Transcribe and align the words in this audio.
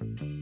Ah, 0.00 0.39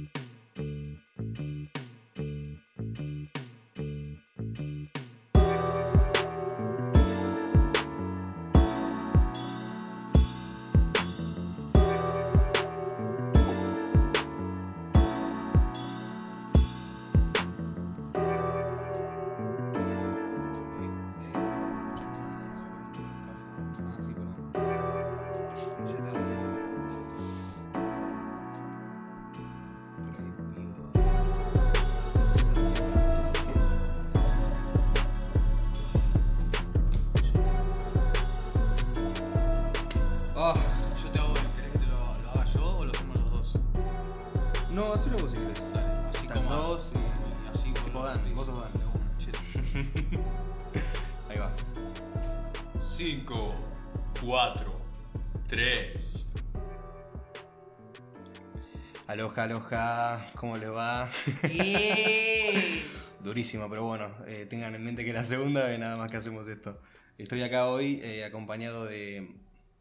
Aloja, 59.39 60.17
aloja, 60.17 60.31
¿cómo 60.35 60.57
les 60.57 60.69
va? 60.69 61.09
Durísimo, 63.21 63.71
pero 63.71 63.85
bueno, 63.85 64.13
eh, 64.27 64.47
tengan 64.51 64.75
en 64.75 64.83
mente 64.83 65.05
que 65.05 65.13
la 65.13 65.25
segunda 65.25 65.65
vez 65.65 65.79
nada 65.79 65.97
más 65.97 66.11
que 66.11 66.17
hacemos 66.17 66.49
esto. 66.49 66.83
Estoy 67.19 67.43
acá 67.43 67.69
hoy 67.69 68.01
eh, 68.03 68.25
acompañado 68.25 68.85
de 68.85 69.31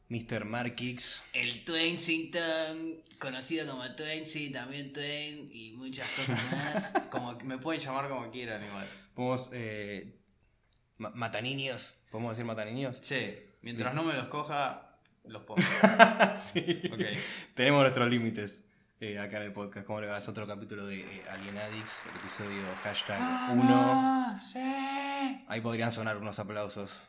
Mr. 0.09 0.45
Markix. 0.45 1.23
El 1.33 1.65
Twain 1.65 1.97
conocido 3.17 3.65
como 3.65 3.83
Twain, 3.95 4.53
también 4.53 4.93
Twain 4.93 5.47
y 5.51 5.71
muchas 5.71 6.07
cosas 6.09 6.39
más. 6.51 6.91
Como 7.09 7.35
me 7.39 7.57
pueden 7.57 7.81
llamar 7.81 8.09
como 8.09 8.29
quieran 8.29 8.63
igual. 8.63 8.87
Podemos. 9.15 9.49
Eh, 9.53 10.19
ma- 10.99 11.11
mataniños. 11.15 11.95
¿Podemos 12.11 12.33
decir 12.33 12.45
mataniños? 12.45 13.01
Che, 13.01 13.57
mientras 13.63 13.95
no 13.95 14.03
me 14.03 14.13
los 14.13 14.27
coja, 14.27 14.99
los 15.25 15.41
pongo. 15.43 15.61
sí. 16.37 16.81
Ok. 16.93 17.01
Tenemos 17.55 17.81
nuestros 17.81 18.07
límites 18.07 18.66
eh, 18.99 19.19
acá 19.19 19.37
en 19.37 19.43
el 19.43 19.53
podcast. 19.53 19.85
¿Cómo 19.85 20.01
le 20.01 20.07
va? 20.07 20.17
Es 20.17 20.27
otro 20.27 20.47
capítulo 20.47 20.85
de 20.87 20.99
eh, 21.01 21.23
Alien 21.29 21.57
Addicts, 21.57 22.01
el 22.11 22.19
episodio 22.19 22.63
hashtag 22.83 23.19
1. 23.53 23.63
Ah, 23.69 24.39
sí. 24.41 24.59
Ahí 25.47 25.61
podrían 25.61 25.91
sonar 25.91 26.17
unos 26.17 26.39
aplausos. 26.39 26.99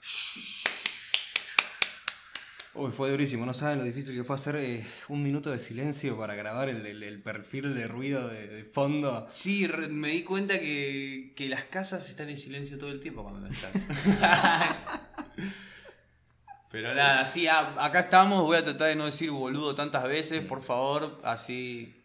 Uy, 2.75 2.93
fue 2.93 3.11
durísimo. 3.11 3.45
No 3.45 3.55
saben 3.55 3.79
lo 3.79 3.85
difícil 3.85 4.15
que 4.15 4.23
fue 4.23 4.37
hacer 4.37 4.55
eh, 4.57 4.87
un 5.09 5.23
minuto 5.23 5.51
de 5.51 5.59
silencio 5.59 6.17
para 6.17 6.37
grabar 6.37 6.69
el, 6.69 6.85
el- 6.87 7.03
el 7.03 7.21
perfil 7.21 7.75
de 7.75 7.89
ruido 7.89 8.29
de, 8.29 8.47
de 8.47 8.63
fondo. 8.65 9.27
Sí, 9.33 9.67
re- 9.67 9.89
me 9.89 10.09
di 10.11 10.23
cuenta 10.23 10.61
que, 10.61 11.33
que 11.35 11.49
las 11.49 11.65
casas 11.65 12.09
están 12.09 12.29
en 12.29 12.37
silencio 12.37 12.79
todo 12.79 12.91
el 12.93 13.01
tiempo 13.01 13.23
cuando 13.25 13.41
no 13.41 13.49
estás. 13.49 13.73
Pero 16.81 16.95
nada, 16.95 17.27
sí, 17.27 17.49
a- 17.49 17.75
acá 17.85 17.99
estamos. 18.01 18.43
Voy 18.45 18.57
a 18.57 18.63
tratar 18.63 18.87
de 18.87 18.95
no 18.95 19.07
decir 19.07 19.33
boludo 19.33 19.75
tantas 19.75 20.05
veces, 20.05 20.43
por 20.45 20.63
favor. 20.63 21.21
Así 21.25 22.05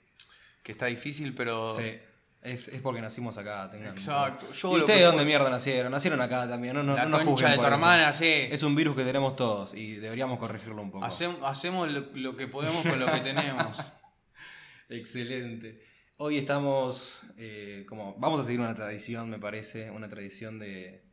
que 0.64 0.72
está 0.72 0.88
difícil, 0.88 1.36
pero. 1.36 1.76
Sí, 1.78 1.96
es, 2.42 2.70
es 2.70 2.82
porque 2.82 3.00
nacimos 3.00 3.38
acá. 3.38 3.70
Tengan 3.70 3.94
Exacto. 3.94 4.52
Yo 4.52 4.76
¿Y 4.78 4.80
ustedes 4.82 5.04
dónde 5.04 5.26
mierda 5.26 5.48
nacieron? 5.52 5.92
Nacieron 5.92 6.20
acá 6.22 6.48
también. 6.50 6.74
No, 6.76 6.82
no, 6.82 6.96
La 6.96 7.04
no 7.06 7.10
nos 7.20 7.22
juzguen 7.24 7.52
de 7.52 7.58
tu 7.60 7.66
hermana, 7.66 8.14
sí. 8.14 8.48
Es 8.50 8.64
un 8.64 8.76
virus 8.76 8.96
que 8.96 9.04
tenemos 9.04 9.36
todos 9.36 9.76
y 9.76 9.98
deberíamos 9.98 10.40
corregirlo 10.40 10.82
un 10.82 10.90
poco. 10.90 11.06
Hacem- 11.06 11.38
hacemos 11.44 11.92
lo, 11.92 12.08
lo 12.16 12.36
que 12.36 12.48
podemos 12.48 12.84
con 12.84 13.00
lo 13.00 13.06
que 13.06 13.20
tenemos. 13.20 13.78
Excelente. 14.90 15.82
Hoy 16.18 16.38
estamos, 16.40 17.20
eh, 17.38 17.86
como, 17.88 18.16
vamos 18.18 18.40
a 18.40 18.44
seguir 18.44 18.60
una 18.60 18.74
tradición, 18.76 19.30
me 19.30 19.38
parece, 19.40 19.92
una 19.92 20.10
tradición 20.10 20.58
de, 20.58 21.04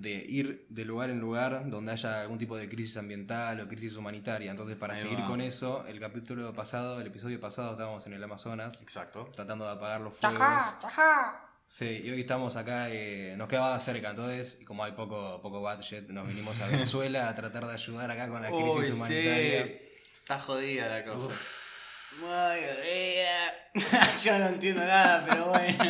de 0.00 0.12
ir 0.28 0.64
de 0.68 0.84
lugar 0.84 1.10
en 1.10 1.18
lugar 1.18 1.68
donde 1.68 1.90
haya 1.92 2.20
algún 2.20 2.38
tipo 2.38 2.56
de 2.56 2.68
crisis 2.68 2.96
ambiental 2.96 3.60
o 3.60 3.66
crisis 3.66 3.96
humanitaria. 3.96 4.50
Entonces, 4.50 4.76
para 4.76 4.94
Ahí 4.94 5.00
seguir 5.02 5.20
va. 5.20 5.26
con 5.26 5.40
eso, 5.40 5.84
el 5.88 5.98
capítulo 5.98 6.52
pasado, 6.54 7.00
el 7.00 7.06
episodio 7.08 7.40
pasado, 7.40 7.72
estábamos 7.72 8.06
en 8.06 8.12
el 8.12 8.22
Amazonas 8.22 8.80
Exacto. 8.80 9.28
tratando 9.34 9.64
de 9.64 9.72
apagar 9.72 10.00
los 10.00 10.16
fuegos. 10.16 10.38
Sí, 11.66 12.00
y 12.02 12.10
hoy 12.10 12.20
estamos 12.20 12.56
acá, 12.56 12.88
eh, 12.90 13.34
nos 13.36 13.48
quedaba 13.48 13.78
cerca, 13.80 14.10
entonces, 14.10 14.56
y 14.60 14.64
como 14.64 14.84
hay 14.84 14.92
poco, 14.92 15.42
poco 15.42 15.60
budget, 15.60 16.08
nos 16.08 16.26
vinimos 16.26 16.58
a 16.62 16.66
Venezuela 16.68 17.28
a 17.28 17.34
tratar 17.34 17.66
de 17.66 17.74
ayudar 17.74 18.10
acá 18.10 18.28
con 18.28 18.40
la 18.40 18.48
crisis 18.48 18.90
Uy, 18.90 18.96
humanitaria. 18.96 19.64
sí. 19.64 19.72
Está 20.20 20.38
jodida 20.40 20.88
la 20.88 21.04
cosa. 21.04 21.34
Muy 22.20 22.28
jodida. 22.28 24.12
Yo 24.24 24.38
no 24.38 24.46
entiendo 24.46 24.84
nada, 24.84 25.26
pero 25.28 25.46
bueno. 25.46 25.84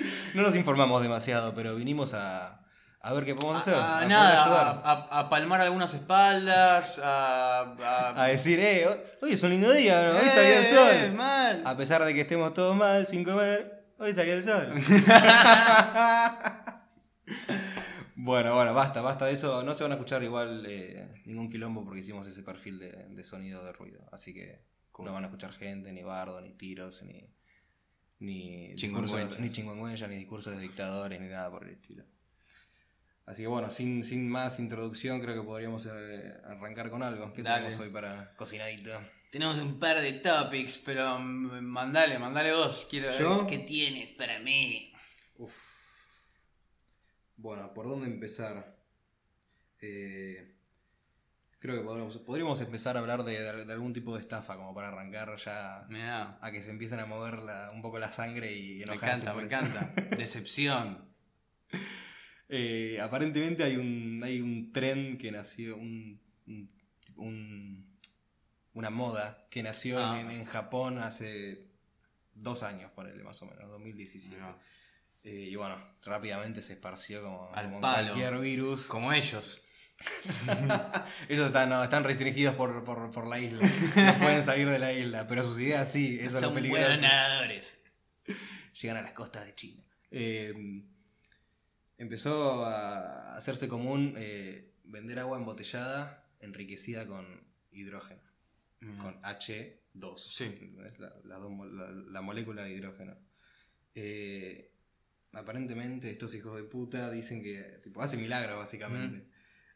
No 0.34 0.42
nos 0.42 0.56
informamos 0.56 1.02
demasiado, 1.02 1.54
pero 1.54 1.74
vinimos 1.76 2.14
a, 2.14 2.60
a 3.02 3.12
ver 3.14 3.24
qué 3.24 3.34
podemos 3.34 3.60
hacer. 3.62 3.74
A, 3.74 3.92
a 3.92 3.94
poder 3.96 4.08
nada, 4.08 4.44
ayudar. 4.44 4.82
a, 4.84 4.92
a- 4.92 5.18
a 5.20 5.28
palmar 5.30 5.60
algunas 5.60 5.92
espaldas, 5.94 6.98
a... 7.02 7.74
a- 7.82 8.24
A 8.24 8.26
decir, 8.28 8.58
eh, 8.60 8.86
hoy- 9.22 9.32
es 9.32 9.42
un 9.42 9.50
lindo 9.50 9.70
día, 9.72 10.02
¿no? 10.12 10.18
hoy 10.18 10.24
¡Eh, 10.26 10.28
salió 10.28 10.58
el 10.58 10.64
sol. 10.66 11.12
mal! 11.14 11.62
A 11.64 11.76
pesar 11.76 12.04
de 12.04 12.12
que 12.14 12.20
estemos 12.22 12.52
todos 12.54 12.76
mal, 12.76 13.06
sin 13.06 13.24
comer, 13.24 13.86
hoy 13.98 14.12
salió 14.12 14.34
el 14.34 14.44
sol. 14.44 14.68
bueno, 18.16 18.54
bueno, 18.54 18.74
basta, 18.74 19.00
basta 19.00 19.26
de 19.26 19.32
eso. 19.32 19.62
No 19.62 19.74
se 19.74 19.82
van 19.82 19.92
a 19.92 19.94
escuchar 19.94 20.22
igual 20.22 20.64
eh, 20.66 21.08
ningún 21.26 21.50
quilombo 21.50 21.84
porque 21.84 22.00
hicimos 22.00 22.26
ese 22.26 22.42
perfil 22.42 22.78
de, 22.78 22.90
de 23.08 23.24
sonido 23.24 23.64
de 23.64 23.72
ruido. 23.72 24.04
Así 24.12 24.34
que 24.34 24.62
no 24.98 25.12
van 25.12 25.24
a 25.24 25.28
escuchar 25.28 25.52
gente, 25.52 25.92
ni 25.92 26.02
bardo, 26.02 26.40
ni 26.40 26.52
tiros, 26.52 27.02
ni. 27.02 27.28
Ni 28.22 28.74
discursos, 28.74 29.38
ni 29.40 30.16
discursos 30.16 30.54
de 30.54 30.60
dictadores, 30.60 31.18
ni 31.18 31.28
nada 31.28 31.50
por 31.50 31.64
el 31.64 31.70
estilo. 31.70 32.04
Así 33.30 33.42
que 33.42 33.48
bueno, 33.48 33.70
sin, 33.70 34.02
sin 34.02 34.28
más 34.28 34.58
introducción, 34.58 35.20
creo 35.20 35.40
que 35.40 35.46
podríamos 35.46 35.86
eh, 35.86 36.34
arrancar 36.44 36.90
con 36.90 37.02
algo. 37.04 37.32
¿Qué 37.32 37.42
Dale. 37.42 37.64
tenemos 37.66 37.80
hoy 37.80 37.90
para 37.90 38.34
cocinadito? 38.36 38.90
Tenemos 39.30 39.56
un 39.58 39.78
par 39.78 40.00
de 40.00 40.14
topics, 40.14 40.78
Pero 40.78 41.16
mm, 41.20 41.60
mandale, 41.62 42.18
mandale 42.18 42.52
vos. 42.52 42.86
Quiero 42.90 43.16
¿Yo? 43.16 43.46
¿Qué 43.46 43.58
tienes 43.58 44.08
para 44.10 44.40
mí? 44.40 44.92
Uf. 45.36 45.52
Bueno, 47.36 47.72
¿por 47.72 47.86
dónde 47.88 48.06
empezar? 48.08 48.76
Eh, 49.80 50.56
creo 51.60 51.76
que 51.76 51.82
podríamos, 51.84 52.16
podríamos 52.18 52.60
empezar 52.60 52.96
a 52.96 53.00
hablar 53.00 53.22
de, 53.22 53.64
de 53.64 53.72
algún 53.72 53.92
tipo 53.92 54.14
de 54.16 54.22
estafa, 54.22 54.56
como 54.56 54.74
para 54.74 54.88
arrancar 54.88 55.36
ya 55.36 55.86
Mirá, 55.88 56.36
a 56.42 56.50
que 56.50 56.60
se 56.60 56.70
empiecen 56.70 56.98
a 56.98 57.06
mover 57.06 57.38
la- 57.38 57.70
un 57.70 57.80
poco 57.80 58.00
la 58.00 58.10
sangre 58.10 58.52
y 58.56 58.78
me 58.78 58.82
enojarse. 58.82 59.24
encanta, 59.24 59.32
por 59.32 59.42
me 59.42 59.48
eso. 59.48 59.56
encanta. 59.56 60.16
Decepción. 60.16 61.08
Eh, 62.50 62.98
aparentemente 63.00 63.62
hay 63.62 63.76
un, 63.76 64.20
hay 64.24 64.40
un 64.40 64.72
tren 64.72 65.16
que 65.18 65.30
nació, 65.30 65.76
un, 65.76 66.20
un- 66.46 66.70
un- 67.16 67.96
una 68.72 68.90
moda 68.90 69.46
que 69.50 69.62
nació 69.62 69.98
Ah. 70.04 70.20
en, 70.20 70.30
en 70.30 70.44
Japón 70.44 70.98
hace 70.98 71.68
dos 72.34 72.62
años, 72.62 72.90
ponele 72.92 73.22
más 73.22 73.40
o 73.42 73.46
menos, 73.46 73.68
2017. 73.70 74.34
Mirá. 74.36 74.56
Eh, 75.22 75.48
y 75.50 75.54
bueno, 75.56 75.76
rápidamente 76.04 76.62
se 76.62 76.72
esparció 76.72 77.22
como, 77.22 77.54
Al 77.54 77.66
como 77.66 77.80
palo. 77.80 78.14
cualquier 78.14 78.40
virus. 78.40 78.86
Como 78.86 79.12
ellos. 79.12 79.60
Ellos 81.28 81.46
están, 81.48 81.68
no, 81.68 81.84
están 81.84 82.04
restringidos 82.04 82.54
por, 82.54 82.82
por- 82.84 83.10
por 83.10 83.26
la 83.26 83.38
isla. 83.38 83.60
No 83.96 84.18
pueden 84.18 84.42
salir 84.42 84.68
de 84.68 84.78
la 84.78 84.92
isla, 84.94 85.26
pero 85.26 85.42
sus 85.44 85.60
ideas 85.60 85.92
sí, 85.92 86.16
eso 86.18 86.28
es 86.28 86.32
lo 86.34 86.40
Son 86.40 86.54
peligroso. 86.54 87.00
nadadores. 87.02 87.76
Llegan 88.80 88.96
a 88.96 89.02
las 89.02 89.12
costas 89.12 89.44
de 89.44 89.54
China. 89.54 89.84
Eh, 90.10 90.54
empezó 92.00 92.64
a 92.64 93.36
hacerse 93.36 93.68
común 93.68 94.14
eh, 94.16 94.72
vender 94.84 95.18
agua 95.18 95.38
embotellada 95.38 96.26
enriquecida 96.40 97.06
con 97.06 97.24
hidrógeno, 97.70 98.22
con 99.00 99.20
H2. 99.22 100.16
Sí. 100.16 100.72
La, 100.98 101.14
la 101.24 101.38
la- 101.38 101.90
la 101.90 102.20
molécula 102.22 102.62
de 102.64 102.72
hidrógeno. 102.72 103.16
Eh, 103.94 104.72
aparentemente 105.32 106.10
estos 106.10 106.34
hijos 106.34 106.56
de 106.56 106.64
puta 106.64 107.10
dicen 107.10 107.42
que 107.42 107.62
tipo, 107.82 108.02
hace 108.02 108.16
milagros 108.16 108.56
básicamente. 108.58 109.28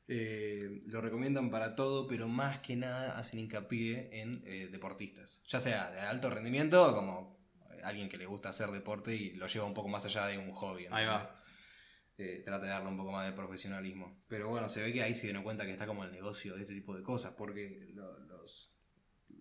Eh, 0.07 0.83
lo 0.87 1.01
recomiendan 1.01 1.51
para 1.51 1.75
todo, 1.75 2.07
pero 2.07 2.29
más 2.29 2.59
que 2.61 2.77
nada 2.77 3.19
hacen 3.19 3.41
hincapié 3.41 4.21
en 4.21 4.43
eh, 4.47 4.69
deportistas. 4.71 5.41
Ya 5.49 5.61
sea 5.61 5.91
de 5.91 6.01
alto 6.01 6.29
rendimiento 6.29 6.95
como 6.95 7.39
eh, 7.71 7.81
alguien 7.85 8.09
que 8.09 8.19
le 8.19 8.27
gusta 8.27 8.51
hacer 8.51 8.71
deporte 8.71 9.15
y 9.15 9.33
lo 9.33 9.47
lleva 9.47 9.65
un 9.65 9.73
poco 9.75 9.89
más 9.89 10.05
allá 10.05 10.27
de 10.27 10.37
un 10.39 10.53
hobby. 10.53 10.87
Ahí 10.91 11.07
va. 11.07 11.44
Eh, 12.17 12.43
trata 12.45 12.65
de 12.65 12.71
darle 12.71 12.89
un 12.91 12.97
poco 12.97 13.13
más 13.13 13.27
de 13.27 13.33
profesionalismo. 13.33 14.23
Pero 14.29 14.49
bueno, 14.49 14.69
se 14.69 14.83
ve 14.83 14.93
que 14.93 15.03
ahí 15.03 15.15
se 15.15 15.27
dieron 15.27 15.43
cuenta 15.43 15.67
que 15.67 15.73
está 15.73 15.87
como 15.87 16.05
el 16.05 16.13
negocio 16.13 16.55
de 16.55 16.63
este 16.63 16.75
tipo 16.75 16.95
de 16.97 17.03
cosas, 17.03 17.33
porque 17.37 17.89
lo- 17.95 18.19
los, 18.21 18.73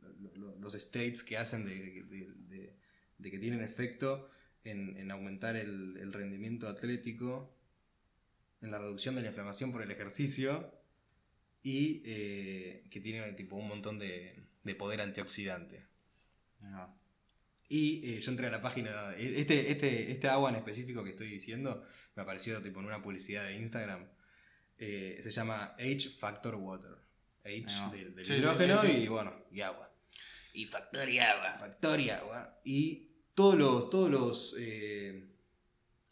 lo- 0.01 0.33
lo- 0.35 0.55
los 0.59 0.73
states 0.75 1.23
que 1.23 1.37
hacen 1.37 1.65
de, 1.65 2.03
de- 2.03 3.31
que 3.31 3.39
tienen 3.39 3.61
efecto 3.61 4.29
en, 4.63 4.97
en 4.97 5.11
aumentar 5.11 5.55
el, 5.55 5.97
rendimiento 6.13 6.67
atlético, 6.67 7.55
en 8.61 8.71
la 8.71 8.79
reducción 8.79 9.15
de 9.15 9.21
la 9.21 9.27
inflamación 9.27 9.71
por 9.71 9.81
el 9.83 9.91
ejercicio 9.91 10.71
y 11.63 12.01
eh, 12.05 12.85
que 12.91 13.01
tiene 13.01 13.31
tipo 13.33 13.55
un 13.57 13.67
montón 13.67 13.99
de, 13.99 14.43
de 14.63 14.75
poder 14.75 15.01
antioxidante. 15.01 15.85
Y 17.73 18.01
eh, 18.07 18.21
yo 18.21 18.29
entré 18.29 18.45
a 18.45 18.51
la 18.51 18.61
página. 18.61 19.15
Este, 19.17 19.71
este, 19.71 20.11
este 20.11 20.27
agua 20.27 20.51
en 20.51 20.57
específico 20.57 21.03
que 21.03 21.09
estoy 21.09 21.27
diciendo 21.27 21.83
me 22.15 22.21
apareció 22.21 22.61
tipo 22.61 22.79
en 22.79 22.85
una 22.85 23.01
publicidad 23.01 23.45
de 23.45 23.55
Instagram. 23.55 24.07
Eh, 24.77 25.19
se 25.23 25.31
llama 25.31 25.73
H 25.79 26.11
Factor 26.19 26.53
Water. 26.53 26.99
H 27.43 27.73
del, 27.91 28.13
del 28.13 28.27
Sí, 28.27 28.33
sí, 28.33 28.39
hidrógeno 28.39 28.79
sí, 28.83 28.87
sí. 28.89 28.97
y 28.97 29.07
bueno, 29.07 29.33
y 29.51 29.61
agua. 29.61 29.91
Y 30.53 30.67
factor 30.67 31.09
y 31.09 31.17
agua. 31.17 31.57
Factor 31.57 31.99
y 31.99 32.09
agua. 32.11 32.61
Y 32.63 33.07
todos 33.33 33.55
los, 33.55 33.89
todos 33.89 34.11
los, 34.11 34.55
eh, 34.59 35.31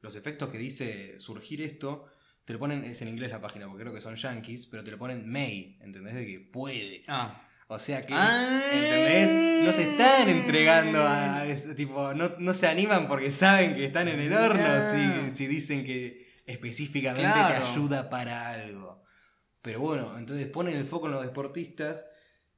los 0.02 0.16
efectos 0.16 0.52
que 0.52 0.58
dice 0.58 1.20
surgir 1.20 1.62
esto, 1.62 2.08
te 2.44 2.54
lo 2.54 2.60
ponen, 2.60 2.86
es 2.86 3.04
en 3.04 3.08
inglés 3.08 3.30
la 3.30 3.40
página, 3.40 3.68
porque 3.68 3.84
creo 3.84 3.94
que 3.94 4.02
son 4.02 4.16
yankees, 4.16 4.66
pero 4.66 4.84
te 4.84 4.90
lo 4.90 4.98
ponen 4.98 5.30
may, 5.30 5.78
¿entendés? 5.80 6.16
De 6.16 6.26
que 6.26 6.40
puede. 6.40 7.04
Ah. 7.08 7.48
O 7.74 7.80
sea 7.80 8.02
que, 8.02 8.14
Ah. 8.14 8.62
¿entendés? 8.74 9.64
No 9.66 9.72
se 9.72 9.84
están 9.92 10.28
entregando 10.30 11.02
a, 11.08 11.44
tipo, 11.76 12.14
no, 12.14 12.34
no 12.38 12.54
se 12.54 12.68
animan 12.68 13.08
porque 13.08 13.32
saben 13.32 13.76
que 13.76 13.86
están 13.86 14.08
en 14.10 14.20
el 14.20 14.34
horno 14.34 14.62
Ah. 14.66 14.92
si, 15.32 15.36
si 15.38 15.48
dicen 15.48 15.86
que 15.86 16.42
específicamente 16.46 17.22
Claro. 17.22 17.64
te 17.64 17.72
ayuda 17.72 18.10
para 18.10 18.50
algo. 18.52 19.04
Pero 19.62 19.80
bueno, 19.80 20.18
entonces 20.18 20.48
ponen 20.48 20.76
el 20.76 20.86
foco 20.86 21.06
en 21.08 21.14
los 21.14 21.24
deportistas 21.24 22.06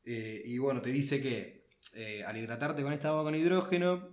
eh, 0.05 0.41
y 0.45 0.57
bueno, 0.57 0.81
te 0.81 0.89
dice 0.89 1.21
que 1.21 1.67
eh, 1.95 2.23
al 2.25 2.35
hidratarte 2.37 2.81
con 2.81 2.91
esta 2.93 3.09
agua 3.09 3.23
con 3.23 3.35
hidrógeno, 3.35 4.09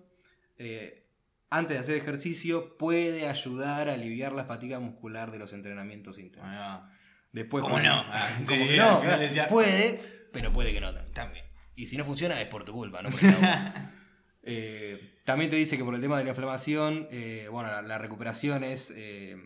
eh, 0.58 1.06
antes 1.49 1.76
de 1.76 1.81
hacer 1.81 1.97
ejercicio, 1.97 2.76
puede 2.76 3.26
ayudar 3.26 3.88
a 3.88 3.94
aliviar 3.94 4.32
la 4.32 4.44
fatiga 4.44 4.81
muscular 4.81 5.31
de 5.31 5.38
los 5.38 5.52
entrenamientos 5.55 6.19
intensos. 6.19 6.52
Va. 6.55 6.93
Después, 7.32 7.62
¿Cómo 7.64 7.81
no? 7.81 8.05
Ah, 8.12 8.29
como 8.47 8.64
sí, 8.64 8.70
que 8.73 8.76
no, 8.76 9.00
decía- 9.19 9.49
puede, 9.49 10.20
pero 10.32 10.53
puede 10.53 10.73
que 10.73 10.81
no 10.81 10.93
también. 11.12 11.44
Y 11.75 11.87
si 11.87 11.97
no 11.97 12.05
funciona 12.05 12.41
es 12.41 12.49
por 12.49 12.65
tu 12.65 12.73
culpa, 12.73 13.03
no 13.03 13.11
por 13.11 13.21
el. 13.25 13.35
Eh, 14.43 15.21
también 15.25 15.50
te 15.50 15.56
dice 15.56 15.77
que 15.77 15.85
por 15.85 15.94
el 15.94 16.00
tema 16.00 16.19
de 16.19 16.25
la 16.25 16.31
inflamación, 16.31 17.06
eh, 17.11 17.49
bueno, 17.50 17.71
la, 17.71 17.82
la 17.82 17.99
recuperación 17.99 18.65
es 18.65 18.93
eh, 18.97 19.37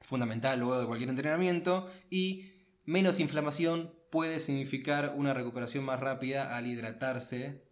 fundamental 0.00 0.58
luego 0.58 0.80
de 0.80 0.86
cualquier 0.86 1.10
entrenamiento 1.10 1.90
y 2.10 2.52
menos 2.84 3.20
inflamación 3.20 3.94
puede 4.10 4.38
significar 4.40 5.12
una 5.16 5.34
recuperación 5.34 5.84
más 5.84 6.00
rápida 6.00 6.56
al 6.56 6.66
hidratarse 6.66 7.64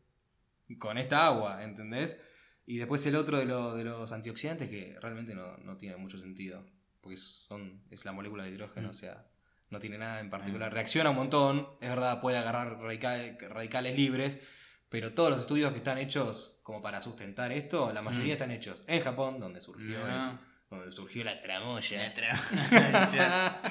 con 0.78 0.98
esta 0.98 1.26
agua, 1.26 1.62
¿entendés? 1.62 2.19
Y 2.66 2.78
después 2.78 3.04
el 3.06 3.16
otro 3.16 3.38
de, 3.38 3.44
lo- 3.46 3.75
de 3.75 3.84
los 3.84 4.10
antioxidantes 4.12 4.69
que 4.69 4.96
realmente 5.00 5.34
no, 5.34 5.56
no 5.58 5.76
tiene 5.76 5.96
mucho 5.96 6.19
sentido, 6.19 6.66
porque 7.00 7.16
son, 7.16 7.82
es 7.90 8.04
la 8.04 8.12
molécula 8.12 8.44
de 8.44 8.50
hidrógeno, 8.50 8.88
Mm. 8.88 8.90
o 8.90 8.94
sea, 8.94 9.26
no 9.70 9.78
tiene 9.81 9.99
nada 9.99 10.20
en 10.20 10.31
particular. 10.31 10.72
Reacciona 10.72 11.11
un 11.11 11.16
montón, 11.16 11.69
es 11.81 11.88
verdad, 11.88 12.20
puede 12.20 12.38
agarrar 12.38 12.78
radical- 12.78 13.37
radicales 13.50 13.96
libres, 13.96 14.40
pero 14.88 15.12
todos 15.14 15.31
los 15.31 15.40
estudios 15.40 15.72
que 15.72 15.78
están 15.78 15.99
hechos 15.99 16.58
como 16.62 16.81
para 16.81 17.02
sustentar 17.02 17.50
esto, 17.52 17.93
la 17.93 18.00
mayoría 18.02 18.32
Mm. 18.34 18.37
están 18.37 18.50
hechos 18.52 18.84
en 18.87 19.00
Japón, 19.02 19.40
donde 19.40 19.61
surgió, 19.61 19.99
el- 20.05 20.11
Ah. 20.11 20.40
donde 20.70 20.90
surgió 20.93 21.25
la 21.25 21.40
tramoya. 21.40 22.12
La 22.16 23.61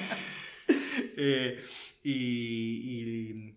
Eh, 1.16 1.64
y, 2.02 2.12
y, 2.12 3.56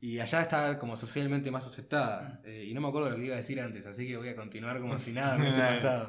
y 0.00 0.20
allá 0.20 0.42
está 0.42 0.78
como 0.78 0.96
socialmente 0.96 1.50
más 1.50 1.66
aceptada. 1.66 2.40
Eh, 2.44 2.66
y 2.68 2.74
no 2.74 2.80
me 2.80 2.88
acuerdo 2.88 3.10
lo 3.10 3.16
que 3.16 3.24
iba 3.26 3.34
a 3.34 3.38
decir 3.38 3.60
antes, 3.60 3.84
así 3.86 4.06
que 4.06 4.16
voy 4.16 4.28
a 4.28 4.36
continuar 4.36 4.80
como 4.80 4.96
si 4.98 5.12
nada 5.12 5.36
me 5.36 5.44
hubiese 5.44 5.60
pasado. 5.60 6.08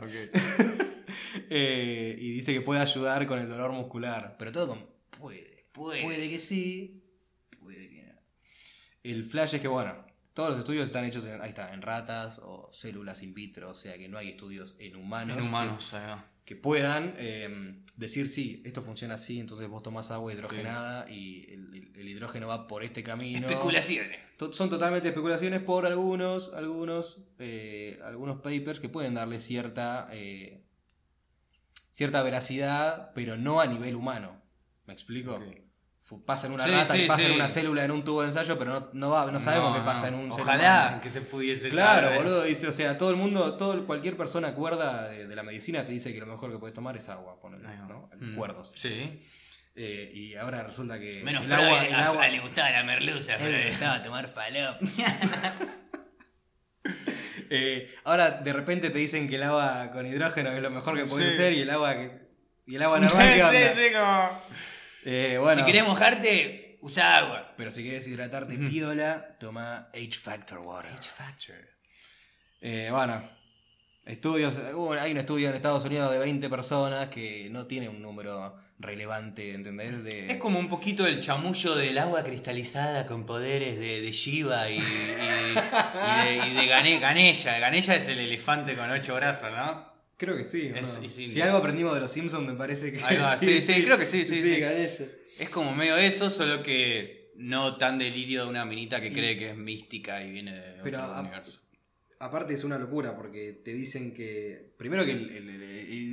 Eh, 1.50 2.16
y 2.20 2.32
dice 2.32 2.54
que 2.54 2.62
puede 2.62 2.82
ayudar 2.82 3.26
con 3.28 3.40
el 3.40 3.50
dolor 3.50 3.72
muscular. 3.72 4.36
Pero 4.38 4.52
todo 4.52 4.68
con 4.70 4.86
puede. 5.20 5.66
Puede. 5.72 6.02
Puede 6.04 6.30
que 6.30 6.40
sí, 6.40 7.04
puede 7.60 7.90
que 7.90 8.04
no. 8.04 8.20
El 9.04 9.24
flash 9.24 9.56
es 9.56 9.62
que, 9.62 9.68
bueno, 9.68 10.06
todos 10.34 10.50
los 10.52 10.60
estudios 10.60 10.86
están 10.88 11.06
hechos 11.06 11.26
en, 11.26 11.42
ahí 11.42 11.50
está, 11.50 11.74
en 11.74 11.82
ratas 11.82 12.40
o 12.42 12.70
células 12.74 13.22
in 13.24 13.34
vitro, 13.34 13.70
o 13.70 13.74
sea 13.74 13.98
que 13.98 14.08
no 14.10 14.18
hay 14.18 14.30
estudios 14.30 14.76
en 14.80 14.96
humanos. 14.96 15.38
En. 15.38 15.44
Que, 15.44 16.56
que 16.56 16.56
puedan 16.56 17.14
eh, 17.18 17.80
decir, 17.98 18.28
sí, 18.28 18.64
esto 18.66 18.82
funciona 18.82 19.14
así, 19.16 19.40
entonces 19.40 19.68
vos 19.70 19.84
tomás 19.84 20.10
agua 20.10 20.34
hidrogenada 20.34 21.10
y 21.10 21.46
el, 21.52 21.76
el- 21.76 21.92
el 21.96 22.10
hidrógeno 22.10 22.48
va 22.48 22.68
por 22.68 22.84
este 22.84 23.04
camino. 23.04 23.48
Especulaciones. 23.48 24.18
To- 24.38 24.52
Son 24.54 24.70
totalmente 24.70 25.10
especulaciones 25.10 25.62
por 25.62 25.86
algunos, 25.86 26.52
algunos, 26.54 27.20
eh, 27.38 28.00
algunos 28.04 28.42
papers 28.42 28.80
que 28.80 28.90
pueden 28.90 29.14
darle 29.14 29.40
cierta, 29.40 30.08
eh, 30.12 30.64
cierta 31.92 32.24
veracidad, 32.24 33.12
pero 33.14 33.38
no 33.38 33.60
a 33.62 33.68
nivel 33.68 33.96
humano. 33.96 34.39
¿Me 34.90 34.94
explico? 34.94 35.40
Pasa 36.26 36.48
en 36.48 36.54
una 36.54 36.64
Sí, 36.66 36.72
rata 36.72 36.94
sí, 36.96 37.02
y 37.04 37.08
pasa 37.08 37.22
en 37.22 37.34
una 37.34 37.48
célula 37.48 37.84
en 37.84 37.92
un 37.92 38.04
tubo 38.04 38.22
de 38.24 38.30
ensayo, 38.30 38.58
pero 38.58 38.74
no, 38.74 38.90
no, 38.94 39.10
va- 39.12 39.32
no 39.32 39.40
sabemos 39.40 39.78
qué 39.78 39.84
pasa 39.84 40.08
en 40.08 40.16
un 40.16 40.32
ser 40.34 40.42
Ojalá 40.42 40.86
humano. 40.88 41.02
que 41.04 41.10
se 41.12 41.22
pudiese 41.22 41.70
Claro, 41.70 42.08
saber. 42.08 42.24
boludo, 42.24 42.44
dice, 42.46 42.68
o 42.68 42.72
sea, 42.72 42.98
todo 42.98 43.12
el 43.12 43.16
mundo, 43.18 43.54
todo, 43.58 43.86
cualquier 43.86 44.18
persona 44.18 44.56
cuerda 44.56 45.08
de, 45.10 45.28
de 45.28 45.36
la 45.36 45.44
medicina 45.44 45.86
te 45.86 45.92
dice 45.92 46.12
que 46.12 46.20
lo 46.20 46.26
mejor 46.26 46.52
que 46.52 46.58
puedes 46.58 46.74
tomar 46.74 46.98
es 46.98 47.08
agua, 47.10 47.40
ponele. 47.40 47.68
¿no? 47.88 48.10
Mm. 48.20 48.36
Cuerdos. 48.36 48.72
Sí. 48.76 49.22
Eh, 49.76 50.10
y 50.12 50.34
ahora 50.36 50.64
resulta 50.64 51.00
que 51.00 51.22
Menos 51.24 51.46
el 51.46 51.54
agua, 51.54 51.86
el 51.86 51.94
agua- 51.94 52.24
a 52.24 52.30
le 52.30 52.40
gustaba 52.40 52.72
la 52.72 52.84
merluza. 52.84 53.36
pero- 53.38 53.56
le 53.56 53.70
gustaba 53.70 54.02
tomar 54.02 54.28
falop. 54.34 54.82
Eh, 57.52 57.92
ahora 58.04 58.30
de 58.32 58.54
repente 58.54 58.90
te 58.92 59.00
dicen 59.00 59.28
que 59.28 59.36
el 59.36 59.44
agua 59.44 59.90
con 59.92 60.06
hidrógeno 60.06 60.52
es 60.52 60.62
lo 60.62 60.70
mejor 60.70 60.96
que 60.96 61.06
puede 61.06 61.32
Sí. 61.32 61.38
ser 61.38 61.54
y 61.54 61.62
el 61.62 61.70
agua 61.72 61.96
que 61.96 62.12
y 62.68 62.76
el 62.76 62.84
agua 62.84 63.00
normal 63.00 63.10
¿qué 63.34 63.44
onda? 63.44 63.74
sí, 63.74 63.80
sí, 63.88 63.94
como... 63.94 64.44
Eh, 65.06 65.38
bueno, 65.40 65.60
Si 65.62 65.66
querés 65.66 65.88
mojarte, 65.88 66.78
usa 66.82 67.18
agua. 67.18 67.54
pero 67.58 67.72
si 67.72 67.84
quieres 67.84 68.08
hidratarte 68.08 68.58
pídola, 68.58 69.38
toma 69.40 69.90
H 69.94 70.12
Factor 70.20 70.60
Water. 70.60 70.92
H 70.94 71.10
Factor. 71.10 71.56
bueno, 72.92 73.30
estudios, 74.06 74.56
hubo- 74.74 74.94
hay 74.94 75.12
un 75.12 75.18
estudio 75.18 75.50
en 75.50 75.56
Estados 75.56 75.86
Unidos 75.86 76.12
de 76.12 76.18
20 76.20 76.50
personas 76.50 77.10
que 77.10 77.48
no 77.52 77.66
tiene 77.68 77.88
un 77.90 78.02
número 78.02 78.58
relevante, 78.80 79.54
¿entendés? 79.54 80.04
De, 80.04 80.32
Es 80.32 80.38
como 80.38 80.58
un 80.60 80.70
poquito 80.70 81.06
el 81.06 81.20
chamullo 81.20 81.76
del 81.76 81.98
agua 81.98 82.24
cristalizada 82.24 83.06
con 83.06 83.26
poderes 83.26 83.78
de, 83.78 84.02
de 84.02 84.12
Shiva 84.12 84.70
y, 84.70 84.78
y- 84.78 84.82
y 84.82 86.26
de, 86.26 86.48
y 86.48 86.54
de 86.54 86.66
Gane- 86.68 87.00
Ganesha. 87.00 87.60
Ganesha 87.60 87.96
es 87.96 88.08
el 88.08 88.20
elefante 88.20 88.76
con 88.76 88.90
ocho 88.90 89.16
brazos, 89.16 89.52
¿no? 89.52 89.89
Creo 90.20 90.36
que 90.38 90.44
sí. 90.44 90.70
¿o 90.72 90.76
Es- 90.76 91.00
no? 91.00 91.06
es 91.08 91.14
si 91.14 91.42
algo 91.42 91.58
aprendimos 91.58 91.94
de 91.96 92.02
los 92.02 92.12
Simpsons 92.12 92.46
me 92.46 92.54
parece 92.54 92.92
que 92.92 93.02
Ahí 93.04 93.18
va, 93.18 93.38
sí, 93.40 93.62
sí, 93.62 93.84
creo 93.84 93.98
que 93.98 94.06
sí, 94.06 94.26
sí, 94.26 94.42
sí. 94.42 94.62
Es 95.40 95.50
como 95.50 95.74
medio 95.74 95.96
eso, 95.98 96.30
solo 96.30 96.62
que 96.62 97.32
no 97.36 97.78
tan 97.78 97.98
delirio 97.98 98.44
de 98.44 98.50
una 98.50 98.66
minita 98.66 99.00
que 99.02 99.08
Y- 99.08 99.14
cree 99.14 99.38
que 99.38 99.52
es 99.52 99.58
mística 99.58 100.22
y 100.24 100.30
viene 100.32 100.54
de 100.54 100.74
Pero, 100.84 101.00
otro 101.00 101.14
a- 101.14 101.22
universo. 101.22 101.62
Aparte 102.20 102.54
es 102.54 102.66
una 102.66 102.78
locura 102.78 103.16
porque 103.16 103.54
te 103.54 103.74
dicen 103.74 104.14
que. 104.14 104.74
Primero 104.78 105.06
que 105.06 105.12
el- 105.14 105.30
el- 105.30 105.50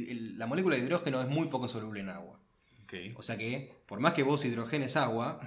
el- 0.09 0.39
la 0.39 0.47
molécula 0.47 0.77
de 0.77 0.83
hidrógeno 0.83 1.21
es 1.21 1.27
muy 1.27 1.49
poco 1.49 1.67
soluble 1.67 1.99
en 1.99 2.11
agua. 2.11 2.39
Ok. 2.85 2.95
O 3.17 3.23
sea 3.25 3.37
que, 3.37 3.73
por 3.87 3.99
más 3.99 4.13
que 4.13 4.23
vos 4.23 4.45
hidrogenes 4.45 4.95
agua, 4.95 5.41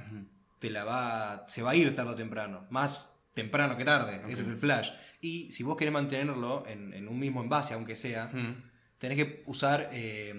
te 0.60 0.70
la 0.70 0.84
va. 0.84 1.46
se 1.48 1.62
va 1.62 1.72
a 1.72 1.76
ir 1.78 1.96
tarde 1.96 2.12
o 2.12 2.16
temprano. 2.16 2.68
Más 2.70 3.16
temprano 3.34 3.78
que 3.78 3.86
tarde. 3.86 4.18
Ok. 4.18 4.32
Ese 4.32 4.42
es 4.42 4.50
el 4.50 4.58
flash. 4.58 4.90
Y 5.22 5.52
si 5.52 5.64
vos 5.64 5.76
querés 5.78 5.94
mantenerlo 5.94 6.66
en, 6.68 6.94
en 6.94 7.08
un 7.08 7.20
mismo 7.20 7.42
envase, 7.44 7.74
aunque 7.74 7.96
sea, 7.96 8.32
tenés 8.98 9.18
que 9.18 9.44
usar. 9.48 9.90
eh, 9.92 10.34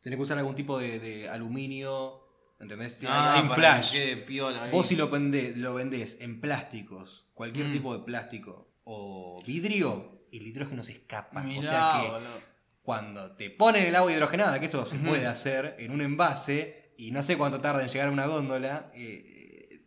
tenés 0.00 0.16
que 0.16 0.22
usar 0.22 0.38
algún 0.38 0.54
tipo 0.54 0.78
de, 0.78 0.98
de 0.98 1.28
aluminio. 1.28 2.18
¿Entendés? 2.58 2.96
Ah, 3.06 3.34
hay 3.36 3.42
un 3.42 3.50
flash. 3.50 3.92
que 3.92 3.98
quede 3.98 4.16
piola 4.18 4.64
ahí. 4.64 4.70
Vos 4.70 4.86
si 4.86 4.94
lo 4.96 5.08
vendés, 5.08 5.56
lo 5.56 5.74
vendés 5.74 6.18
en 6.20 6.40
plásticos, 6.42 7.26
cualquier 7.32 7.68
Mm. 7.68 7.72
tipo 7.72 7.96
de 7.96 8.04
plástico 8.04 8.74
o 8.84 9.42
vidrio, 9.46 10.26
el 10.30 10.46
hidrógeno 10.46 10.82
se 10.82 10.92
escapa. 10.92 11.42
Mirá, 11.42 11.58
o 11.60 11.62
sea 11.62 11.98
que 12.02 12.08
boludo. 12.10 12.40
cuando 12.82 13.32
te 13.36 13.48
ponen 13.50 13.84
el 13.86 13.96
agua 13.96 14.12
hidrogenada, 14.12 14.60
que 14.60 14.66
eso 14.66 14.84
se 14.84 14.96
puede 14.98 15.26
hacer 15.26 15.76
en 15.78 15.90
un 15.92 16.02
envase, 16.02 16.92
y 16.98 17.12
no 17.12 17.22
sé 17.22 17.38
cuánto 17.38 17.60
tarda 17.62 17.80
en 17.82 17.88
llegar 17.88 18.08
a 18.08 18.12
una 18.12 18.26
góndola, 18.26 18.90
eh, 18.94 19.39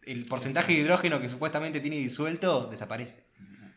el 0.05 0.25
porcentaje 0.25 0.73
de 0.73 0.79
hidrógeno 0.79 1.19
que 1.21 1.29
supuestamente 1.29 1.79
tiene 1.79 1.97
disuelto 1.97 2.67
desaparece. 2.71 3.23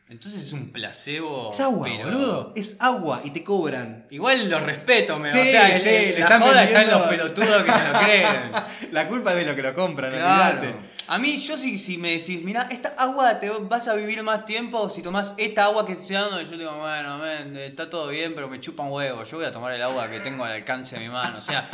Entonces 0.08 0.40
es 0.46 0.52
un 0.52 0.70
placebo. 0.70 1.50
Es 1.52 1.58
agua, 1.58 1.88
pero- 1.90 2.04
boludo. 2.04 2.52
Es 2.54 2.76
agua 2.78 3.22
y 3.24 3.30
te 3.30 3.42
cobran. 3.42 4.06
Igual 4.10 4.48
lo 4.48 4.60
respeto, 4.60 5.18
me 5.18 5.28
Sí, 5.32 5.38
o 5.40 5.44
sea, 5.44 5.76
sí, 5.80 5.84
le 5.84 6.12
la 6.12 6.18
están 6.20 6.42
joda 6.42 6.62
está 6.64 6.82
en 6.82 6.90
los 6.92 7.02
pelotudos 7.08 7.64
que 7.64 7.72
se 7.72 7.88
lo 7.92 7.98
creen. 8.00 8.52
La 8.92 9.08
culpa 9.08 9.32
es 9.32 9.38
de 9.38 9.46
lo 9.46 9.56
que 9.56 9.62
lo 9.62 9.74
compran, 9.74 10.12
Claro. 10.12 10.58
olvidate. 10.60 10.76
A 11.08 11.18
mí, 11.18 11.38
yo 11.38 11.56
si, 11.56 11.76
si 11.76 11.98
me 11.98 12.12
decís, 12.18 12.40
mira, 12.42 12.68
esta 12.70 12.94
agua 12.98 13.38
te 13.40 13.48
vas 13.50 13.88
a 13.88 13.94
vivir 13.94 14.22
más 14.22 14.44
tiempo 14.44 14.90
si 14.90 15.02
tomás 15.02 15.34
esta 15.38 15.64
agua 15.64 15.84
que 15.86 15.92
estoy 15.94 16.14
dando, 16.14 16.40
yo 16.40 16.56
digo, 16.56 16.78
bueno, 16.78 17.18
men, 17.18 17.56
está 17.56 17.90
todo 17.90 18.08
bien, 18.08 18.32
pero 18.36 18.48
me 18.48 18.60
chupa 18.60 18.84
un 18.84 18.92
huevo. 18.92 19.24
Yo 19.24 19.36
voy 19.38 19.46
a 19.46 19.52
tomar 19.52 19.72
el 19.72 19.82
agua 19.82 20.08
que 20.08 20.20
tengo 20.20 20.44
al 20.44 20.52
alcance 20.52 20.94
de 20.96 21.02
mi 21.02 21.08
mano. 21.08 21.38
O 21.38 21.42
sea, 21.42 21.68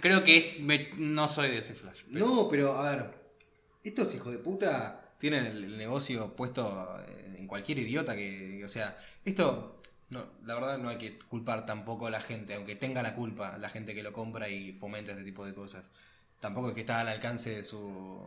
creo 0.00 0.24
que 0.24 0.36
es. 0.36 0.58
me- 0.60 0.90
no 0.96 1.28
soy 1.28 1.50
de 1.50 1.58
ese 1.58 1.74
flash. 1.74 2.00
pero- 2.12 2.26
No, 2.26 2.48
pero 2.48 2.76
a 2.76 2.90
ver, 2.90 3.25
estos 3.88 4.14
hijos 4.14 4.32
de 4.32 4.38
puta 4.38 5.12
tienen 5.18 5.46
el, 5.46 5.76
negocio 5.78 6.34
puesto 6.36 6.96
en 7.36 7.46
cualquier 7.46 7.78
idiota 7.78 8.14
que, 8.14 8.62
o 8.64 8.68
sea, 8.68 8.96
esto, 9.24 9.80
no, 10.10 10.24
la 10.44 10.54
verdad 10.54 10.78
no 10.78 10.88
hay 10.88 10.98
que 10.98 11.18
culpar 11.18 11.66
tampoco 11.66 12.06
a 12.06 12.10
la 12.10 12.20
gente, 12.20 12.54
aunque 12.54 12.76
tenga 12.76 13.02
la 13.02 13.14
culpa 13.14 13.56
la 13.58 13.68
gente 13.68 13.94
que 13.94 14.02
lo 14.02 14.12
compra 14.12 14.48
y 14.48 14.72
fomenta 14.72 15.12
este 15.12 15.24
tipo 15.24 15.44
de 15.46 15.54
cosas. 15.54 15.90
Tampoco 16.40 16.68
es 16.68 16.74
que 16.74 16.80
está 16.80 17.00
al 17.00 17.08
alcance 17.08 17.50
de 17.50 17.64
su... 17.64 18.22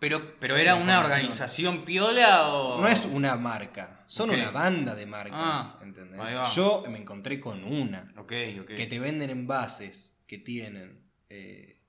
Pero, 0.00 0.38
pero 0.40 0.56
era 0.56 0.74
una 0.74 1.00
organización 1.00 1.84
piola 1.84 2.48
o. 2.52 2.80
No 2.80 2.88
es 2.88 3.04
una 3.06 3.36
marca, 3.36 4.04
son 4.06 4.30
una 4.30 4.50
banda 4.50 4.94
de 4.94 5.06
marcas, 5.06 5.38
Ah, 5.40 5.78
¿entendés? 5.82 6.20
Yo 6.54 6.82
me 6.90 6.98
encontré 6.98 7.40
con 7.40 7.64
una 7.64 8.12
Ok, 8.18 8.32
ok. 8.62 8.66
que 8.66 8.86
te 8.86 8.98
venden 8.98 9.30
envases 9.30 10.16
que 10.26 10.36
tienen 10.38 11.00
eh, 11.30 11.80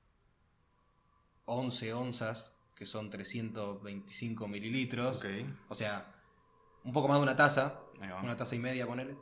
11 1.45 1.93
onzas, 1.93 2.53
que 2.75 2.85
son 2.85 3.09
325 3.09 4.47
mililitros. 4.47 5.17
Ok. 5.17 5.25
O 5.69 5.75
sea, 5.75 6.05
un 6.83 6.91
poco 6.93 7.07
más 7.07 7.17
de 7.17 7.23
una 7.23 7.35
taza. 7.35 7.79
Una 8.21 8.35
taza 8.35 8.55
y 8.55 8.59
media, 8.59 8.85
ponele. 8.85 9.15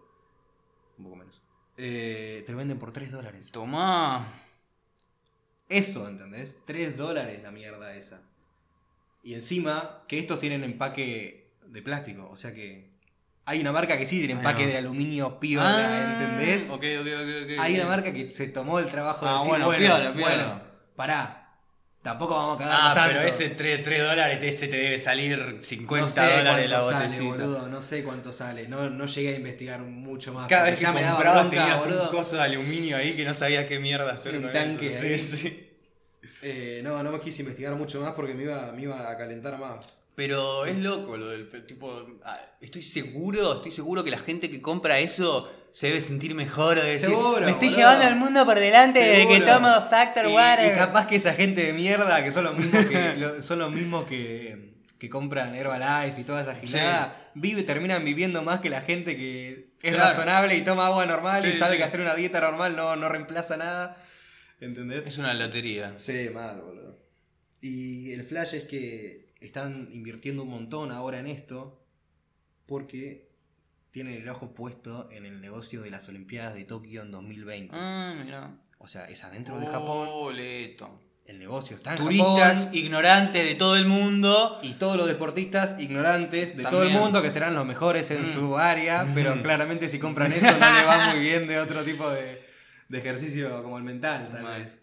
Un 0.97 1.03
poco 1.03 1.15
menos. 1.15 1.41
Eh, 1.77 2.43
te 2.45 2.51
lo 2.51 2.57
venden 2.57 2.79
por 2.79 2.91
3 2.91 3.11
dólares. 3.11 3.49
Tomá. 3.51 4.27
Eso, 5.69 6.07
¿entendés? 6.07 6.59
3 6.65 6.97
dólares 6.97 7.41
la 7.41 7.51
mierda 7.51 7.95
esa. 7.95 8.21
Y 9.23 9.33
encima, 9.35 10.03
que 10.07 10.19
estos 10.19 10.39
tienen 10.39 10.63
empaque 10.63 11.51
de 11.65 11.81
plástico. 11.81 12.27
O 12.29 12.35
sea 12.35 12.53
que 12.53 12.91
hay 13.45 13.59
una 13.61 13.71
marca 13.71 13.97
que 13.97 14.05
sí 14.05 14.17
tiene 14.19 14.33
empaque 14.33 14.67
del 14.67 14.77
aluminio 14.77 15.39
piola, 15.39 16.13
¿entendés? 16.13 16.67
Ah, 16.69 16.73
Ok, 16.73 16.83
ok, 17.01 17.07
ok. 17.07 17.43
ok. 17.43 17.59
Hay 17.59 17.75
una 17.75 17.85
marca 17.85 18.11
que 18.13 18.29
se 18.29 18.47
tomó 18.49 18.79
el 18.79 18.87
trabajo 18.89 19.25
de 19.25 19.31
Ah, 19.31 19.33
decir, 19.35 19.49
bueno, 19.49 19.65
bueno, 19.67 19.79
piola, 19.85 20.13
piola. 20.13 20.35
bueno, 20.35 20.61
pará. 20.95 21.42
Tampoco 22.03 22.33
vamos 22.35 22.55
a 22.57 22.59
cagarnos 22.59 22.91
Ah, 22.91 22.93
tanto. 22.93 23.13
pero 23.15 23.27
ese 23.27 23.49
3, 23.49 24.03
dólares, 24.03 24.39
ese 24.43 24.67
te 24.67 24.75
debe 24.75 24.99
salir 24.99 25.57
50 25.61 26.01
no 26.05 26.09
sé 26.09 26.37
dólares 26.37 26.69
la 26.69 26.77
cuánto 26.79 26.91
sale, 26.91 27.07
botellita. 27.07 27.45
boludo, 27.45 27.67
no 27.69 27.81
sé 27.81 28.03
cuánto 28.03 28.33
sale. 28.33 28.67
No, 28.67 28.89
no 28.89 29.05
llegué 29.05 29.29
a 29.33 29.35
investigar 29.37 29.79
mucho 29.79 30.33
más. 30.33 30.49
Cada 30.49 30.63
vez 30.65 30.75
que 30.75 30.81
ya 30.81 30.91
me 30.91 31.01
daba 31.01 31.15
comprabas 31.15 31.41
bronca, 31.49 31.63
tenías 31.63 31.85
boludo. 31.85 32.03
un 32.03 32.09
coso 32.09 32.35
de 32.35 32.41
aluminio 32.41 32.97
ahí 32.97 33.13
que 33.15 33.23
no 33.23 33.33
sabías 33.33 33.65
qué 33.67 33.79
mierda 33.79 34.11
hacer 34.11 34.35
Un 34.35 34.43
con 34.43 34.51
tanque 34.51 34.87
eso. 34.87 35.05
ahí. 35.05 35.17
Sí, 35.17 35.37
sí. 35.37 35.69
Eh, 36.41 36.81
no, 36.83 37.01
no 37.03 37.11
me 37.13 37.21
quise 37.21 37.41
investigar 37.41 37.73
mucho 37.75 38.01
más 38.01 38.11
porque 38.13 38.33
me 38.33 38.43
iba, 38.43 38.71
me 38.73 38.81
iba 38.81 39.09
a 39.09 39.17
calentar 39.17 39.57
más. 39.57 39.95
Pero 40.15 40.65
es 40.65 40.77
loco 40.77 41.15
lo 41.15 41.29
del 41.29 41.49
tipo. 41.65 42.05
ah, 42.25 42.37
Estoy 42.59 42.81
seguro, 42.81 43.53
estoy 43.55 43.71
seguro 43.71 44.03
que 44.03 44.11
la 44.11 44.19
gente 44.19 44.51
que 44.51 44.61
compra 44.61 44.99
eso 44.99 45.49
se 45.73 45.87
debe 45.87 45.99
sentir 46.01 46.35
mejor 46.35 46.75
de 46.79 46.83
decir. 46.91 47.09
Seguro, 47.09 47.41
Me 47.45 47.51
estoy 47.51 47.67
boludo. 47.69 47.77
llevando 47.79 48.05
al 48.05 48.15
mundo 48.15 48.45
por 48.45 48.59
delante 48.59 48.99
desde 48.99 49.27
que 49.27 49.41
tomo 49.41 49.67
Factor 49.89 50.27
y, 50.29 50.33
Water. 50.33 50.71
y 50.73 50.77
capaz 50.77 51.07
que 51.07 51.15
esa 51.17 51.33
gente 51.33 51.65
de 51.65 51.73
mierda, 51.73 52.23
que 52.23 52.31
son 52.31 52.43
los 52.45 52.55
mismos 52.57 52.85
que, 52.85 53.13
lo- 53.17 53.41
son 53.41 53.59
los 53.59 53.71
mismos 53.71 54.05
que, 54.05 54.75
que 54.99 55.09
compran 55.09 55.55
Herbalife 55.55 56.21
y 56.21 56.23
toda 56.23 56.41
esa 56.43 56.55
gilada, 56.55 57.31
vive, 57.33 57.63
terminan 57.63 58.05
viviendo 58.05 58.43
más 58.43 58.59
que 58.61 58.69
la 58.69 58.81
gente 58.81 59.17
que 59.17 59.73
es 59.81 59.93
Claro. 59.95 60.09
razonable 60.11 60.55
y 60.55 60.61
toma 60.61 60.85
agua 60.87 61.05
normal 61.05 61.45
y 61.45 61.51
Sí, 61.51 61.57
sabe 61.57 61.73
sí. 61.73 61.77
que 61.79 61.83
hacer 61.83 61.99
una 62.01 62.15
dieta 62.15 62.39
normal 62.39 62.75
no, 62.75 62.95
no 62.95 63.09
reemplaza 63.09 63.57
nada. 63.57 63.97
¿Entendés? 64.61 65.05
Es 65.07 65.17
una 65.17 65.33
lotería. 65.33 65.95
Sí, 65.97 66.29
mal, 66.33 66.61
boludo. 66.61 66.97
Y 67.61 68.11
el 68.13 68.23
flash 68.23 68.53
es 68.53 68.63
que 68.63 69.33
están 69.41 69.89
invirtiendo 69.91 70.43
un 70.43 70.49
montón 70.49 70.91
ahora 70.91 71.19
en 71.19 71.27
esto 71.27 71.83
porque 72.65 73.32
tienen 73.93 74.15
el 74.21 74.27
ojo 74.27 74.53
puesto 74.55 75.07
en 75.11 75.25
el 75.27 75.39
negocio 75.39 75.83
de 75.83 75.91
las 75.91 76.09
Olimpiadas 76.09 76.55
de 76.55 76.63
Tokio 76.65 77.03
en 77.03 77.11
2020. 77.11 77.75
Ah, 77.77 78.15
mira. 78.25 78.55
O 78.79 78.87
sea, 78.87 79.05
es 79.05 79.23
adentro 79.23 79.59
de 79.59 79.67
Japón. 79.67 80.07
Boleto. 80.09 80.99
El 81.25 81.37
negocio 81.39 81.77
está 81.77 81.91
en 81.91 81.99
Turistas 81.99 82.57
Japón. 82.65 82.75
ignorantes 82.75 83.45
de 83.45 83.53
todo 83.55 83.77
el 83.77 83.85
mundo. 83.85 84.59
Y 84.63 84.73
todos 84.73 84.97
los 84.97 85.07
deportistas 85.07 85.79
ignorantes 85.79 86.57
de 86.57 86.63
todo 86.63 86.81
el 86.83 86.89
mundo 86.89 87.21
que 87.21 87.29
serán 87.31 87.53
los 87.53 87.65
mejores 87.67 88.09
en 88.09 88.23
Mm. 88.23 88.25
su 88.25 88.57
área, 88.57 89.07
pero 89.13 89.35
Mm. 89.35 89.41
claramente 89.43 89.87
si 89.87 89.99
compran 89.99 90.33
eso 90.33 90.47
no 90.57 90.73
les 90.73 90.87
va 90.87 91.11
muy 91.13 91.19
bien 91.21 91.47
de 91.47 91.59
otro 91.59 91.83
tipo 91.83 92.09
de, 92.09 92.41
de 92.89 92.97
ejercicio 92.97 93.61
como 93.61 93.77
el 93.77 93.83
mental, 93.83 94.29
tal 94.33 94.43
vez. 94.45 94.79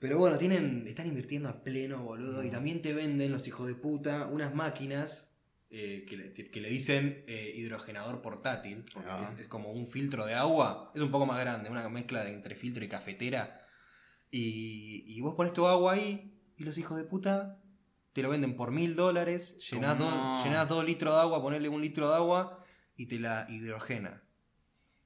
Pero 0.00 0.18
bueno, 0.18 0.36
tienen, 0.36 0.84
están 0.88 1.06
invirtiendo 1.06 1.48
a 1.48 1.62
pleno, 1.62 2.02
boludo. 2.02 2.42
Y 2.42 2.50
también 2.50 2.82
te 2.82 2.92
venden 2.92 3.30
los 3.32 3.46
hijos 3.48 3.66
de 3.68 3.76
puta 3.76 4.26
unas 4.26 4.52
máquinas 4.54 5.30
eh, 5.70 6.04
que, 6.08 6.16
le, 6.16 6.32
que 6.32 6.60
le 6.60 6.68
dicen 6.70 7.24
eh, 7.26 7.52
hidrogenador 7.56 8.22
portátil. 8.22 8.84
Porque 8.92 9.08
Ah. 9.10 9.32
es, 9.34 9.42
es 9.42 9.48
como 9.48 9.70
un 9.72 9.86
filtro 9.86 10.24
de 10.26 10.34
agua. 10.34 10.92
Es 10.94 11.02
un 11.02 11.10
poco 11.10 11.26
más 11.26 11.40
grande, 11.40 11.70
una 11.70 11.88
mezcla 11.88 12.24
de 12.24 12.32
entre 12.32 12.54
filtro 12.56 12.84
y 12.84 12.88
cafetera. 12.88 13.60
Y, 14.30 15.04
y 15.06 15.20
vos 15.20 15.34
pones 15.34 15.52
tu 15.52 15.66
agua 15.66 15.92
ahí 15.94 16.32
y 16.56 16.64
los 16.64 16.76
hijos 16.78 16.96
de 16.98 17.04
puta 17.04 17.62
te 18.12 18.22
lo 18.22 18.30
venden 18.30 18.56
por 18.56 18.70
mil 18.72 18.96
dólares. 18.96 19.56
Llenás, 19.70 19.98
dos, 19.98 20.44
llenás 20.44 20.68
dos 20.68 20.84
litros 20.84 21.14
de 21.14 21.20
agua, 21.20 21.42
ponerle 21.42 21.68
un 21.68 21.82
litro 21.82 22.08
de 22.08 22.16
agua 22.16 22.64
y 22.96 23.06
te 23.06 23.18
la 23.18 23.46
hidrogena. 23.48 24.22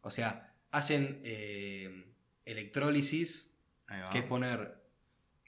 O 0.01 0.11
sea, 0.11 0.55
hacen 0.71 1.21
eh, 1.25 2.07
electrólisis 2.45 3.53
que 4.13 4.19
es 4.19 4.25
poner 4.25 4.81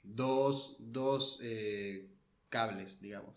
dos, 0.03 0.75
dos 0.79 1.39
eh, 1.41 2.11
cables, 2.49 2.99
digamos. 2.99 3.33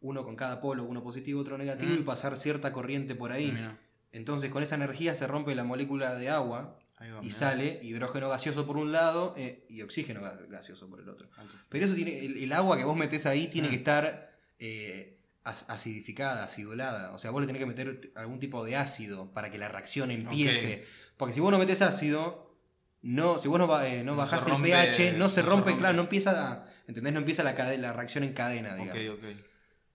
Uno 0.00 0.24
con 0.24 0.34
cada 0.36 0.60
polo, 0.60 0.84
uno 0.84 1.02
positivo, 1.02 1.40
otro 1.40 1.58
negativo, 1.58 1.92
Mm. 1.92 1.98
y 2.00 2.02
pasar 2.02 2.36
cierta 2.36 2.72
corriente 2.72 3.14
por 3.14 3.32
ahí. 3.32 3.52
Mira. 3.52 3.78
Entonces 4.12 4.50
con 4.50 4.62
esa 4.62 4.74
energía 4.74 5.14
se 5.14 5.26
rompe 5.26 5.54
la 5.54 5.62
molécula 5.64 6.14
de 6.14 6.30
agua 6.30 6.78
va, 7.00 7.22
y 7.22 7.30
sale 7.30 7.78
hidrógeno 7.82 8.28
gaseoso 8.28 8.66
por 8.66 8.76
un 8.76 8.92
lado 8.92 9.34
eh, 9.36 9.64
y 9.68 9.82
oxígeno 9.82 10.20
ga- 10.20 10.48
gaseoso 10.48 10.88
por 10.88 11.00
el 11.00 11.08
otro. 11.08 11.28
Pero 11.68 11.84
eso 11.86 11.94
tiene, 11.94 12.24
el, 12.24 12.36
el 12.42 12.52
agua 12.52 12.76
que 12.76 12.84
vos 12.84 12.96
metés 12.96 13.24
ahí 13.26 13.46
tiene 13.48 13.68
Mm. 13.68 13.70
que 13.70 13.76
estar 13.76 14.30
eh, 14.58 15.16
acidificada, 15.44 16.44
acidulada. 16.44 17.12
O 17.12 17.18
sea, 17.18 17.30
vos 17.30 17.40
le 17.40 17.46
tenés 17.46 17.60
que 17.60 17.66
meter 17.66 18.12
algún 18.14 18.38
tipo 18.38 18.64
de 18.64 18.76
ácido 18.76 19.32
para 19.32 19.50
que 19.50 19.58
la 19.58 19.68
reacción 19.68 20.10
empiece. 20.10 20.84
Porque 21.16 21.34
si 21.34 21.40
vos 21.40 21.50
no 21.50 21.58
metés 21.58 21.80
ácido, 21.82 22.56
no, 23.02 23.38
si 23.38 23.48
vos 23.48 23.58
no, 23.58 23.80
eh, 23.82 24.02
no 24.04 24.12
No 24.12 24.16
bajás 24.18 24.46
el 24.46 24.60
pH, 24.60 24.88
no 24.88 24.94
se 24.94 25.12
no 25.18 25.28
se 25.28 25.42
rompe, 25.42 25.76
claro, 25.76 25.94
no 25.96 26.02
empieza 26.02 26.32
la, 26.32 26.66
¿entendés? 26.86 27.12
No 27.12 27.20
empieza 27.20 27.42
la, 27.42 27.52
la 27.76 27.92
reacción 27.92 28.24
en 28.24 28.32
cadena, 28.32 28.74
digamos. 28.76 29.18
ok. 29.18 29.24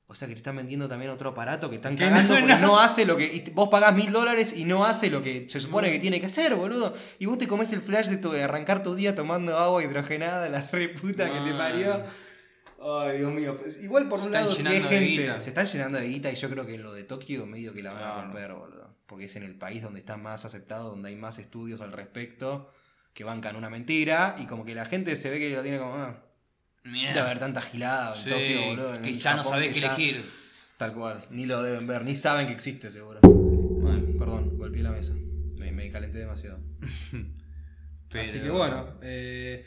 O 0.08 0.14
sea 0.14 0.28
que 0.28 0.36
te 0.36 0.38
están 0.40 0.56
vendiendo 0.56 0.88
también 0.88 1.10
otro 1.12 1.30
aparato 1.30 1.68
que 1.70 1.78
están 1.78 1.98
cagando 1.98 2.36
no, 2.36 2.40
porque 2.42 2.54
no. 2.54 2.60
no 2.68 2.80
hace 2.80 3.06
lo 3.06 3.18
que. 3.18 3.26
y 3.26 3.50
vos 3.52 3.70
pagás 3.70 3.96
mil 3.96 4.12
dólares 4.12 4.54
y 4.56 4.64
no 4.66 4.86
hace 4.86 5.10
lo 5.10 5.24
que 5.24 5.48
se 5.50 5.60
supone 5.60 5.92
que 5.92 5.98
tiene 6.00 6.20
que 6.20 6.28
hacer, 6.28 6.54
boludo. 6.56 6.94
Y 7.18 7.26
vos 7.26 7.38
te 7.40 7.48
comes 7.48 7.72
el 7.74 7.82
flash 7.82 8.08
de, 8.08 8.18
tu- 8.18 8.32
de 8.32 8.44
arrancar 8.44 8.84
tu 8.84 8.94
día 8.94 9.16
tomando 9.16 9.58
agua 9.58 9.84
hidrogenada, 9.84 10.48
la 10.50 10.62
re 10.72 10.90
puta 10.90 11.26
que 11.32 11.40
te 11.50 11.58
parió. 11.58 12.04
Ay, 12.88 13.18
Dios 13.18 13.32
mío. 13.34 13.58
Pues, 13.60 13.82
igual 13.82 14.08
por 14.08 14.20
Se 14.20 14.28
un 14.28 14.34
lado, 14.34 14.54
si 14.54 14.68
hay 14.68 14.84
gente. 14.84 15.42
Se 15.42 15.50
están 15.50 15.66
llenando 15.66 15.98
de 15.98 16.08
guita 16.08 16.32
y 16.32 16.36
yo 16.36 16.50
creo 16.52 16.66
que 16.68 16.78
lo 16.78 16.94
de 16.94 17.04
Tokio 17.04 17.46
medio 17.48 17.74
que 17.74 17.82
la 17.82 17.94
van 17.94 18.04
a 18.04 18.22
romper, 18.22 18.54
boludo. 18.54 18.94
Porque 19.08 19.26
es 19.26 19.36
en 19.36 19.44
el 19.44 19.56
país 19.56 19.82
donde 19.82 20.00
está 20.00 20.18
más 20.18 20.46
aceptado, 20.46 20.90
donde 20.92 21.10
hay 21.10 21.16
más 21.16 21.40
estudios 21.40 21.82
al 21.82 21.92
respecto, 21.92 22.70
que 23.16 23.24
bancan 23.24 23.56
una 23.56 23.70
mentira 23.72 24.36
y 24.38 24.46
como 24.46 24.66
que 24.66 24.76
la 24.76 24.86
gente 24.86 25.16
se 25.16 25.32
ve 25.32 25.40
que 25.40 25.50
lo 25.50 25.64
tiene 25.64 25.80
como. 25.80 25.96
Ah, 25.96 26.22
De 26.86 27.20
haber 27.20 27.40
tanta 27.40 27.62
gilada 27.62 28.16
en 28.16 28.22
Sí, 28.22 28.30
Tokio, 28.30 28.62
boludo. 28.68 28.96
en 28.96 29.02
que 29.02 29.14
ya 29.16 29.36
no 29.36 29.44
sabés 29.44 29.68
que 29.70 29.74
qué 29.76 29.80
ya- 29.82 29.96
elegir. 29.96 30.26
Tal 30.78 30.94
cual, 30.94 31.24
ni 31.32 31.46
lo 31.46 31.64
deben 31.64 31.88
ver, 31.88 32.04
ni 32.04 32.16
saben 32.16 32.48
que 32.48 32.54
existe 32.54 32.92
seguro. 32.92 33.20
Ay, 33.24 34.16
perdón, 34.20 34.58
golpeé 34.58 34.84
la 34.84 34.92
mesa. 34.92 35.14
Me, 35.56 35.72
me 35.72 35.90
calenté 35.90 36.20
demasiado. 36.20 36.60
Así 38.14 38.40
que 38.40 38.50
bueno, 38.50 38.98
eh, 39.02 39.66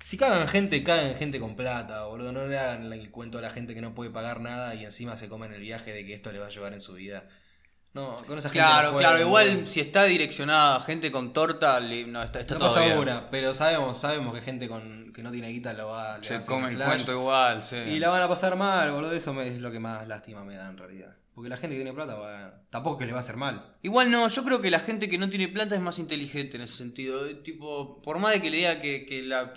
si 0.00 0.16
cagan 0.18 0.48
gente, 0.48 0.82
cagan 0.82 1.14
gente 1.14 1.40
con 1.40 1.56
plata, 1.56 2.04
boludo. 2.04 2.32
No 2.32 2.46
le 2.46 2.58
hagan 2.58 2.92
el 2.92 3.10
cuento 3.10 3.38
a 3.38 3.42
la 3.42 3.50
gente 3.50 3.74
que 3.74 3.80
no 3.80 3.94
puede 3.94 4.10
pagar 4.10 4.40
nada 4.40 4.74
y 4.74 4.84
encima 4.84 5.16
se 5.16 5.28
comen 5.28 5.52
el 5.52 5.60
viaje 5.60 5.92
de 5.92 6.04
que 6.04 6.12
esto 6.14 6.30
le 6.32 6.38
va 6.38 6.46
a 6.46 6.50
llevar 6.50 6.72
en 6.74 6.80
su 6.80 6.94
vida. 6.94 7.24
No, 7.94 8.16
con 8.26 8.36
esa 8.38 8.50
gente. 8.50 8.58
Claro, 8.58 8.92
no 8.92 8.98
claro, 8.98 9.14
jueguen, 9.26 9.26
igual 9.56 9.68
si 9.68 9.80
está 9.80 10.04
direccionada 10.04 10.76
a 10.76 10.80
gente 10.80 11.10
con 11.10 11.32
torta, 11.32 11.80
le- 11.80 12.06
no, 12.06 12.22
está, 12.22 12.40
está 12.40 12.54
no 12.54 12.60
todo 12.60 12.74
pasa 12.74 12.84
bien. 12.84 12.98
una, 12.98 13.30
pero 13.30 13.54
sabemos, 13.54 13.98
sabemos 13.98 14.34
que 14.34 14.42
gente 14.42 14.68
con, 14.68 15.12
que 15.14 15.22
no 15.22 15.30
tiene 15.30 15.48
guita 15.48 15.72
lo 15.72 15.88
va 15.88 16.18
le 16.18 16.26
Se 16.26 16.44
come 16.44 16.68
el 16.68 16.74
flash. 16.76 16.88
cuento 16.88 17.12
igual, 17.12 17.62
sí. 17.64 17.76
Y 17.76 17.98
la 17.98 18.10
van 18.10 18.22
a 18.22 18.28
pasar 18.28 18.54
mal, 18.56 18.90
boludo. 18.92 19.12
Eso 19.12 19.32
me- 19.32 19.48
es 19.48 19.60
lo 19.60 19.70
que 19.72 19.80
más 19.80 20.06
lástima 20.06 20.44
me 20.44 20.56
da 20.56 20.68
en 20.68 20.76
realidad. 20.76 21.16
Porque 21.34 21.48
la 21.50 21.56
gente 21.56 21.74
que 21.76 21.82
tiene 21.82 21.94
plata, 21.94 22.14
bueno, 22.16 22.50
tampoco 22.70 22.98
que 22.98 23.06
le 23.06 23.12
va 23.12 23.18
a 23.18 23.20
hacer 23.20 23.36
mal. 23.36 23.74
Igual 23.82 24.10
no, 24.10 24.26
yo 24.28 24.44
creo 24.44 24.60
que 24.60 24.70
la 24.70 24.78
gente 24.80 25.08
que 25.08 25.16
no 25.18 25.28
tiene 25.30 25.48
plata 25.48 25.74
es 25.74 25.80
más 25.80 25.98
inteligente 25.98 26.56
en 26.56 26.62
ese 26.62 26.76
sentido. 26.76 27.26
Eh, 27.26 27.34
Tipo, 27.36 28.00
por 28.02 28.18
más 28.18 28.32
de 28.34 28.42
que 28.42 28.50
le 28.50 28.56
diga 28.58 28.80
que, 28.80 29.04
que 29.06 29.22
la, 29.22 29.52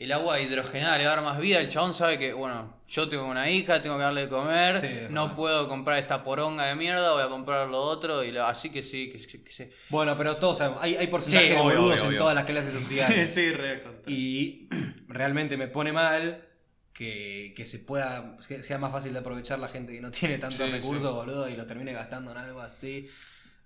el 0.00 0.10
agua 0.12 0.40
hidrogenada 0.40 0.98
le 0.98 1.04
va 1.06 1.12
a 1.12 1.16
dar 1.16 1.24
más 1.24 1.38
vida, 1.38 1.60
el 1.60 1.68
chabón 1.68 1.94
sabe 1.94 2.18
que, 2.18 2.32
bueno, 2.32 2.74
yo 2.88 3.08
tengo 3.08 3.26
una 3.26 3.48
hija, 3.50 3.82
tengo 3.82 3.96
que 3.96 4.02
darle 4.02 4.22
de 4.22 4.28
comer, 4.28 4.78
Sí, 4.80 4.88
no 5.10 5.22
verdad. 5.24 5.36
puedo 5.36 5.68
comprar 5.68 5.98
esta 5.98 6.22
poronga 6.24 6.64
de 6.64 6.74
mierda, 6.74 7.12
voy 7.12 7.22
a 7.22 7.28
comprar 7.28 7.68
lo 7.68 7.80
otro, 7.80 8.24
y 8.24 8.32
lo- 8.32 8.46
así 8.46 8.70
que 8.70 8.82
sí, 8.82 9.10
que, 9.10 9.18
que- 9.24 9.44
que 9.44 9.52
se... 9.52 9.70
Bueno, 9.90 10.16
pero 10.16 10.36
todos 10.38 10.58
sabemos, 10.58 10.82
hay, 10.82 10.96
hay 10.96 11.06
porcentaje 11.06 11.48
Sí, 11.50 11.54
de 11.54 11.60
boludos 11.60 12.00
obvio, 12.00 12.10
en 12.12 12.16
todas 12.16 12.34
las 12.34 12.44
clases 12.46 12.72
sociales. 12.72 13.30
sí, 13.34 13.52
re 13.52 13.82
contra. 13.82 14.10
Y 14.10 14.68
realmente 15.08 15.56
me 15.58 15.68
pone 15.68 15.92
mal 15.92 16.46
que, 16.94 17.52
que 17.54 17.66
se 17.66 17.80
pueda, 17.80 18.36
que 18.48 18.62
sea 18.62 18.78
más 18.78 18.92
fácil 18.92 19.12
de 19.12 19.18
aprovechar 19.20 19.58
la 19.58 19.68
gente 19.68 19.92
que 19.92 20.00
no 20.00 20.10
tiene 20.10 20.38
tantos 20.38 20.66
Sí, 20.66 20.72
recursos, 20.72 21.08
sí. 21.08 21.14
boludo, 21.14 21.48
y 21.48 21.56
lo 21.56 21.66
termine 21.66 21.92
gastando 21.92 22.30
en 22.32 22.38
algo 22.38 22.60
así. 22.62 23.08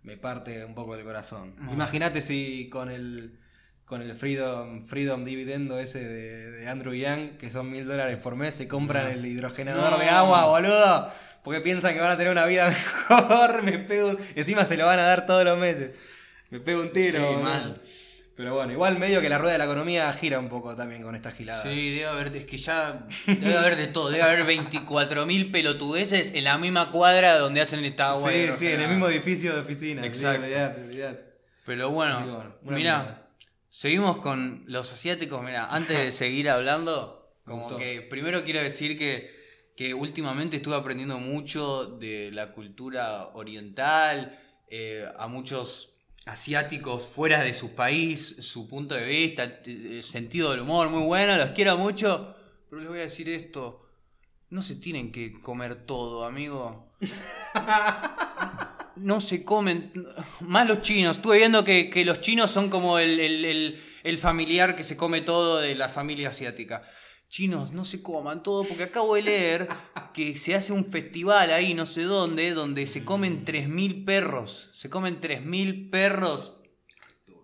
Me 0.03 0.17
parte 0.19 0.65
un 0.65 0.75
poco 0.75 0.95
el 0.97 1.05
corazón. 1.05 1.55
Imagínate 1.73 2.21
si 2.21 2.69
con 2.69 2.91
el 2.91 3.39
con 3.85 4.01
el 4.03 4.15
Freedom, 4.15 4.87
Freedom 4.87 5.25
Dividendo 5.25 5.79
ese 5.79 5.99
de, 6.03 6.51
de 6.53 6.69
Andrew 6.69 6.95
Yang, 6.95 7.37
que 7.39 7.51
son 7.51 7.71
mil 7.71 7.87
dólares 7.87 8.17
por 8.17 8.35
mes, 8.37 8.55
se 8.55 8.67
compran 8.69 9.05
No. 9.05 9.11
el 9.11 9.27
hidrogenador 9.27 9.93
No. 9.93 9.99
de 9.99 10.09
agua, 10.09 10.47
boludo. 10.47 11.11
Porque 11.43 11.61
piensan 11.61 11.93
que 11.95 12.01
van 12.01 12.13
a 12.13 12.17
tener 12.17 12.33
una 12.33 12.47
vida 12.47 12.69
mejor. 13.09 13.63
Me 13.63 13.79
pego. 13.79 14.09
un- 14.11 14.19
Encima 14.35 14.65
se 14.65 14.77
lo 14.79 14.87
van 14.87 14.99
a 14.99 15.03
dar 15.03 15.27
todos 15.27 15.45
los 15.45 15.59
meses. 15.59 15.91
Me 16.51 16.61
pego 16.61 16.81
un 16.81 16.93
tiro. 16.93 17.19
Sí, 17.37 17.43
mal. 17.43 17.81
Pero 18.37 18.55
bueno, 18.55 18.73
igual 18.73 18.99
medio 18.99 19.21
que 19.21 19.29
la 19.29 19.39
rueda 19.39 19.53
de 19.53 19.59
la 19.59 19.65
economía 19.67 20.13
gira 20.15 20.41
un 20.41 20.49
poco 20.49 20.75
también 20.75 21.03
con 21.03 21.15
estas 21.15 21.35
giladas. 21.35 21.63
Sí, 21.63 21.91
debe 21.95 22.07
haber, 22.07 22.35
es 22.37 22.47
que 22.47 22.57
ya 22.57 23.07
debe 23.27 23.57
haber 23.57 23.77
de 23.77 23.87
todo, 23.87 24.11
debe 24.11 24.25
haber 24.25 24.45
24.000 24.45 25.53
pelotudeces 25.53 26.33
en 26.35 26.43
la 26.45 26.59
misma 26.59 26.91
cuadra 26.91 27.39
donde 27.39 27.61
hacen 27.61 27.85
esta 27.85 28.11
agua. 28.11 28.29
sí, 28.33 28.47
sí, 28.59 28.67
en 28.73 28.81
el 28.81 28.89
mismo 28.89 29.07
edificio 29.09 29.55
de 29.55 29.61
oficina. 29.61 30.01
sí, 30.03 30.09
Exacto. 30.09 30.43
olvidate, 30.43 30.83
olvidate. 30.83 31.25
Pero 31.65 31.91
bueno, 31.91 32.21
bueno, 32.63 32.77
mira. 32.77 33.21
Seguimos 33.75 34.19
con 34.19 34.63
los 34.69 34.93
asiáticos. 34.93 35.43
Mira, 35.43 35.67
antes 35.67 35.99
de 35.99 36.13
seguir 36.25 36.49
hablando, 36.49 37.35
como 37.45 37.77
que 37.77 38.03
primero 38.03 38.45
quiero 38.45 38.63
decir 38.63 38.97
que, 38.97 39.31
que 39.77 39.93
últimamente 39.93 40.57
estuve 40.57 40.77
aprendiendo 40.77 41.19
mucho 41.19 41.87
de 41.87 42.31
la 42.33 42.53
cultura 42.53 43.31
oriental, 43.35 44.39
eh, 44.71 45.05
a 45.19 45.27
muchos 45.27 45.99
asiáticos 46.25 47.03
fuera 47.05 47.43
de 47.43 47.53
su 47.53 47.75
país, 47.75 48.37
su 48.39 48.69
punto 48.69 48.95
de 48.95 49.07
vista, 49.07 49.43
el 49.43 50.03
sentido 50.05 50.53
del 50.53 50.61
humor 50.61 50.89
muy 50.89 51.03
bueno, 51.03 51.37
los 51.37 51.51
quiero 51.51 51.77
mucho, 51.77 52.35
pero 52.71 52.81
les 52.81 52.89
voy 52.89 53.01
a 53.01 53.03
decir 53.03 53.29
esto, 53.29 53.91
no 54.51 54.63
se 54.63 54.77
tienen 54.77 55.13
que 55.13 55.41
comer 55.41 55.85
todo, 55.85 56.25
amigo. 56.25 56.95
No 58.97 59.21
se 59.21 59.45
comen, 59.45 59.93
más 60.41 60.69
los 60.69 60.83
chinos, 60.83 61.17
estuve 61.17 61.39
viendo 61.39 61.65
que, 61.65 61.91
que 61.91 62.05
los 62.05 62.21
chinos 62.21 62.51
son 62.51 62.71
como 62.71 62.99
el, 62.99 63.19
el- 63.21 63.45
el- 63.45 63.83
el 64.05 64.19
familiar 64.19 64.77
que 64.77 64.85
se 64.85 64.97
come 64.97 65.21
todo 65.23 65.59
de 65.59 65.75
la 65.75 65.89
familia 65.89 66.29
asiática. 66.29 66.83
Chinos, 67.29 67.73
no 67.73 67.85
se 67.85 68.03
coman 68.03 68.43
todo, 68.45 68.63
porque 68.65 68.85
acabo 68.85 69.17
de 69.17 69.23
leer 69.23 69.67
que 70.13 70.37
se 70.37 70.55
hace 70.55 70.73
un 70.73 70.85
festival 70.85 71.51
ahí, 71.53 71.75
no 71.75 71.87
sé 71.87 72.03
dónde, 72.05 72.53
donde 72.53 72.87
se 72.87 73.05
comen 73.05 73.45
3.000 73.45 74.05
perros. 74.05 74.71
Se 74.75 74.89
comen 74.91 75.21
3.000 75.21 75.91
perros. 75.91 76.61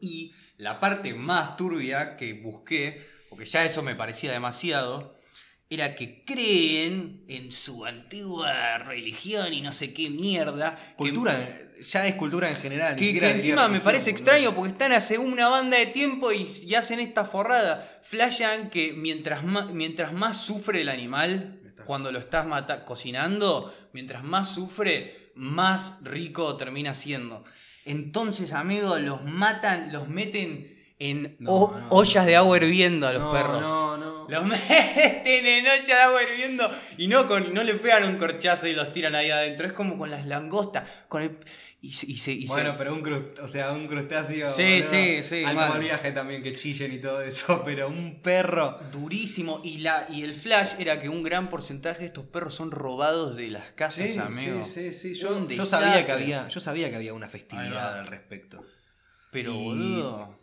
Y 0.00 0.32
la 0.58 0.78
parte 0.78 1.14
más 1.14 1.56
turbia 1.56 2.16
que 2.16 2.34
busqué, 2.34 3.04
porque 3.28 3.46
ya 3.46 3.64
eso 3.64 3.82
me 3.82 3.96
parecía 3.96 4.30
demasiado, 4.30 5.16
era 5.72 5.94
que 5.94 6.24
creen 6.24 7.22
en 7.28 7.52
su 7.52 7.84
antigua 7.86 8.78
religión 8.78 9.54
y 9.54 9.60
no 9.60 9.70
sé 9.70 9.94
qué 9.94 10.10
mierda. 10.10 10.74
que- 10.76 10.94
Cultura, 10.96 11.48
ya 11.80 12.06
es 12.08 12.16
cultura 12.16 12.50
en 12.50 12.56
general. 12.56 12.96
que, 12.96 13.16
que 13.16 13.30
encima 13.30 13.68
me 13.68 13.78
parece 13.78 14.10
extraño 14.10 14.52
porque 14.52 14.72
están 14.72 14.90
hace 14.92 15.16
una 15.16 15.46
banda 15.48 15.78
de 15.78 15.86
tiempo 15.86 16.32
y, 16.32 16.44
y 16.66 16.74
hacen 16.74 16.98
esta 16.98 17.24
forrada. 17.24 18.00
Flashan 18.02 18.68
que 18.68 18.92
mientras 18.94 19.44
más, 19.44 19.72
mientras 19.72 20.12
más 20.12 20.44
sufre 20.44 20.80
el 20.80 20.88
animal 20.88 21.60
cuando 21.86 22.10
lo 22.10 22.18
estás 22.18 22.44
mata- 22.46 22.84
cocinando, 22.84 23.72
mientras 23.92 24.24
más 24.24 24.52
sufre, 24.52 25.30
más 25.36 26.02
rico 26.02 26.56
termina 26.56 26.94
siendo. 26.96 27.44
Entonces, 27.84 28.52
amigos, 28.52 29.00
los 29.00 29.22
matan, 29.24 29.92
los 29.92 30.08
meten 30.08 30.79
en 31.00 31.36
No, 31.40 31.50
o- 31.52 31.78
no, 31.78 31.88
ollas 31.88 32.24
de 32.26 32.36
agua 32.36 32.56
hirviendo 32.58 33.08
a 33.08 33.12
los 33.12 33.22
no, 33.22 33.32
perros. 33.32 33.62
No, 33.62 33.96
no. 33.96 34.28
Los 34.28 34.44
meten 34.46 35.46
en 35.46 35.66
olla 35.66 35.82
de 35.82 35.92
agua 35.94 36.22
hirviendo 36.22 36.70
y 36.98 37.08
no, 37.08 37.26
con, 37.26 37.52
no 37.52 37.64
le 37.64 37.74
pegan 37.74 38.04
un 38.04 38.16
corchazo 38.16 38.68
y 38.68 38.74
los 38.74 38.92
tiran 38.92 39.16
ahí 39.16 39.30
adentro. 39.30 39.66
Es 39.66 39.72
como 39.72 39.98
con 39.98 40.08
las 40.10 40.24
langostas. 40.26 40.84
Con 41.08 41.22
el, 41.22 41.36
y 41.82 41.92
se, 41.94 42.06
y 42.06 42.16
se- 42.18 42.32
y 42.32 42.46
se- 42.46 42.52
Bueno, 42.52 42.74
pero 42.76 42.92
un, 42.92 43.02
crust- 43.02 43.40
o 43.42 43.48
sea, 43.48 43.72
un 43.72 43.88
crustáceo. 43.88 44.48
Sí, 44.52 44.82
sí, 44.82 45.22
sí, 45.22 45.42
Al 45.44 45.56
mal. 45.56 45.80
viaje 45.80 46.12
también 46.12 46.42
que 46.42 46.54
chillen 46.54 46.92
y 46.92 46.98
todo 46.98 47.22
eso, 47.22 47.62
pero 47.64 47.88
un 47.88 48.20
perro. 48.20 48.78
durísimo. 48.92 49.62
Y, 49.64 49.78
la, 49.78 50.06
y 50.10 50.22
el 50.22 50.34
flash 50.34 50.74
era 50.78 51.00
que 51.00 51.08
un 51.08 51.22
gran 51.22 51.48
porcentaje 51.48 52.00
de 52.00 52.06
estos 52.06 52.26
perros 52.26 52.54
son 52.54 52.70
robados 52.70 53.34
de 53.34 53.50
las 53.50 53.72
casas, 53.72 54.16
amigo. 54.18 54.62
sí, 54.66 54.92
sí, 54.92 55.18
Un 55.24 55.48
Yo, 55.48 55.64
sabía 55.64 56.04
que 56.04 56.12
había, 56.12 56.46
yo 56.48 56.60
sabía 56.60 56.90
que 56.90 56.96
había 56.96 57.14
una 57.14 57.28
festividad 57.30 57.98
al 58.00 58.06
respecto. 58.06 58.62
Pero, 59.32 59.54
boludo. 59.54 60.38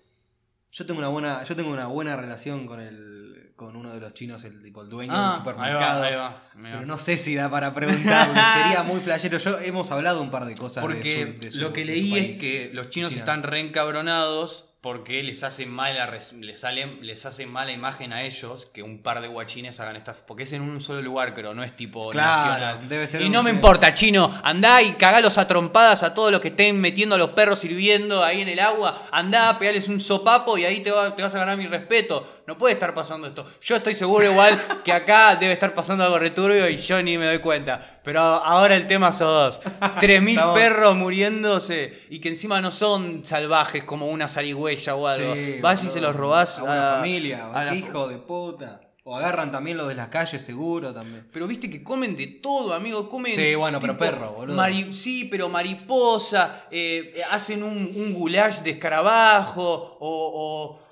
Yo 0.72 0.86
tengo 0.86 1.00
una 1.00 1.08
buena, 1.08 1.44
yo 1.44 1.56
tengo 1.56 1.72
una 1.72 1.88
buena 1.88 2.16
relación 2.18 2.68
con 2.68 2.80
el, 2.80 3.52
con 3.56 3.76
uno 3.76 3.94
de 3.94 4.00
los 4.00 4.14
chinos, 4.14 4.44
el 4.44 4.62
tipo 4.62 4.82
el 4.84 4.90
dueño 4.90 5.14
Ah, 5.16 5.30
del 5.30 5.38
supermercado. 5.38 6.04
Ahí 6.04 6.14
va, 6.16 6.28
ahí 6.28 6.32
va. 6.34 6.42
Pero 6.62 6.86
no 6.86 6.98
sé 6.98 7.18
si 7.18 7.34
da 7.36 7.50
para 7.50 7.74
preguntarle, 7.74 8.40
sería 8.64 8.84
muy 8.84 9.00
flashero. 9.00 9.38
Yo 9.38 9.58
hemos 9.60 9.90
hablado 9.92 10.22
un 10.22 10.30
par 10.30 10.46
de 10.46 10.56
cosas 10.56 10.84
de 10.84 10.94
Porque 10.94 11.34
su- 11.36 11.46
de 11.46 11.52
su- 11.52 11.60
lo 11.62 11.74
que 11.74 11.80
de 11.82 11.86
leí 11.88 12.16
es 12.18 12.38
que 12.40 12.70
los 12.74 12.90
chinos 12.90 13.10
China. 13.10 13.20
están 13.22 13.44
reencabronados 13.44 14.67
porque 14.82 15.24
les 15.24 15.44
hace 15.44 15.66
mala 15.66 16.10
les 16.40 16.60
sale, 16.60 16.86
les 17.02 17.26
hace 17.26 17.46
mala 17.48 17.72
imagen 17.72 18.14
a 18.14 18.22
ellos 18.24 18.68
que 18.68 18.84
un 18.84 19.02
par 19.02 19.22
de 19.22 19.28
guachines 19.28 19.80
hagan 19.80 19.96
estas 19.96 20.18
porque 20.18 20.44
es 20.44 20.54
en 20.54 20.62
un 20.62 20.80
solo 20.82 21.02
lugar 21.02 21.34
creo 21.34 21.54
no 21.56 21.64
es 21.64 21.76
tipo 21.76 22.12
Claro, 22.12 22.50
nacional. 22.52 22.88
debe 22.88 23.08
ser 23.08 23.22
y 23.24 23.30
no 23.30 23.42
me 23.42 23.50
importa 23.50 23.94
chino 23.94 24.32
andá 24.44 24.82
y 24.84 24.92
cagalos 24.94 25.38
a 25.40 25.48
trompadas 25.48 26.04
a 26.04 26.14
todos 26.14 26.32
los 26.32 26.40
que 26.42 26.50
estén 26.50 26.80
metiendo 26.80 27.16
a 27.16 27.18
los 27.18 27.32
perros 27.32 27.64
hirviendo 27.66 28.24
ahí 28.24 28.42
en 28.42 28.50
el 28.50 28.60
agua. 28.60 29.08
Andá 29.12 29.58
pegales 29.58 29.88
un 29.88 30.00
sopapo 30.00 30.58
y 30.58 30.66
ahí 30.66 30.82
te, 30.82 30.92
va- 30.92 31.16
te 31.16 31.24
vas 31.24 31.34
a 31.34 31.40
ganar 31.40 31.58
mi 31.58 31.66
respeto. 31.68 32.42
No 32.46 32.58
puede 32.58 32.74
estar 32.76 32.94
pasando 32.94 33.28
esto. 33.28 33.46
Yo 33.62 33.76
estoy 33.78 33.94
seguro 33.96 34.24
igual 34.32 34.58
que 34.86 34.94
acá 34.94 35.36
debe 35.36 35.54
estar 35.54 35.74
pasando 35.74 36.04
algo 36.04 36.18
returbio 36.20 36.70
y 36.70 36.78
yo 36.78 37.02
ni 37.02 37.18
me 37.18 37.26
doy 37.26 37.40
cuenta 37.40 37.97
pero 38.08 38.22
ahora 38.22 38.78
el 38.78 38.88
tema 38.88 39.12
son 39.12 39.28
dos 39.28 39.62
3.000 39.82 40.30
Estamos- 40.30 40.54
perros 40.58 40.96
muriéndose 40.96 42.06
y 42.10 42.20
que 42.20 42.30
encima 42.30 42.62
no 42.62 42.72
son 42.72 43.26
salvajes 43.26 43.84
como 43.84 44.08
una 44.08 44.30
zarigüeya 44.30 44.96
o 44.96 45.08
algo. 45.08 45.34
Sí, 45.36 45.58
Vas 45.62 45.84
y 45.84 45.90
se 45.90 46.00
los 46.00 46.16
robás 46.16 46.58
a 46.60 46.64
una 46.64 46.94
a- 46.94 46.96
familia, 47.00 47.52
a 47.54 47.66
la- 47.66 47.76
hijo 47.76 48.08
de 48.08 48.18
puta. 48.18 48.80
O 49.04 49.14
agarran 49.18 49.52
también 49.52 49.76
los 49.76 49.90
de 49.90 49.96
las 49.96 50.08
calles 50.08 50.42
seguro 50.42 50.94
también. 50.94 51.28
Pero 51.34 51.48
viste 51.48 51.70
que 51.70 51.84
comen 51.84 52.16
de 52.16 52.28
todo, 52.42 52.74
amigo. 52.74 53.10
Comen. 53.10 53.36
Sí, 53.36 53.56
bueno, 53.56 53.80
pero 53.82 53.98
perro, 53.98 54.32
boludo. 54.32 54.58
sí, 54.94 55.26
pero 55.26 55.50
mariposa. 55.50 56.68
eh, 56.72 57.14
hacen 57.32 57.64
un, 57.64 57.92
un 57.94 58.14
goulash 58.14 58.60
de 58.60 58.72
escarabajo. 58.72 59.98
O, 60.00 60.80
o- 60.80 60.88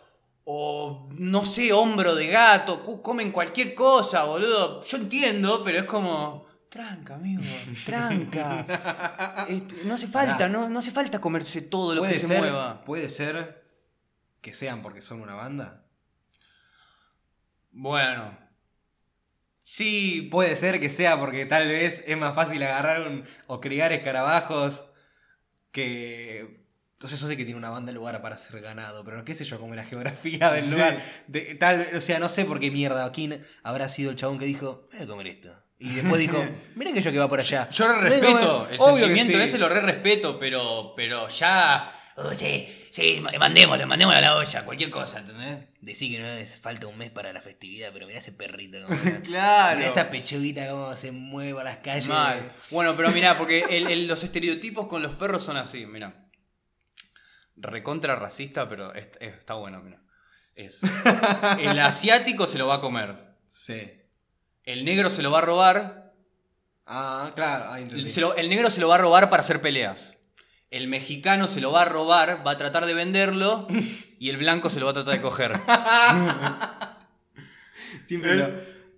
o, 0.48 1.10
no 1.18 1.44
sé, 1.46 1.72
hombro 1.74 2.14
de 2.14 2.28
gato. 2.28 2.84
Comen 3.02 3.32
cualquier 3.32 3.74
cosa, 3.74 4.26
boludo. 4.26 4.82
Yo 4.84 4.98
entiendo, 4.98 5.62
pero 5.64 5.78
es 5.80 5.86
como. 5.86 6.45
Tranca, 6.70 7.16
amigo. 7.16 7.44
Tranca. 7.86 9.48
No 9.86 9.94
hace 9.94 10.08
falta, 10.08 10.48
no, 10.50 10.68
no 10.70 10.80
hace 10.80 10.92
falta 10.92 11.20
comerse 11.22 11.62
todo 11.62 11.96
lo 11.96 12.02
que 12.04 12.14
se 12.16 12.28
ser, 12.28 12.40
mueva. 12.40 12.84
puede 12.84 13.08
ser 13.10 13.64
que 14.42 14.54
sean 14.54 14.82
porque 14.82 15.02
son 15.02 15.22
una 15.22 15.36
banda. 15.36 15.86
Bueno. 17.72 18.38
Sí, 19.64 20.28
Puede 20.32 20.56
ser 20.56 20.80
que 20.80 20.90
sea 20.90 21.20
porque 21.20 21.46
tal 21.46 21.68
vez 21.68 22.04
es 22.06 22.18
más 22.18 22.36
fácil 22.36 22.62
agarrar 22.64 23.08
un, 23.08 23.26
o 23.48 23.60
criar 23.62 23.92
escarabajos 23.94 24.86
que... 25.72 26.64
Entonces 26.94 27.20
yo 27.20 27.28
sé 27.28 27.36
que 27.36 27.44
tiene 27.46 27.58
una 27.58 27.70
banda 27.72 27.90
en 27.92 27.96
lugar 27.98 28.22
para 28.22 28.38
ser 28.38 28.62
ganado, 28.62 29.04
pero 29.04 29.26
qué 29.26 29.34
sé 29.34 29.44
yo, 29.44 29.60
como 29.60 29.76
la 29.76 29.84
geografía 29.84 30.52
del 30.52 30.64
Sí. 30.64 30.72
lugar. 30.72 31.02
De, 31.28 31.56
tal 31.56 31.80
vez, 31.80 31.94
o 31.94 32.02
sea, 32.02 32.20
no 32.20 32.30
sé 32.30 32.46
por 32.46 32.60
qué 32.60 32.72
mierda 32.72 33.06
aquí 33.06 33.30
habrá 33.64 33.90
sido 33.90 34.12
el 34.12 34.16
chabón 34.16 34.38
que 34.40 34.46
dijo, 34.46 34.88
voy 34.94 35.02
a 35.02 35.08
comer 35.08 35.28
esto. 35.28 35.65
Y 35.78 35.90
después 35.96 36.20
dijo, 36.20 36.44
mirá 36.76 36.92
que 36.94 37.02
yo 37.02 37.12
que 37.12 37.20
va 37.20 37.28
por 37.30 37.40
allá. 37.40 37.70
Yo 37.70 37.86
a 37.86 37.98
respeto, 38.00 38.60
comer". 38.64 38.74
el 38.74 38.80
Obvio 38.80 38.94
que 38.96 39.02
sentimiento 39.02 39.38
sí. 39.38 39.44
ese 39.44 39.58
lo 39.58 39.70
re 39.70 39.82
respeto, 39.82 40.40
pero, 40.40 40.94
pero 40.96 41.28
ya. 41.28 41.92
Oh, 42.18 42.34
sí, 42.34 42.66
sí, 42.92 43.20
ma- 43.22 43.30
mandémoslo, 43.38 43.86
mandémoslo 43.88 44.18
a 44.18 44.22
la 44.22 44.36
olla, 44.38 44.64
cualquier 44.64 44.90
cosa, 44.90 45.20
¿entendés? 45.20 45.66
Decí 45.82 46.10
que 46.10 46.20
no 46.20 46.28
les 46.28 46.58
falta 46.58 46.88
un 46.88 46.98
mes 46.98 47.12
para 47.12 47.34
la 47.34 47.42
festividad, 47.42 47.90
pero 47.92 48.08
mirá 48.08 48.20
ese 48.20 48.32
perrito 48.32 48.78
como... 48.88 48.98
Claro. 49.24 49.78
Mirá 49.80 49.92
esa 49.92 50.10
pechuguita 50.10 50.70
como 50.70 50.96
se 50.96 51.12
mueve 51.12 51.60
a 51.60 51.64
las 51.66 51.78
calles. 51.80 52.08
Mal. 52.08 52.54
Bueno, 52.72 52.96
pero 52.96 53.12
mirá, 53.12 53.38
porque 53.38 53.66
el- 53.70 53.88
el- 53.88 54.08
los 54.08 54.24
estereotipos 54.24 54.88
con 54.88 55.02
los 55.04 55.14
perros 55.16 55.44
son 55.44 55.58
así, 55.58 55.86
mirá. 55.86 56.26
Recontra 57.58 58.16
racista, 58.16 58.68
pero 58.70 58.94
es- 58.94 59.10
es- 59.20 59.34
está 59.36 59.56
bueno, 59.56 59.82
mirá. 59.82 60.00
Es. 60.56 60.80
El 61.60 61.78
asiático 61.80 62.48
se 62.48 62.58
lo 62.58 62.68
va 62.68 62.76
a 62.76 62.82
comer. 62.82 63.16
Sí. 63.46 63.92
El 64.66 64.84
negro 64.86 65.10
se 65.10 65.22
lo 65.22 65.32
va 65.32 65.40
a 65.40 65.42
robar. 65.42 66.14
Ah, 66.88 67.32
claro, 67.36 67.66
ah, 67.70 67.80
entendí. 67.80 68.10
se 68.10 68.22
lo- 68.22 68.36
el 68.36 68.50
negro 68.50 68.70
se 68.70 68.80
lo 68.82 68.88
va 68.88 68.96
a 68.96 69.00
robar 69.00 69.30
para 69.30 69.42
hacer 69.42 69.62
peleas. 69.62 70.14
El 70.72 70.88
mexicano 70.88 71.48
se 71.48 71.62
lo 71.62 71.72
va 71.72 71.84
a 71.84 71.86
robar, 71.86 72.46
va 72.46 72.52
a 72.52 72.58
tratar 72.58 72.86
de 72.86 72.94
venderlo. 72.94 73.68
Y 74.18 74.30
el 74.30 74.38
blanco 74.38 74.70
se 74.70 74.80
lo 74.80 74.86
va 74.86 74.92
a 74.92 74.94
tratar 74.96 75.14
de 75.16 75.22
coger. 75.22 75.52
Siempre 78.06 78.36
lo- 78.38 78.50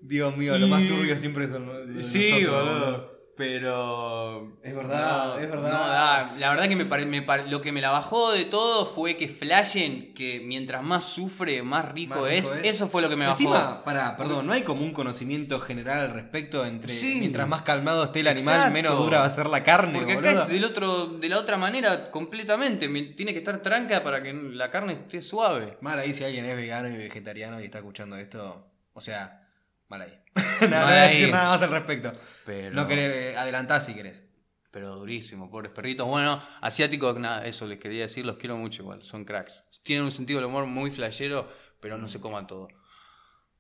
Dios 0.01 0.38
mío, 0.38 0.58
lo 0.58 0.67
más 0.67 0.82
Y- 0.84 0.88
turbio 0.88 1.17
siempre 1.17 1.49
son 1.49 1.65
los- 1.65 2.06
Sí, 2.06 2.30
nosotros, 2.32 2.65
boludo. 2.65 3.16
Pero. 3.38 4.58
Es 4.63 4.76
verdad, 4.76 5.36
no, 5.36 5.39
es 5.39 5.50
verdad. 5.50 5.71
no 5.71 5.88
da. 5.88 6.36
la 6.38 6.50
verdad 6.50 6.67
que 6.67 6.76
me, 6.76 6.86
pare- 6.86 7.06
me 7.06 7.21
pare- 7.21 7.47
lo 7.47 7.62
que 7.62 7.71
me 7.71 7.82
la 7.82 7.91
bajó 7.91 8.32
de 8.32 8.45
todo 8.45 8.86
fue 8.86 9.15
que 9.15 9.28
flashen 9.30 10.13
que 10.13 10.41
mientras 10.43 10.84
más 10.84 11.06
sufre, 11.06 11.62
más 11.63 11.91
rico, 11.91 12.15
Más 12.21 12.23
rico 12.23 12.28
es. 12.28 12.50
es. 12.63 12.76
Eso 12.76 12.88
fue 12.89 13.02
lo 13.02 13.10
que 13.10 13.15
me 13.15 13.26
bajó. 13.26 13.38
Encima, 13.39 13.84
pará, 13.84 14.17
perdón, 14.17 14.47
no 14.47 14.54
hay 14.54 14.63
como 14.63 14.82
un 14.84 14.91
conocimiento 14.91 15.60
general 15.60 16.00
al 16.00 16.13
respecto 16.13 16.65
entre 16.65 16.93
Sí. 16.93 17.17
mientras 17.19 17.47
más 17.47 17.62
calmado 17.62 18.04
esté 18.04 18.21
el 18.21 18.28
animal, 18.28 18.56
Exacto. 18.56 18.73
menos 18.73 18.97
dura 18.97 19.19
va 19.19 19.26
a 19.26 19.30
ser 19.30 19.45
la 19.47 19.63
carne. 19.63 20.00
Porque 20.00 20.13
acá 20.13 20.21
boludo. 20.30 20.43
es 20.43 20.47
del 20.50 20.65
otro, 20.65 21.06
de 21.08 21.30
la 21.30 21.38
otra 21.39 21.58
manera 21.58 22.12
completamente. 22.12 22.89
Me- 22.89 23.04
Tiene 23.04 23.34
que 23.34 23.39
estar 23.39 23.62
tranca 23.62 24.04
para 24.04 24.21
que 24.21 24.34
la 24.34 24.69
carne 24.69 24.93
esté 24.93 25.21
suave. 25.21 25.78
Mal 25.82 26.00
ahí 26.00 26.13
si 26.13 26.23
alguien 26.23 26.45
es 26.45 26.56
vegano 26.56 26.89
y 26.89 26.97
vegetariano 26.97 27.62
y 27.62 27.65
está 27.65 27.78
escuchando 27.78 28.15
esto. 28.17 28.67
O 28.93 29.02
sea, 29.02 29.47
mal 29.89 30.02
ahí. 30.02 30.13
no, 30.62 30.67
voy 30.67 30.93
a 30.93 31.04
decir 31.08 31.32
nada 31.32 31.50
más 31.50 31.62
al 31.62 31.71
respecto. 31.71 32.13
Pero, 32.45 32.76
No 32.76 32.88
querés, 32.88 33.36
eh, 33.38 33.82
si 33.82 33.93
querés. 33.93 34.23
pero 34.71 34.95
durísimo, 34.95 35.50
pobres 35.50 35.71
perritos. 35.71 36.08
Bueno, 36.08 36.41
asiáticos, 36.62 37.17
nada, 37.19 37.45
eso 37.45 37.65
les 37.65 37.80
quería 37.80 38.04
decir, 38.04 38.26
los 38.26 38.38
quiero 38.38 38.58
mucho 38.58 38.84
igual, 38.84 39.04
son 39.04 39.26
cracks. 39.26 39.65
Tienen 39.84 40.06
un 40.06 40.12
sentido 40.12 40.39
del 40.39 40.47
humor 40.47 40.65
muy 40.65 40.91
flashero, 40.91 41.52
pero 41.80 41.97
no 41.97 42.08
se 42.08 42.19
coman 42.21 42.47
todo. 42.47 42.67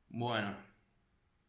Bueno, 0.09 0.55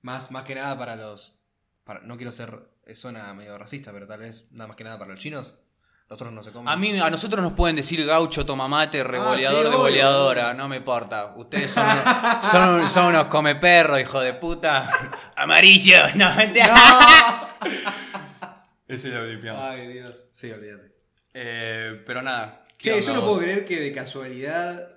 Más, 0.02 0.30
más 0.30 0.44
que 0.44 0.54
nada 0.54 0.78
para 0.78 0.96
los. 0.96 1.38
para- 1.84 2.00
no 2.00 2.16
quiero 2.16 2.32
ser. 2.32 2.70
eh, 2.86 2.94
Suena 2.94 3.32
medio 3.34 3.58
racista, 3.58 3.92
pero 3.92 4.06
tal 4.06 4.20
vez 4.20 4.46
nada 4.50 4.68
más 4.68 4.76
que 4.76 4.84
nada 4.84 4.98
para 4.98 5.10
los 5.10 5.20
chinos. 5.20 5.56
Los 6.08 6.16
otros 6.16 6.32
no 6.32 6.42
se 6.42 6.52
comen. 6.52 6.68
a 6.72 6.76
mí, 6.76 6.98
a 6.98 7.10
nosotros 7.10 7.42
nos 7.42 7.52
pueden 7.52 7.76
decir 7.76 8.04
gaucho, 8.06 8.46
tomamate, 8.46 9.04
revoleador, 9.04 9.66
Ah, 9.66 9.70
sí, 9.88 9.94
de 9.94 10.04
obvio. 10.04 10.54
no 10.54 10.68
me 10.68 10.76
importa. 10.76 11.34
Ustedes 11.36 11.70
son, 11.70 11.86
son, 12.50 12.90
son 12.90 13.06
unos 13.06 13.26
come 13.26 13.56
perros, 13.56 14.00
hijo 14.00 14.18
de 14.20 14.32
puta. 14.32 14.90
Amarillo, 15.36 15.98
no, 16.14 16.30
te- 16.52 16.62
Ese 18.88 19.10
lo 19.10 19.26
limpiamos. 19.26 19.62
Ay, 19.62 19.86
Dios. 19.88 20.26
Sí, 20.32 20.50
olvídate. 20.50 20.94
Eh, 21.34 22.02
pero 22.06 22.22
nada. 22.22 22.64
¿qué 22.78 22.92
Che, 22.94 23.02
yo 23.02 23.12
no 23.14 23.20
vos? 23.20 23.28
puedo 23.30 23.40
creer 23.42 23.64
que 23.66 23.78
de 23.80 23.92
casualidad 23.92 24.88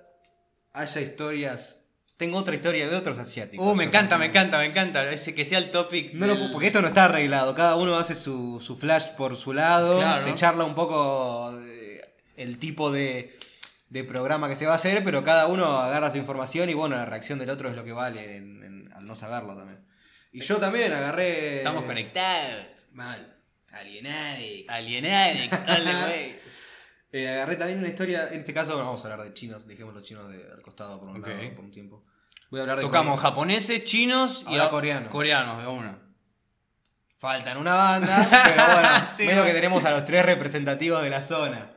haya 0.72 1.00
historias. 1.02 1.81
Tengo 2.22 2.38
otra 2.38 2.54
historia 2.54 2.88
de 2.88 2.94
otros 2.94 3.18
asiáticos. 3.18 3.66
Uh, 3.66 3.74
me 3.74 3.82
encanta, 3.82 4.16
me 4.16 4.26
encanta, 4.26 4.58
me 4.58 4.66
encanta. 4.66 5.10
Ese 5.10 5.34
que 5.34 5.44
sea 5.44 5.58
el 5.58 5.72
topic. 5.72 6.12
No 6.14 6.26
del- 6.28 6.38
puedo- 6.38 6.52
porque 6.52 6.68
esto 6.68 6.80
no 6.80 6.86
está 6.86 7.06
arreglado. 7.06 7.52
Cada 7.54 7.74
uno 7.74 7.96
hace 7.96 8.14
su, 8.14 8.60
su 8.60 8.76
flash 8.76 9.08
por 9.16 9.36
su 9.36 9.52
lado. 9.52 9.96
Claro. 9.98 10.22
Se 10.22 10.32
charla 10.36 10.62
un 10.62 10.76
poco 10.76 11.52
de- 11.56 12.00
el 12.36 12.58
tipo 12.58 12.92
de, 12.92 13.36
de 13.88 14.04
programa 14.04 14.48
que 14.48 14.54
se 14.54 14.66
va 14.66 14.72
a 14.74 14.76
hacer, 14.76 15.02
pero 15.02 15.24
cada 15.24 15.48
uno 15.48 15.66
agarra 15.78 16.12
su 16.12 16.18
información 16.18 16.70
y 16.70 16.74
bueno, 16.74 16.94
la 16.94 17.06
reacción 17.06 17.40
del 17.40 17.50
otro 17.50 17.68
es 17.68 17.74
lo 17.74 17.82
que 17.82 17.92
vale 17.92 18.36
en- 18.36 18.62
en- 18.62 18.92
al 18.94 19.04
no 19.06 19.16
saberlo 19.16 19.56
también. 19.56 19.84
Y 20.32 20.40
yo 20.42 20.58
también 20.58 20.92
agarré. 20.92 21.56
Estamos 21.56 21.82
conectados. 21.84 22.86
Mal. 22.92 23.36
Alienadix, 24.68 25.52
all 25.68 25.84
the 25.84 25.94
way. 26.04 26.38
Eh, 27.14 27.28
agarré 27.28 27.56
también 27.56 27.78
una 27.80 27.88
historia. 27.88 28.28
En 28.30 28.40
este 28.40 28.54
caso 28.54 28.78
vamos 28.78 29.04
a 29.04 29.10
hablar 29.12 29.26
de 29.28 29.34
chinos. 29.34 29.66
Dejemos 29.66 29.92
los 29.92 30.02
chinos 30.04 30.30
de- 30.30 30.50
al 30.50 30.62
costado 30.62 30.98
por 30.98 31.08
un 31.10 31.18
Ok. 31.20 31.28
lado, 31.28 31.54
por 31.56 31.64
un 31.64 31.70
tiempo. 31.70 32.04
Voy 32.52 32.60
a 32.60 32.62
hablar 32.64 32.76
de. 32.76 32.82
Tocamos 32.82 33.16
Corea. 33.16 33.30
japoneses, 33.30 33.82
chinos 33.84 34.42
y 34.46 34.52
Ahora 34.52 34.64
a- 34.66 34.70
coreanos. 34.70 35.08
Coreanos, 35.10 35.62
de 35.62 35.68
una. 35.68 35.98
Faltan 37.16 37.56
una 37.56 37.72
banda, 37.74 38.28
pero 38.44 38.64
bueno, 38.74 38.88
Sí, 39.16 39.22
menos 39.22 39.36
bueno. 39.36 39.44
que 39.46 39.52
tenemos 39.54 39.84
a 39.86 39.90
los 39.90 40.04
tres 40.04 40.26
representativos 40.26 41.02
de 41.02 41.08
la 41.08 41.22
zona. 41.22 41.72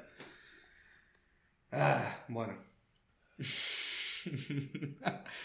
Ah, 1.71 2.25
bueno. 2.27 2.57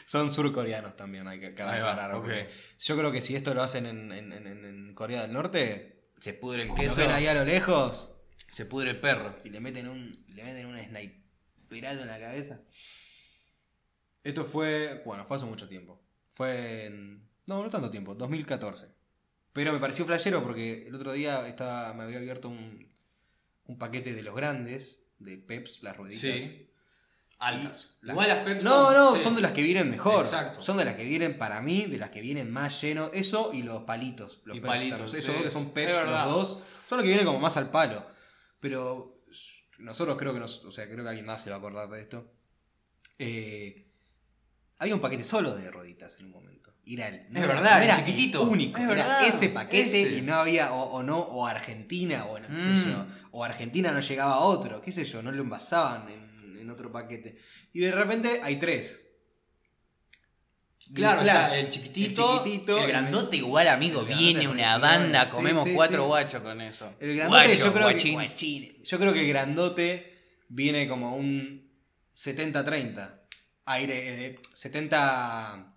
Son 0.04 0.32
surcoreanos 0.32 0.96
también, 0.96 1.28
hay 1.28 1.38
que 1.38 1.54
cabe 1.54 1.72
Ahí 1.76 1.80
va, 1.80 1.92
aclarar, 1.92 2.14
ok. 2.16 2.22
porque 2.22 2.50
Yo 2.80 2.96
creo 2.96 3.12
que 3.12 3.22
si 3.22 3.36
esto 3.36 3.54
lo 3.54 3.62
hacen 3.62 3.86
en, 3.86 4.10
en- 4.10 4.32
en- 4.32 4.64
en 4.64 4.94
Corea 4.94 5.22
del 5.22 5.32
Norte, 5.32 6.08
Se 6.18 6.32
pudre 6.34 6.62
el 6.62 6.68
lo 6.68 6.74
queso. 6.74 7.00
ven 7.02 7.10
ahí 7.12 7.26
a 7.28 7.34
lo 7.34 7.44
lejos 7.44 8.12
Se 8.50 8.64
pudre 8.66 8.90
el 8.90 8.98
perro. 9.00 9.36
y 9.44 9.50
le 9.50 9.60
meten 9.60 9.86
un, 9.88 10.24
le 10.34 10.42
meten 10.44 10.66
un 10.66 10.76
sniperazo 10.78 12.02
en 12.02 12.08
la 12.08 12.18
cabeza. 12.18 12.60
Esto 14.22 14.44
fue, 14.44 15.02
bueno, 15.04 15.24
fue 15.26 15.36
hace 15.36 15.46
mucho 15.46 15.68
tiempo. 15.68 16.00
Fue 16.34 16.86
en, 16.86 17.28
no, 17.46 17.62
no 17.62 17.70
tanto 17.70 17.90
tiempo, 17.90 18.14
2014. 18.14 18.86
Pero 19.52 19.72
me 19.72 19.78
pareció 19.80 20.04
flashero 20.06 20.42
porque 20.42 20.86
el 20.86 20.94
otro 20.94 21.12
día 21.12 21.46
estaba, 21.48 21.92
me 21.94 22.04
había 22.04 22.18
abierto 22.18 22.48
un, 22.48 22.88
un 23.64 23.78
paquete 23.78 24.12
de 24.14 24.22
los 24.22 24.34
grandes, 24.34 25.06
de 25.18 25.36
Peps, 25.38 25.82
las 25.82 25.96
rueditas. 25.96 26.20
Sí. 26.20 26.66
Altas. 27.38 27.96
Y- 28.02 28.10
Igual 28.10 28.28
las 28.28 28.38
Pepsi 28.44 28.64
No, 28.64 28.92
no, 28.92 29.16
sí. 29.16 29.22
son 29.22 29.34
de 29.34 29.40
las 29.40 29.52
que 29.52 29.62
vienen 29.62 29.90
mejor. 29.90 30.24
Exacto. 30.26 30.60
Son 30.60 30.76
de 30.76 30.84
las 30.84 30.94
que 30.94 31.04
vienen 31.04 31.38
para 31.38 31.60
mí, 31.62 31.86
de 31.86 31.96
las 31.98 32.10
que 32.10 32.20
vienen 32.20 32.50
más 32.50 32.80
llenos. 32.82 33.10
Eso 33.14 33.50
y 33.52 33.62
los 33.62 33.84
palitos. 33.84 34.42
Los 34.44 34.56
Y 34.58 34.60
Peps, 34.60 34.70
palitos, 34.70 35.10
sí. 35.10 35.16
Esos 35.18 35.34
dos 35.34 35.44
que 35.44 35.50
son 35.50 35.72
Peps, 35.72 35.90
Es 35.92 36.04
los 36.06 36.24
dos. 36.26 36.62
Son 36.88 36.98
los 36.98 37.02
que 37.02 37.08
vienen 37.08 37.24
como 37.26 37.40
más 37.40 37.56
al 37.56 37.70
palo. 37.70 38.04
Pero 38.60 39.22
nosotros 39.78 40.16
creo 40.18 40.34
que 40.34 40.40
nos, 40.40 40.62
o 40.66 40.70
sea, 40.70 40.84
creo 40.88 41.02
que 41.02 41.08
alguien 41.08 41.24
más 41.26 41.42
se 41.42 41.48
va 41.50 41.56
a 41.56 41.58
acordar 41.58 41.88
de 41.88 42.00
esto. 42.02 42.30
Eh, 43.18 43.89
había 44.80 44.94
un 44.96 45.00
paquete 45.00 45.24
solo 45.24 45.54
de 45.54 45.70
rueditas 45.70 46.18
en 46.18 46.26
un 46.26 46.32
momento. 46.32 46.74
Era 46.84 47.06
el, 47.08 47.30
no 47.32 47.38
Es 47.38 47.44
era- 47.44 47.54
verdad, 47.54 47.76
no 47.78 47.82
era 47.84 47.96
chiquitito. 47.96 48.42
único. 48.42 48.80
Es 48.80 48.88
era 48.90 49.26
ese 49.26 49.48
paquete 49.50 50.02
ese. 50.02 50.18
y 50.18 50.22
no 50.22 50.34
había, 50.34 50.72
o, 50.72 50.82
o 50.90 51.02
no, 51.04 51.18
o 51.20 51.46
Argentina, 51.46 52.24
o 52.26 52.38
no, 52.40 52.48
qué 52.48 52.54
sé 52.54 52.86
Mm. 52.86 52.90
yo. 52.90 53.06
O 53.30 53.44
Argentina 53.44 53.92
no 53.92 54.00
llegaba 54.00 54.34
a 54.34 54.40
otro, 54.40 54.80
qué 54.82 54.90
sé 54.90 55.04
yo, 55.04 55.22
no 55.22 55.30
lo 55.30 55.40
envasaban 55.42 56.08
en, 56.08 56.56
en 56.58 56.68
otro 56.70 56.90
paquete. 56.90 57.36
Y 57.72 57.78
de 57.80 57.92
repente 57.92 58.40
hay 58.42 58.58
tres. 58.58 59.06
Claro, 60.92 61.20
El 61.20 61.24
Flash, 61.24 61.44
está 61.44 61.58
el 61.58 61.70
chiquitito, 61.70 62.32
el 62.32 62.38
chiquitito, 62.44 62.76
el 62.78 62.82
el 62.84 62.88
grandote 62.88 63.36
igual, 63.36 63.68
amigo. 63.68 64.04
Viene 64.04 64.48
una 64.48 64.76
banda, 64.78 65.24
sí, 65.26 65.30
comemos 65.30 65.64
sí, 65.64 65.74
cuatro 65.74 66.02
sí. 66.02 66.06
guachos 66.08 66.42
con 66.42 66.60
eso. 66.60 66.94
El 66.98 67.14
grandote, 67.16 67.44
Guacho, 67.46 67.64
yo 67.66 67.72
creo 67.72 67.84
guachín. 67.84 68.64
que. 68.74 68.80
Yo 68.82 68.98
creo 68.98 69.12
que 69.12 69.20
el 69.20 69.28
grandote 69.28 70.18
viene 70.48 70.88
como 70.88 71.14
un 71.14 71.70
70-30. 72.16 73.19
Aire, 73.66 74.26
eh, 74.26 74.38
70 74.54 75.74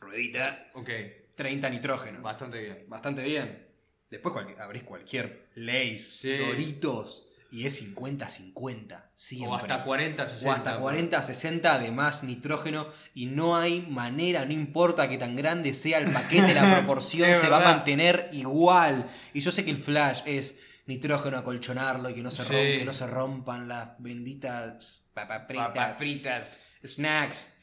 ruedita, 0.00 0.68
Ok, 0.74 0.90
30 1.34 1.70
nitrógeno. 1.70 2.20
bastante 2.22 2.60
bien. 2.60 2.84
Bastante 2.88 3.22
bien. 3.22 3.66
Después 4.10 4.32
cualquier- 4.32 4.60
abrís 4.60 4.82
cualquier 4.84 5.48
Lays, 5.56 6.18
Sí. 6.20 6.36
Doritos, 6.36 7.22
y 7.50 7.66
es 7.66 7.74
50-50. 7.74 9.10
Siempre. 9.14 9.48
O 9.50 9.54
hasta 9.54 9.82
40, 9.84 10.26
60. 10.26 10.48
O 10.48 10.52
hasta 10.52 10.78
40, 10.78 11.22
60 11.22 11.78
de 11.78 11.90
más 11.90 12.22
nitrógeno 12.22 12.88
y 13.14 13.26
no 13.26 13.56
hay 13.56 13.80
manera, 13.82 14.44
no 14.44 14.52
importa 14.52 15.08
que 15.08 15.16
tan 15.18 15.34
grande 15.36 15.72
sea 15.74 15.98
el 15.98 16.12
paquete, 16.12 16.54
la 16.54 16.76
proporción 16.76 17.32
se 17.40 17.48
va 17.48 17.58
a 17.58 17.74
mantener 17.74 18.28
igual. 18.32 19.08
Y 19.32 19.40
yo 19.40 19.50
sé 19.52 19.64
que 19.64 19.70
el 19.70 19.78
flash 19.78 20.20
es 20.26 20.58
nitrógeno, 20.86 21.38
acolchonarlo 21.38 22.10
y 22.10 22.14
que 22.14 22.22
no 22.22 22.30
se, 22.30 22.44
Sí. 22.44 22.78
que 22.78 22.84
no 22.84 22.92
se 22.92 23.06
rompan 23.06 23.66
las 23.68 23.90
benditas 23.98 25.08
papas 25.14 25.46
fritas, 25.46 25.66
Papas 25.68 25.96
fritas. 25.96 26.60
Snacks. 26.84 27.58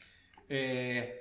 Eh, 0.48 1.20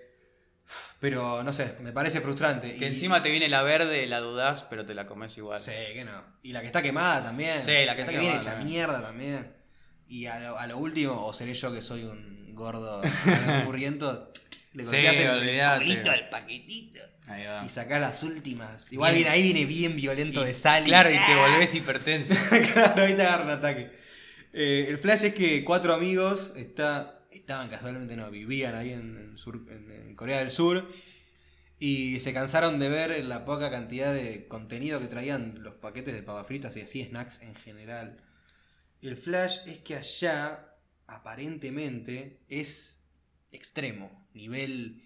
pero 1.00 1.44
no 1.44 1.52
sé, 1.54 1.76
me 1.82 1.92
parece 1.92 2.22
frustrante. 2.22 2.76
Que 2.76 2.86
Y- 2.86 2.88
encima 2.90 3.22
te 3.22 3.30
viene 3.30 3.50
la 3.50 3.62
verde, 3.64 4.08
la 4.08 4.20
dudás, 4.20 4.64
pero 4.64 4.86
te 4.86 4.94
la 4.94 5.06
comes 5.06 5.38
igual. 5.38 5.62
Sí, 5.62 5.72
que 5.94 6.06
no. 6.06 6.24
Y 6.44 6.54
la 6.54 6.62
que 6.62 6.68
está 6.68 6.82
quemada 6.82 7.24
también. 7.24 7.64
Sí, 7.64 7.72
la 7.86 7.96
que 7.96 8.02
está 8.02 8.12
viene 8.12 8.26
quemada 8.28 8.42
hecha 8.42 8.52
también. 8.54 8.70
mierda 8.70 9.02
también. 9.02 9.54
Y 10.08 10.26
a 10.28 10.40
lo, 10.40 10.58
a 10.58 10.68
lo 10.68 10.78
último, 10.78 11.26
o 11.26 11.34
seré 11.34 11.54
yo 11.54 11.74
que 11.74 11.82
soy 11.82 12.04
un 12.04 12.54
gordo 12.56 13.02
murriento, 13.66 14.32
le 14.74 14.86
Sí, 14.86 14.96
el 14.98 15.62
al 15.62 16.30
paquetito 16.30 17.02
Ahí 17.28 17.46
va. 17.46 17.64
y 17.66 17.70
sacás 17.70 18.00
las 18.02 18.22
últimas. 18.24 18.92
Igual 18.92 19.14
Bien. 19.14 19.24
viene, 19.24 19.36
ahí 19.36 19.42
viene 19.44 19.66
bien 19.66 19.96
violento 19.96 20.44
Y- 20.44 20.48
de 20.48 20.54
sal. 20.54 20.84
Claro, 20.84 21.10
y 21.12 21.18
te 21.18 21.36
volvés 21.36 21.74
hipertenso. 21.76 22.34
claro, 22.74 23.04
ahí 23.04 23.14
te 23.16 23.22
agarra 23.24 23.44
un 23.46 23.50
ataque. 23.52 23.92
Eh, 24.54 24.86
el 24.88 24.98
flash 25.00 25.24
es 25.26 25.34
que 25.34 25.64
cuatro 25.64 25.94
amigos 25.94 26.54
está, 26.56 27.20
estaban 27.44 27.70
casualmente, 27.70 28.16
no, 28.16 28.32
vivían 28.32 28.74
ahí 28.74 28.92
en, 28.92 29.18
en 29.18 29.38
sur- 29.38 29.66
en- 29.70 29.92
en 29.92 30.16
Corea 30.16 30.40
del 30.40 30.50
Sur 30.50 30.90
y 31.78 32.20
se 32.22 32.34
cansaron 32.34 32.80
de 32.80 32.88
ver 32.88 33.24
la 33.26 33.44
poca 33.44 33.70
cantidad 33.70 34.14
de 34.14 34.48
contenido 34.48 34.98
que 35.00 35.08
traían 35.08 35.62
los 35.62 35.74
paquetes 35.76 36.14
de 36.14 36.24
papas 36.24 36.48
fritas 36.48 36.76
y 36.78 36.82
así 36.82 37.04
snacks 37.04 37.42
en 37.42 37.54
general. 37.56 38.22
El 39.02 39.18
flash 39.18 39.58
es 39.66 39.80
que 39.80 39.96
allá, 39.98 40.74
aparentemente, 41.08 42.40
es 42.48 43.02
extremo, 43.52 44.26
nivel 44.34 45.02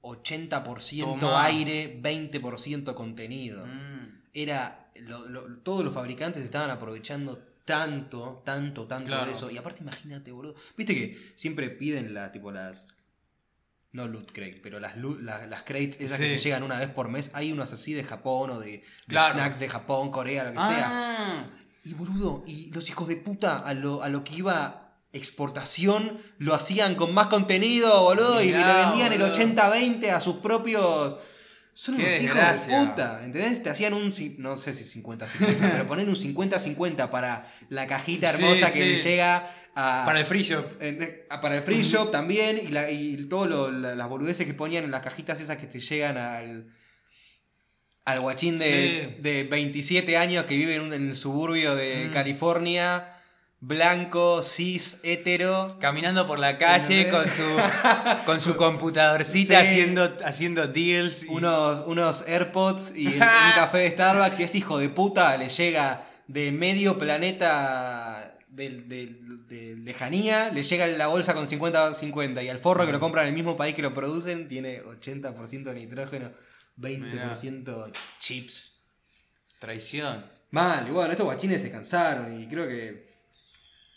80% 0.00 1.20
Tomá. 1.20 1.44
aire, 1.44 1.98
20% 2.00 2.94
contenido 2.94 3.66
Mm. 3.66 4.22
era 4.32 4.90
lo- 4.96 5.26
lo- 5.28 5.58
todos 5.58 5.84
los 5.84 5.92
fabricantes 5.92 6.42
estaban 6.44 6.70
aprovechando 6.70 7.46
tanto, 7.64 8.42
tanto, 8.44 8.86
tanto 8.86 9.08
Claro. 9.08 9.26
de 9.26 9.32
eso. 9.32 9.50
Y 9.50 9.56
aparte, 9.58 9.80
imagínate, 9.82 10.32
boludo. 10.32 10.54
Viste 10.76 10.94
que 10.94 11.32
siempre 11.36 11.68
piden 11.70 12.14
la, 12.14 12.32
tipo 12.32 12.50
las. 12.52 12.94
No 13.92 14.08
loot 14.08 14.32
crate, 14.32 14.58
pero 14.62 14.80
las, 14.80 14.96
loot- 14.96 15.20
la- 15.20 15.46
las 15.46 15.64
crates 15.64 16.00
esas 16.00 16.18
que 16.18 16.24
te 16.24 16.38
llegan 16.38 16.62
una 16.62 16.78
vez 16.78 16.88
por 16.88 17.08
mes. 17.10 17.30
Hay 17.34 17.52
unas 17.52 17.72
así 17.74 17.92
de 17.92 18.02
Japón 18.04 18.48
o 18.50 18.58
de, 18.58 18.82
snacks 19.08 19.58
de 19.58 19.68
Japón, 19.68 20.10
Corea, 20.10 20.44
lo 20.44 20.50
que 20.52 20.56
sea. 20.56 20.88
Ah, 20.90 21.50
Y 21.84 21.92
boludo, 21.94 22.42
y 22.46 22.70
los 22.70 22.88
hijos 22.88 23.06
de 23.08 23.16
puta 23.16 23.58
a 23.58 23.74
lo, 23.74 24.02
a 24.02 24.08
lo 24.08 24.24
que 24.24 24.34
iba 24.34 24.78
exportación 25.12 26.22
lo 26.38 26.54
hacían 26.54 26.94
con 26.94 27.12
más 27.12 27.26
contenido, 27.26 28.02
boludo, 28.02 28.42
y 28.42 28.50
le 28.50 28.64
vendían 28.64 29.12
el 29.12 29.20
boludo. 29.20 29.34
80-20 29.34 30.10
a 30.10 30.20
sus 30.20 30.36
propios 30.36 31.16
Son 31.74 31.96
Qué 31.96 32.02
unos 32.02 32.20
hijos 32.20 32.66
de 32.66 32.76
puta, 32.86 33.20
¿entendés? 33.24 33.62
Te 33.62 33.70
hacían 33.70 33.94
un, 33.94 34.12
no 34.38 34.56
sé 34.56 34.74
si 34.74 35.00
50-50, 35.00 35.26
pero 35.72 35.86
ponen 35.86 36.08
un 36.08 36.14
50-50 36.14 37.08
para 37.10 37.50
la 37.70 37.86
cajita 37.86 38.32
Sí, 38.32 38.42
hermosa 38.42 38.66
que 38.66 38.72
sí. 38.72 38.78
le 38.90 38.96
llega 38.98 39.50
a... 39.74 40.02
Para 40.04 40.20
el 40.20 40.26
free 40.26 40.42
shop. 40.42 40.66
Eh, 40.80 41.26
ah, 41.30 41.40
Para 41.40 41.56
el 41.56 41.62
free 41.62 41.82
shop 41.82 42.10
también 42.10 42.58
y, 42.62 42.68
la, 42.68 42.90
y 42.90 43.16
la- 43.16 43.94
las 43.94 44.08
boludeces 44.08 44.46
que 44.46 44.52
ponían 44.52 44.84
en 44.84 44.90
las 44.90 45.00
cajitas 45.02 45.40
esas 45.40 45.56
que 45.56 45.66
te 45.66 45.80
llegan 45.80 46.18
al 46.18 46.66
al 48.04 48.18
guachín 48.20 48.58
de, 48.58 49.14
Sí. 49.16 49.22
de 49.22 49.44
27 49.44 50.16
años 50.16 50.44
que 50.46 50.56
vive 50.56 50.74
en, 50.74 50.82
un- 50.82 50.92
en 50.92 51.08
el 51.08 51.14
suburbio 51.16 51.76
de 51.76 52.08
Mm. 52.08 52.12
California, 52.12 53.16
blanco, 53.62 54.42
cis, 54.42 55.00
hetero. 55.04 55.78
Caminando 55.80 56.26
por 56.26 56.38
la 56.38 56.58
calle 56.58 57.08
con 57.08 57.24
su, 57.26 57.56
con 58.26 58.40
su 58.40 58.56
computadorcita 58.56 59.60
Sí. 59.64 59.68
haciendo, 59.70 60.16
haciendo 60.24 60.66
deals. 60.66 61.22
y- 61.22 61.28
Unos, 61.28 61.86
unos 61.86 62.24
AirPods 62.28 62.92
y 62.96 63.06
un 63.14 63.18
café 63.54 63.78
de 63.78 63.90
Starbucks 63.92 64.40
y 64.40 64.42
ese 64.42 64.58
hijo 64.58 64.78
de 64.78 64.88
puta 64.90 65.36
le 65.36 65.48
llega 65.48 66.04
de 66.26 66.50
medio 66.52 66.98
planeta 66.98 68.36
de, 68.48 68.68
de- 68.82 69.16
de 69.48 69.76
lejanía, 69.76 70.50
le 70.50 70.62
llega 70.62 70.86
la 70.88 71.06
bolsa 71.06 71.32
con 71.34 71.46
50-50 71.46 72.42
y 72.44 72.48
al 72.48 72.58
forro 72.58 72.84
que 72.84 72.92
lo 72.92 73.00
compra 73.00 73.22
en 73.22 73.28
el 73.28 73.34
mismo 73.34 73.56
país 73.56 73.74
que 73.74 73.82
lo 73.82 73.94
producen 73.94 74.48
tiene 74.48 74.82
80% 74.82 75.72
nitrógeno, 75.74 76.32
20% 76.78 77.92
chips. 78.18 78.72
Traición. 79.58 80.24
Mal, 80.50 80.86
y 80.88 80.90
bueno, 80.90 81.12
estos 81.12 81.24
guachines 81.26 81.62
se 81.62 81.70
cansaron 81.70 82.40
y 82.40 82.46
creo 82.48 82.66
que 82.66 83.11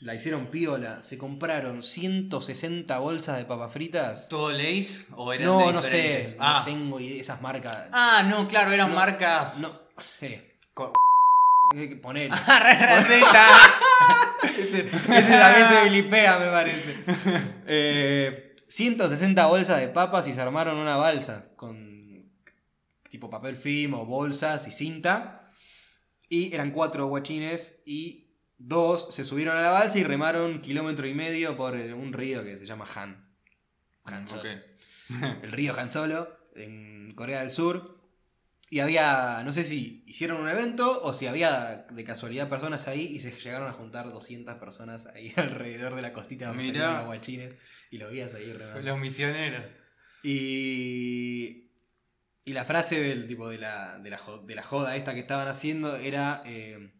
la 0.02 0.14
hicieron 0.14 0.48
piola. 0.48 1.04
Se 1.04 1.18
compraron 1.18 1.82
160 1.84 2.98
bolsas 3.00 3.38
de 3.38 3.46
papas 3.46 3.72
fritas. 3.72 4.28
¿Todo 4.30 4.52
Lays 4.52 5.06
o 5.16 5.34
eran 5.34 5.48
No, 5.48 5.68
de 5.68 5.74
no 5.74 5.82
sé, 5.82 5.98
diferentes? 5.98 6.38
no 6.38 6.44
Ah. 6.46 6.62
tengo 6.66 7.00
idea, 7.00 7.22
esas 7.22 7.42
marcas. 7.42 7.88
Ah, 7.92 8.24
no, 8.28 8.48
claro, 8.48 8.72
eran 8.72 8.90
No, 8.90 8.96
marcas. 8.96 9.58
No, 9.60 9.72
sí. 10.20 10.42
Co- 10.74 10.94
Poner. 12.02 12.30
Ah, 12.48 13.74
ese, 14.58 14.82
ese 14.82 15.38
también 15.38 15.68
se 15.70 15.84
vilipea, 15.86 16.38
me 16.40 16.48
parece. 16.48 16.96
Eh, 17.68 18.56
160 18.68 19.46
bolsas 19.48 19.80
de 19.80 19.88
papas 19.88 20.28
y 20.28 20.34
se 20.34 20.42
armaron 20.42 20.78
una 20.78 20.98
balsa 20.98 21.46
con 21.56 22.32
tipo 23.10 23.30
papel 23.30 23.56
film 23.58 23.94
o 23.96 24.06
bolsas 24.06 24.68
y 24.68 24.72
cinta. 24.72 25.50
Y 26.30 26.54
eran 26.54 26.72
cuatro 26.72 27.08
guachines 27.08 27.78
y 27.86 28.25
dos 28.58 29.14
se 29.14 29.26
subieron 29.26 29.58
a 29.58 29.62
la 29.62 29.72
balsa 29.72 29.98
y 29.98 30.04
remaron 30.04 30.62
kilómetro 30.62 31.08
y 31.08 31.14
medio 31.14 31.56
por 31.58 31.76
eh, 31.76 31.94
un 31.94 32.14
río 32.14 32.44
que 32.44 32.58
se 32.58 32.66
llama 32.66 32.86
Han. 32.96 33.28
Han 34.04 34.28
Solo. 34.28 34.42
Ok. 34.42 34.48
El 35.44 35.52
río 35.52 35.78
Han 35.78 35.90
Solo 35.90 36.38
en 36.56 37.14
Corea 37.16 37.40
del 37.40 37.52
Sur. 37.52 37.96
Y 38.72 38.80
había, 38.80 39.44
no 39.46 39.54
sé 39.54 39.64
si 39.64 40.04
hicieron 40.08 40.42
un 40.42 40.50
evento 40.50 41.02
o 41.04 41.14
si 41.14 41.28
había 41.28 41.86
de 41.92 42.04
casualidad 42.04 42.50
personas 42.50 42.88
ahí 42.88 43.04
y 43.04 43.20
se 43.20 43.32
llegaron 43.32 43.68
a 43.68 43.74
juntar 43.74 44.12
200 44.12 44.56
personas 44.56 45.06
ahí 45.06 45.32
alrededor 45.38 45.96
de 45.96 46.02
la 46.02 46.14
costita 46.14 46.48
donde 46.48 46.64
Mirá. 46.64 46.98
los 46.98 47.06
guachines 47.06 47.54
y 47.92 48.00
los 48.00 48.12
vías 48.12 48.34
ahí 48.34 48.52
remando. 48.52 48.82
Los 48.82 49.00
misioneros. 49.00 49.64
Y, 50.24 51.70
y 52.44 52.54
la 52.54 52.66
frase 52.66 53.00
del 53.00 53.28
tipo 53.28 53.50
de 53.50 53.60
la, 53.60 54.00
de 54.00 54.10
la, 54.10 54.20
de 54.44 54.56
la 54.56 54.64
joda 54.64 54.96
esta 54.96 55.14
que 55.14 55.20
estaban 55.20 55.48
haciendo 55.48 55.96
era 55.98 56.42
eh, 56.46 56.95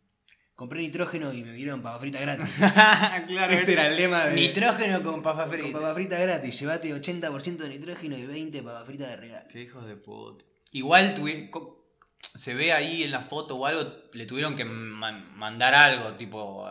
compré 0.56 0.80
nitrógeno 0.80 1.34
y 1.34 1.44
me 1.44 1.52
dieron 1.54 1.82
papa 1.82 2.00
frita 2.00 2.20
gratis. 2.20 2.50
claro, 3.28 3.54
Ese 3.54 3.74
era 3.74 3.88
el 3.88 3.96
lema 3.98 4.26
de 4.26 4.36
Nitrógeno 4.36 5.04
con 5.04 5.22
papa 5.22 5.44
con 5.46 5.52
frita. 5.54 5.80
papa 5.80 5.94
frita 5.94 6.18
gratis, 6.20 6.60
llévate 6.60 6.94
80% 6.94 7.58
de 7.58 7.70
nitrógeno 7.70 8.18
y 8.18 8.26
20 8.26 8.64
papa 8.64 8.86
frita 8.86 9.08
de 9.08 9.18
regalo. 9.18 9.48
Qué 9.50 9.62
hijos 9.64 9.86
de 9.86 9.96
puta. 9.98 10.46
Igual 10.72 11.16
co- 11.52 11.86
se 12.20 12.54
ve 12.54 12.74
ahí 12.74 13.04
en 13.04 13.12
la 13.12 13.22
foto 13.22 13.56
o 13.56 13.66
algo, 13.66 13.94
le 14.14 14.26
tuvieron 14.26 14.56
que 14.56 14.66
ma- 14.66 15.12
mandar 15.36 15.74
algo, 15.74 16.14
tipo. 16.16 16.70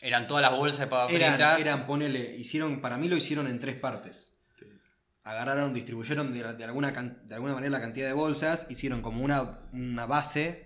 Eran 0.00 0.26
todas 0.28 0.42
las 0.42 0.52
bolsas 0.52 0.80
de 0.80 0.86
papas 0.88 1.12
Eran, 1.12 1.32
fritas. 1.34 1.58
eran, 1.60 1.86
ponele, 1.86 2.36
hicieron, 2.36 2.80
para 2.82 2.98
mí 2.98 3.08
lo 3.08 3.16
hicieron 3.16 3.48
en 3.48 3.58
tres 3.58 3.76
partes. 3.76 4.34
Agarraron, 5.24 5.72
distribuyeron 5.74 6.32
de, 6.32 6.54
de 6.54 6.64
alguna, 6.64 6.92
de 6.92 7.34
alguna 7.34 7.54
manera 7.54 7.70
la 7.72 7.80
cantidad 7.80 8.06
de 8.06 8.12
bolsas, 8.12 8.66
hicieron 8.70 9.02
como 9.02 9.24
una, 9.24 9.58
una 9.72 10.06
base, 10.06 10.65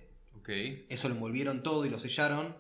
Eso 0.89 1.09
lo 1.09 1.15
envolvieron 1.15 1.63
todo 1.63 1.85
y 1.87 1.91
lo 1.91 1.99
sellaron 1.99 2.57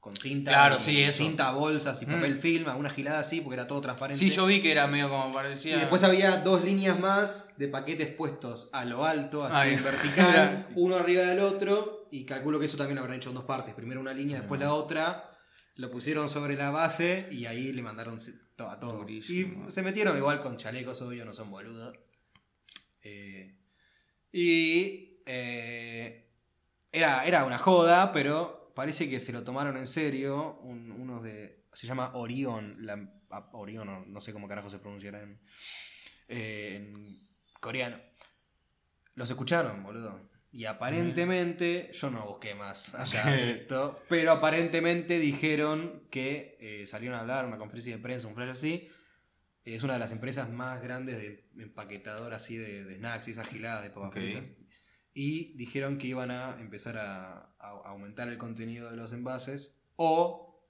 con 0.00 0.16
cinta. 0.16 0.52
Claro, 0.52 0.76
y- 0.78 0.80
sí, 0.80 1.02
eso. 1.02 1.18
Cinta, 1.24 1.50
bolsas 1.50 2.00
y 2.02 2.06
Mm. 2.06 2.10
papel 2.10 2.38
film, 2.38 2.68
alguna 2.68 2.88
gilada 2.90 3.18
así, 3.20 3.40
porque 3.40 3.54
era 3.54 3.66
todo 3.66 3.80
transparente. 3.80 4.18
Sí, 4.24 4.30
yo 4.30 4.46
vi 4.46 4.60
que 4.60 4.70
era 4.72 4.86
medio 4.86 5.08
como 5.08 5.30
Y 5.30 5.32
parecía. 5.32 5.76
después 5.76 6.02
había 6.04 6.36
dos 6.38 6.64
líneas 6.64 6.98
más 6.98 7.48
de 7.58 7.68
paquetes 7.68 8.08
puestos 8.14 8.70
a 8.72 8.84
lo 8.84 9.04
alto, 9.04 9.44
así 9.44 9.56
Ay. 9.56 9.74
en 9.74 9.84
vertical, 9.84 10.68
uno 10.76 10.96
arriba 10.96 11.22
del 11.24 11.40
otro, 11.40 12.08
y 12.10 12.24
calculo 12.24 12.58
que 12.60 12.66
eso 12.66 12.76
también 12.78 12.94
lo 12.96 13.02
habrán 13.02 13.16
hecho 13.18 13.28
en 13.30 13.34
dos 13.34 13.44
partes. 13.44 13.74
Primero 13.74 14.00
una 14.00 14.14
línea, 14.14 14.38
después 14.38 14.60
la 14.60 14.72
otra, 14.72 15.30
lo 15.74 15.90
pusieron 15.90 16.28
sobre 16.28 16.56
la 16.56 16.70
base 16.70 17.28
y 17.30 17.46
ahí 17.46 17.72
le 17.72 17.82
mandaron 17.82 18.18
a 18.58 18.80
todo. 18.80 18.98
Durísimo. 18.98 19.68
Y 19.68 19.70
se 19.70 19.82
metieron 19.82 20.16
igual 20.16 20.40
con 20.40 20.56
chalecos, 20.56 21.02
obvio, 21.02 21.24
no 21.24 21.34
son 21.34 21.50
boludos. 21.50 21.96
Eh, 23.02 23.54
y 24.32 25.20
eh, 25.26 26.27
era, 26.92 27.24
era 27.24 27.44
una 27.44 27.58
joda, 27.58 28.12
pero 28.12 28.72
parece 28.74 29.08
que 29.10 29.20
se 29.20 29.32
lo 29.32 29.42
tomaron 29.44 29.76
en 29.76 29.86
serio. 29.86 30.58
un- 30.62 30.90
unos 30.92 31.22
de. 31.22 31.66
Se 31.72 31.86
llama 31.86 32.12
Orion. 32.14 32.76
La, 32.86 32.98
ah, 33.30 33.48
Orion, 33.52 34.12
no, 34.12 34.20
sé 34.20 34.32
cómo 34.32 34.48
carajo 34.48 34.70
se 34.70 34.78
pronunciará 34.78 35.22
en, 35.22 35.40
eh, 36.28 36.76
en 36.76 37.28
coreano. 37.60 37.98
Los 39.14 39.28
escucharon, 39.30 39.82
boludo. 39.82 40.28
Y 40.50 40.64
aparentemente, 40.64 41.90
yo 41.92 42.10
no 42.10 42.24
busqué 42.26 42.54
más 42.54 42.94
allá 42.94 43.26
de 43.26 43.50
esto, 43.50 43.96
pero 44.08 44.32
aparentemente 44.32 45.18
dijeron 45.18 46.04
que 46.10 46.56
eh, 46.60 46.86
salieron 46.86 47.18
a 47.18 47.20
hablar, 47.20 47.46
una 47.46 47.58
conferencia 47.58 47.94
de 47.94 48.02
prensa, 48.02 48.28
un 48.28 48.34
flash 48.34 48.50
así. 48.50 48.88
Es 49.64 49.82
una 49.82 49.92
de 49.94 49.98
las 49.98 50.12
empresas 50.12 50.48
más 50.48 50.80
grandes 50.82 51.18
de 51.18 51.50
empaquetador 51.58 52.32
así 52.32 52.56
de, 52.56 52.84
de 52.84 52.96
snacks 52.96 53.28
y 53.28 53.32
esas 53.32 53.48
giladas 53.48 53.82
de 53.82 53.90
papas 53.90 54.10
Ok. 54.10 54.16
Y 55.20 55.52
dijeron 55.56 55.98
que 55.98 56.06
iban 56.06 56.30
a 56.30 56.56
empezar 56.60 56.96
a, 56.96 57.50
a 57.58 57.70
aumentar 57.86 58.28
el 58.28 58.38
contenido 58.38 58.88
de 58.88 58.96
los 58.96 59.12
envases 59.12 59.74
o 59.96 60.62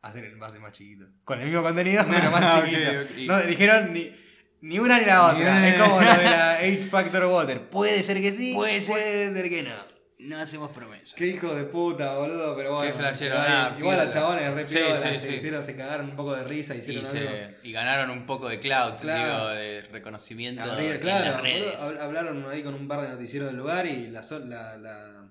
hacer 0.00 0.24
el 0.26 0.34
envase 0.34 0.60
más 0.60 0.70
chiquito. 0.70 1.06
Con 1.24 1.40
el 1.40 1.46
mismo 1.46 1.64
contenido, 1.64 2.04
pero 2.08 2.30
más 2.30 2.62
chiquito. 2.62 2.92
No, 3.26 3.40
dijeron 3.42 3.92
ni, 3.92 4.14
ni 4.60 4.78
una 4.78 5.00
ni 5.00 5.06
la 5.06 5.26
otra. 5.32 5.68
Es 5.68 5.82
como 5.82 6.00
lo 6.00 6.08
de 6.16 6.22
la 6.22 6.52
H 6.58 6.84
Factor 6.84 7.24
Water. 7.24 7.68
Puede 7.68 8.04
ser 8.04 8.20
que 8.20 8.30
sí, 8.30 8.54
Puede 8.54 8.80
ser. 8.80 8.92
puede 8.94 9.34
ser 9.34 9.50
que 9.50 9.62
no. 9.64 9.89
No 10.22 10.38
hacemos 10.38 10.70
promesas. 10.70 11.14
Qué 11.14 11.26
hijo 11.28 11.54
de 11.54 11.64
puta, 11.64 12.18
boludo, 12.18 12.54
pero 12.56 12.74
bueno. 12.74 12.92
Qué 12.92 12.96
flashero, 12.98 13.36
nada, 13.36 13.76
Igual 13.78 13.96
los 14.04 14.14
chabones 14.14 14.52
re 14.54 14.68
Sí, 14.68 14.76
sí, 14.76 15.16
se, 15.16 15.16
sí. 15.28 15.34
hicieron, 15.36 15.64
se 15.64 15.76
cagaron 15.76 16.10
un 16.10 16.16
poco 16.16 16.34
de 16.36 16.44
risa, 16.44 16.74
Y, 16.74 16.78
hicieron 16.78 17.06
algo. 17.06 17.18
se- 17.18 17.56
y 17.62 17.72
ganaron 17.72 18.10
un 18.10 18.26
poco 18.26 18.48
de 18.48 18.58
cloud, 18.58 18.94
Claro. 19.00 19.24
digo, 19.24 19.48
de 19.60 19.82
reconocimiento 19.92 20.62
Abrir- 20.62 20.92
en 20.96 21.00
claro, 21.00 21.24
las 21.32 21.40
redes. 21.40 21.82
boludo, 21.82 22.02
hablaron 22.02 22.50
ahí 22.50 22.62
con 22.62 22.74
un 22.74 22.86
par 22.86 23.00
de 23.02 23.08
noticieros 23.08 23.48
del 23.48 23.56
lugar 23.56 23.86
y 23.86 24.08
la, 24.08 24.22
so- 24.22 24.38
la, 24.40 24.76
la- 24.76 25.30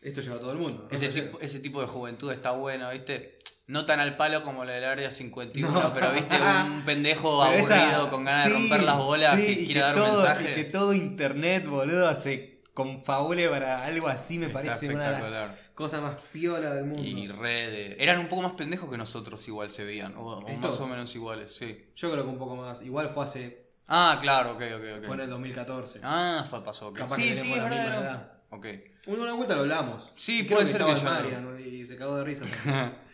esto 0.00 0.20
llegó 0.20 0.36
a 0.36 0.40
todo 0.40 0.52
el 0.52 0.58
mundo. 0.58 0.88
Ese 0.90 1.08
tipo, 1.08 1.40
ese 1.40 1.58
tipo 1.58 1.80
de 1.80 1.86
juventud 1.88 2.30
está 2.32 2.52
bueno, 2.52 2.88
¿viste? 2.90 3.38
No 3.66 3.84
tan 3.84 4.00
al 4.00 4.16
palo 4.16 4.42
como 4.42 4.64
la 4.64 4.72
del 4.72 4.84
área 4.84 5.10
51, 5.10 5.70
No. 5.82 5.92
pero 5.92 6.12
viste 6.12 6.36
un 6.66 6.82
pendejo 6.82 7.44
esa- 7.52 7.82
aburrido 7.90 8.10
con 8.10 8.24
ganas 8.24 8.46
de 8.46 8.52
romper 8.54 8.82
las 8.84 8.96
bolas 8.96 9.36
que 9.36 9.46
quiere 9.56 9.72
que 9.74 9.78
dar 9.80 9.94
todo, 9.94 10.04
un 10.06 10.16
mensaje. 10.24 10.50
y 10.50 10.54
que 10.54 10.64
todo 10.64 10.94
internet, 10.94 11.66
boludo, 11.66 12.14
se 12.14 12.59
confabule 12.74 13.48
para 13.48 13.84
algo 13.84 14.08
así, 14.08 14.38
me 14.38 14.46
Está 14.46 14.60
parece 14.60 14.88
una 14.94 15.10
de 15.12 15.30
las 15.30 15.58
cosas 15.74 16.02
más 16.02 16.16
piola 16.32 16.74
del 16.74 16.84
mundo. 16.84 17.02
Y 17.02 17.28
redes. 17.28 17.96
Eran 17.98 18.18
un 18.18 18.28
poco 18.28 18.42
más 18.42 18.52
pendejos 18.52 18.90
que 18.90 18.96
nosotros 18.96 19.46
igual 19.48 19.70
se 19.70 19.84
veían. 19.84 20.14
O, 20.16 20.40
más 20.40 20.80
o 20.80 20.86
menos 20.86 21.14
iguales, 21.14 21.54
sí. 21.54 21.90
Yo 21.96 22.10
creo 22.10 22.24
que 22.24 22.30
un 22.30 22.38
poco 22.38 22.56
más. 22.56 22.82
Igual 22.82 23.10
fue 23.10 23.24
hace. 23.24 23.64
Ah, 23.88 24.18
claro, 24.20 24.52
ok, 24.52 24.62
ok, 24.76 24.84
ok. 24.98 25.06
Fue 25.06 25.14
en 25.16 25.20
el 25.22 25.30
2014. 25.30 26.00
Ah, 26.02 26.44
fue, 26.48 26.64
pasó, 26.64 26.88
ok. 26.88 26.98
Capaz 26.98 27.16
sí, 27.16 27.22
que 27.22 27.34
sí, 27.34 27.52
es 27.52 27.56
la 27.56 27.64
verdad. 27.64 27.78
misma 27.80 27.96
edad. 27.96 28.32
Ok. 28.50 28.66
Una 29.06 29.32
vuelta 29.32 29.54
lo 29.54 29.62
hablamos. 29.62 30.12
Sí, 30.16 30.44
creo 30.46 30.58
puede 30.58 30.70
ser 30.70 30.84
que 30.84 30.94
ya 30.94 31.02
Marian 31.02 31.58
y 31.60 31.84
se 31.86 31.96
cagó 31.96 32.16
de 32.16 32.24
risa. 32.24 32.44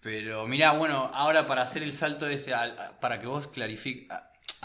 Pero 0.00 0.46
mira, 0.46 0.72
bueno, 0.72 1.10
ahora 1.14 1.46
para 1.46 1.62
hacer 1.62 1.82
el 1.82 1.94
salto 1.94 2.26
ese, 2.26 2.52
para 3.00 3.18
que 3.18 3.26
vos 3.26 3.48
clarifiques, 3.48 4.14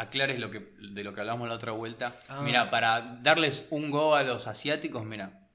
aclares 0.01 0.39
lo 0.39 0.49
que, 0.51 0.73
de 0.79 1.03
lo 1.03 1.13
que 1.13 1.21
hablamos 1.21 1.47
la 1.47 1.55
otra 1.55 1.71
vuelta. 1.73 2.19
Ah. 2.27 2.41
Mira, 2.43 2.69
para 2.71 3.19
darles 3.21 3.67
un 3.69 3.91
go 3.91 4.15
a 4.15 4.23
los 4.23 4.47
asiáticos, 4.47 5.05
mira. 5.05 5.47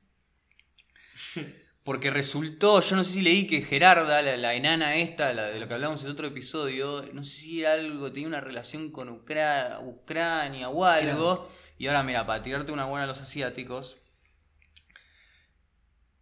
Porque 1.84 2.10
resultó, 2.10 2.80
yo 2.80 2.96
no 2.96 3.04
sé 3.04 3.12
si 3.14 3.20
leí 3.20 3.46
que 3.46 3.60
Gerarda, 3.60 4.22
la, 4.22 4.36
la 4.38 4.54
enana 4.54 4.96
esta, 4.96 5.34
la 5.34 5.44
de 5.48 5.60
lo 5.60 5.68
que 5.68 5.74
hablamos 5.74 6.00
en 6.00 6.06
el 6.06 6.12
otro 6.14 6.26
episodio, 6.26 7.04
no 7.12 7.22
sé 7.24 7.30
si 7.40 7.60
era 7.60 7.74
algo, 7.74 8.10
tenía 8.10 8.26
una 8.28 8.40
relación 8.40 8.90
con 8.90 9.10
Ucra- 9.10 9.80
Ucrania 9.82 10.70
o 10.70 10.84
algo. 10.86 11.46
Y 11.76 11.86
ahora, 11.88 12.02
mira, 12.02 12.24
para 12.24 12.42
tirarte 12.42 12.72
una 12.72 12.86
buena 12.86 13.04
a 13.04 13.06
los 13.06 13.20
asiáticos, 13.20 13.96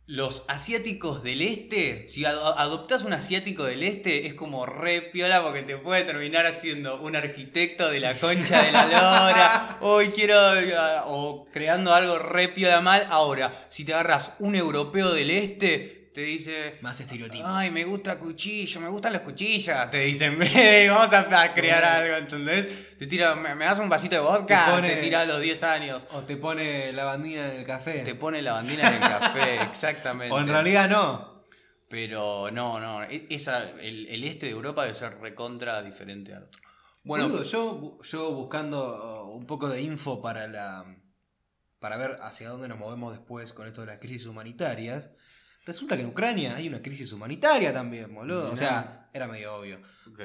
Los 0.06 0.44
asiáticos 0.48 1.22
del 1.22 1.40
este, 1.42 2.06
si 2.08 2.24
ad- 2.24 2.58
adoptás 2.58 3.04
un 3.04 3.12
asiático 3.12 3.64
del 3.64 3.84
este, 3.84 4.26
es 4.26 4.34
como 4.34 4.66
re 4.66 5.00
piola 5.00 5.42
porque 5.42 5.62
te 5.62 5.78
puede 5.78 6.02
terminar 6.02 6.44
haciendo 6.44 7.00
un 7.00 7.14
arquitecto 7.14 7.88
de 7.88 8.00
la 8.00 8.14
concha 8.14 8.62
de 8.64 8.72
la 8.72 8.86
lora. 8.86 9.78
Hoy 9.80 10.08
quiero. 10.08 10.34
ah, 10.76 11.04
O 11.06 11.46
creando 11.52 11.94
algo 11.94 12.18
re 12.18 12.48
piola 12.48 12.80
mal. 12.80 13.06
Ahora, 13.10 13.52
si 13.68 13.84
te 13.84 13.94
agarras 13.94 14.34
un 14.40 14.56
europeo 14.56 15.12
del 15.14 15.30
este, 15.30 16.01
te 16.12 16.20
dice. 16.22 16.78
Más 16.82 17.00
estereotipos. 17.00 17.46
Ay, 17.48 17.70
me 17.70 17.84
gusta 17.84 18.18
cuchillo, 18.18 18.80
me 18.80 18.88
gustan 18.88 19.12
las 19.12 19.22
cuchillas. 19.22 19.90
Te 19.90 19.98
dicen, 20.00 20.38
"Ve, 20.40 20.88
vamos 20.90 21.12
a 21.12 21.54
crear 21.54 21.84
algo, 21.84 22.16
¿entendés? 22.16 22.96
Te 22.98 23.06
tira, 23.06 23.34
me, 23.34 23.54
me 23.54 23.64
das 23.64 23.78
un 23.78 23.88
vasito 23.88 24.14
de 24.16 24.20
vodka, 24.20 24.64
Te 24.66 24.70
te, 24.70 24.76
pone- 24.76 24.96
tira 25.02 25.20
a 25.22 25.24
los 25.24 25.40
10 25.40 25.62
años. 25.62 26.06
O 26.12 26.20
te 26.20 26.36
pone 26.36 26.92
la 26.92 27.04
bandina 27.04 27.52
en 27.52 27.60
el 27.60 27.64
café. 27.66 28.00
Te 28.00 28.14
pone 28.14 28.42
la 28.42 28.52
bandina 28.52 28.88
en 28.88 28.94
el 28.94 29.00
café, 29.00 29.62
exactamente. 29.62 30.34
o 30.34 30.38
en 30.40 30.46
realidad 30.48 30.88
no. 30.88 31.32
Pero 31.88 32.50
no, 32.50 32.80
no. 32.80 33.02
e- 33.04 33.26
Esa, 33.30 33.68
el, 33.80 34.06
el 34.06 34.24
este 34.24 34.46
de 34.46 34.52
Europa 34.52 34.82
debe 34.82 34.94
ser 34.94 35.18
recontra 35.18 35.82
diferente 35.82 36.34
al 36.34 36.44
otro. 36.44 36.60
Bueno, 37.04 37.42
yo, 37.42 37.98
yo 38.02 38.30
buscando 38.32 39.24
uh, 39.26 39.36
un 39.36 39.44
poco 39.44 39.68
de 39.68 39.82
info 39.82 40.22
para 40.22 40.46
la 40.46 40.84
para 41.80 41.96
ver 41.96 42.16
hacia 42.22 42.48
dónde 42.48 42.68
nos 42.68 42.78
movemos 42.78 43.12
después 43.12 43.52
con 43.52 43.66
esto 43.66 43.80
de 43.80 43.88
las 43.88 43.98
crisis 43.98 44.26
humanitarias, 44.26 45.10
resulta 45.64 45.96
que 45.96 46.02
en 46.02 46.08
Ucrania 46.08 46.54
hay 46.56 46.68
una 46.68 46.80
crisis 46.82 47.12
humanitaria 47.12 47.72
también, 47.72 48.12
boludo. 48.14 48.50
O 48.50 48.56
sea, 48.56 49.08
era 49.12 49.26
medio 49.28 49.56
obvio. 49.56 49.80
ok. 50.10 50.20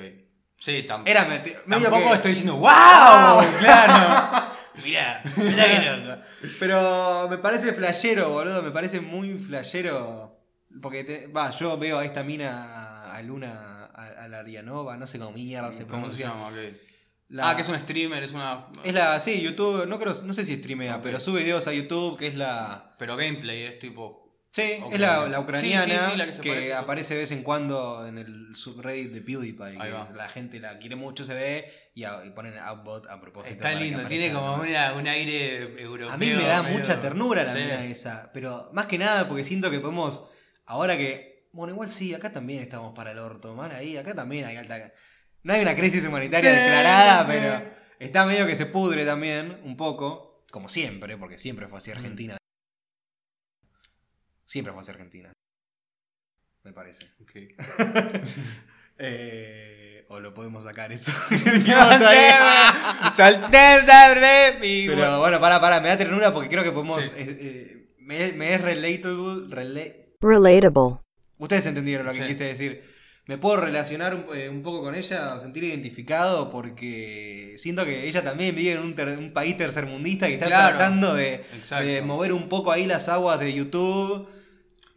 Sí, 0.60 0.86
tam- 0.88 1.04
Era 1.06 1.26
medio 1.26 1.54
tampoco 1.69 2.08
que- 2.10 2.13
estoy 2.15 2.32
diciendo 2.32 2.56
¡Wow! 2.58 3.43
Claro. 3.60 4.54
Mirá, 4.86 5.23
mirá 5.38 5.65
que. 5.65 6.47
Pero 6.60 7.28
me 7.30 7.38
parece 7.39 7.73
flashero, 7.73 8.30
boludo. 8.30 8.62
Me 8.62 8.71
parece 8.71 9.02
muy 9.02 9.34
flashero. 9.39 10.39
Porque, 10.82 11.04
te- 11.04 11.28
va, 11.28 11.50
yo 11.52 11.78
veo 11.80 11.97
a 11.97 12.06
esta 12.06 12.23
mina, 12.23 13.12
a 13.12 13.21
Luna, 13.23 13.86
a, 13.93 14.06
a 14.23 14.28
la 14.28 14.39
Arianova, 14.39 14.95
no 14.97 15.08
sé 15.08 15.17
cómo 15.17 15.32
mierda 15.32 15.73
se 15.73 15.86
¿Cómo 15.88 16.12
se 16.12 16.17
pronuncia. 16.23 16.28
llama? 16.28 16.47
Ok. 16.50 16.56
La- 17.30 17.50
Ah, 17.50 17.56
que 17.56 17.62
es 17.63 17.67
un 17.69 17.80
streamer, 17.80 18.23
es 18.23 18.32
una. 18.34 18.67
Es 18.84 18.93
la, 18.93 19.19
sí, 19.19 19.41
YouTube, 19.41 19.88
no 19.88 19.97
creo, 20.00 20.13
no 20.23 20.34
sé 20.36 20.45
si 20.45 20.56
streamea, 20.58 21.02
pero 21.02 21.19
sube 21.19 21.41
videos 21.41 21.65
a 21.67 21.73
YouTube, 21.73 22.17
que 22.17 22.28
es 22.28 22.36
la... 22.36 22.95
Pero 23.00 23.17
gameplay 23.17 23.63
es 23.63 23.80
tipo. 23.80 24.26
Sí, 24.57 24.83
es 24.91 24.99
la, 24.99 25.39
ucraniana 25.39 25.85
sí, 25.85 26.11
sí, 26.11 26.17
la 26.17 26.25
que 26.25 26.33
se 26.33 26.41
que, 26.41 26.49
parece. 26.49 26.73
aparece 26.73 27.13
de 27.13 27.19
vez 27.19 27.31
en 27.31 27.43
cuando 27.43 28.07
en 28.07 28.17
el 28.17 28.55
subreddit 28.55 29.11
de 29.11 29.21
PewDiePie. 29.21 29.77
La 30.13 30.29
gente 30.29 30.59
la 30.59 30.79
quiere 30.79 30.95
mucho, 30.95 31.25
se 31.25 31.35
ve, 31.35 31.71
y, 31.93 32.03
a- 32.05 32.25
y 32.25 32.31
ponen 32.31 32.57
Outbot 32.57 33.05
a 33.07 33.21
propósito. 33.21 33.53
Está 33.53 33.71
lindo, 33.73 34.03
tiene 34.07 34.33
como 34.33 34.55
una, 34.55 34.93
un 34.93 35.07
aire 35.07 35.79
europeo. 35.79 36.09
A 36.11 36.17
mí 36.17 36.27
me 36.31 36.43
da 36.43 36.63
medio- 36.63 36.77
mucha 36.77 36.99
ternura 36.99 37.43
la 37.43 37.53
mina 37.53 37.85
esa, 37.85 38.31
pero 38.33 38.69
más 38.73 38.87
que 38.87 38.97
nada 38.97 39.27
porque 39.27 39.43
siento 39.43 39.69
que 39.69 39.79
podemos, 39.79 40.27
ahora 40.65 40.97
que, 40.97 41.47
bueno, 41.51 41.73
igual 41.73 41.89
sí, 41.89 42.15
acá 42.15 42.31
también 42.33 42.61
estamos 42.63 42.93
para 42.95 43.11
el 43.11 43.19
orto, 43.19 43.53
mal 43.55 43.71
ahí, 43.71 43.95
acá 43.97 44.15
también 44.15 44.45
hay 44.45 44.57
alta... 44.57 44.91
No 45.43 45.53
hay 45.53 45.61
una 45.61 45.75
crisis 45.75 46.03
humanitaria 46.05 46.51
declarada, 46.51 47.27
pero 47.27 47.63
está 47.99 48.25
medio 48.25 48.47
que 48.47 48.55
se 48.55 48.65
pudre 48.65 49.05
también, 49.05 49.59
un 49.63 49.77
poco, 49.77 50.43
como 50.51 50.67
siempre, 50.67 51.15
porque 51.15 51.37
siempre 51.37 51.67
fue 51.67 51.77
así 51.77 51.91
Argentina. 51.91 52.37
Siempre 54.47 54.73
fue 54.73 54.81
así 54.81 54.89
Argentina. 54.91 55.31
Me 56.63 56.73
parece. 56.73 57.05
Ok. 57.21 57.31
Eh, 58.99 60.05
o 60.10 60.19
lo 60.19 60.33
podemos 60.33 60.63
sacar 60.63 60.91
eso. 60.91 61.12
Pero 64.88 65.19
bueno, 65.19 65.39
para, 65.39 65.62
para, 65.62 65.79
me 65.81 65.89
da 65.89 65.97
ternura 65.97 66.33
porque 66.33 66.49
creo 66.49 66.63
que 66.63 66.71
podemos. 66.71 67.03
Sí. 67.03 67.12
eh, 67.15 67.38
eh, 67.39 67.93
me, 67.99 68.31
me 68.33 68.53
es 68.55 68.62
relatable. 68.62 69.55
rela- 69.55 69.93
Relatable. 70.19 70.97
Ustedes 71.38 71.65
entendieron 71.67 72.07
lo 72.07 72.13
que 72.13 72.21
Sí. 72.21 72.27
quise 72.27 72.45
decir. 72.45 72.97
Me 73.27 73.38
puedo 73.38 73.57
relacionar 73.57 74.15
un, 74.15 74.25
eh, 74.36 74.47
un 74.49 74.63
poco 74.63 74.81
con 74.81 74.95
ella, 74.95 75.36
o 75.36 75.39
sentir 75.41 75.65
identificado 75.65 76.49
porque 76.49 77.55
siento 77.60 77.83
que 77.83 78.07
ella 78.07 78.23
también 78.23 78.55
vive 78.55 78.71
en 78.71 78.79
un, 78.79 78.95
ter- 78.95 79.17
un 79.17 79.33
país 79.33 79.57
tercermundista 79.57 80.27
que 80.27 80.36
está 80.36 80.45
Claro. 80.47 80.77
tratando 80.77 81.13
de, 81.13 81.43
de 81.83 82.01
mover 82.01 82.31
un 82.31 82.47
poco 82.47 82.71
ahí 82.71 82.86
las 82.86 83.10
aguas 83.10 83.39
de 83.41 83.53
YouTube. 83.53 84.29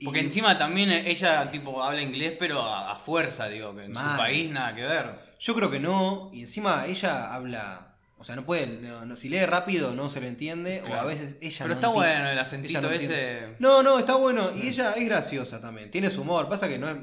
Y- 0.00 0.04
Porque 0.06 0.20
encima 0.20 0.58
también 0.58 0.90
ella 0.90 1.50
tipo 1.52 1.82
habla 1.82 2.02
inglés, 2.02 2.34
pero 2.38 2.62
a, 2.62 2.90
a 2.90 2.96
fuerza, 2.96 3.46
digo, 3.48 3.76
que 3.76 3.84
en 3.84 3.94
su 3.94 4.00
país 4.16 4.50
nada 4.50 4.74
que 4.74 4.82
ver. 4.82 5.14
Yo 5.38 5.54
creo 5.54 5.70
que 5.70 5.78
no, 5.78 6.30
y 6.32 6.40
encima 6.42 6.86
ella 6.86 7.32
habla. 7.32 7.86
O 8.18 8.24
sea, 8.24 8.36
no 8.36 8.44
puede. 8.44 8.66
no- 8.66 9.06
no- 9.06 9.16
si 9.16 9.28
lee 9.30 9.46
rápido 9.46 9.94
no 9.94 10.10
se 10.10 10.20
lo 10.20 10.26
entiende, 10.26 10.82
o 10.90 10.94
a 10.94 11.04
veces 11.04 11.36
ella 11.40 11.58
Pero 11.64 11.68
no 11.68 11.74
está 11.74 11.86
entiende. 11.86 12.10
bueno 12.16 12.30
el 12.30 12.38
acentito 12.38 12.80
no 12.82 12.90
ese. 12.90 13.56
No, 13.60 13.82
no, 13.82 13.98
está 13.98 14.16
bueno. 14.16 14.50
Y 14.54 14.68
ella 14.68 14.92
es 14.94 15.06
graciosa 15.06 15.60
también. 15.60 15.90
Tiene 15.90 16.10
su 16.10 16.22
humor. 16.22 16.48
Pasa 16.48 16.68
que 16.68 16.78
no 16.78 16.90
es- 16.90 16.96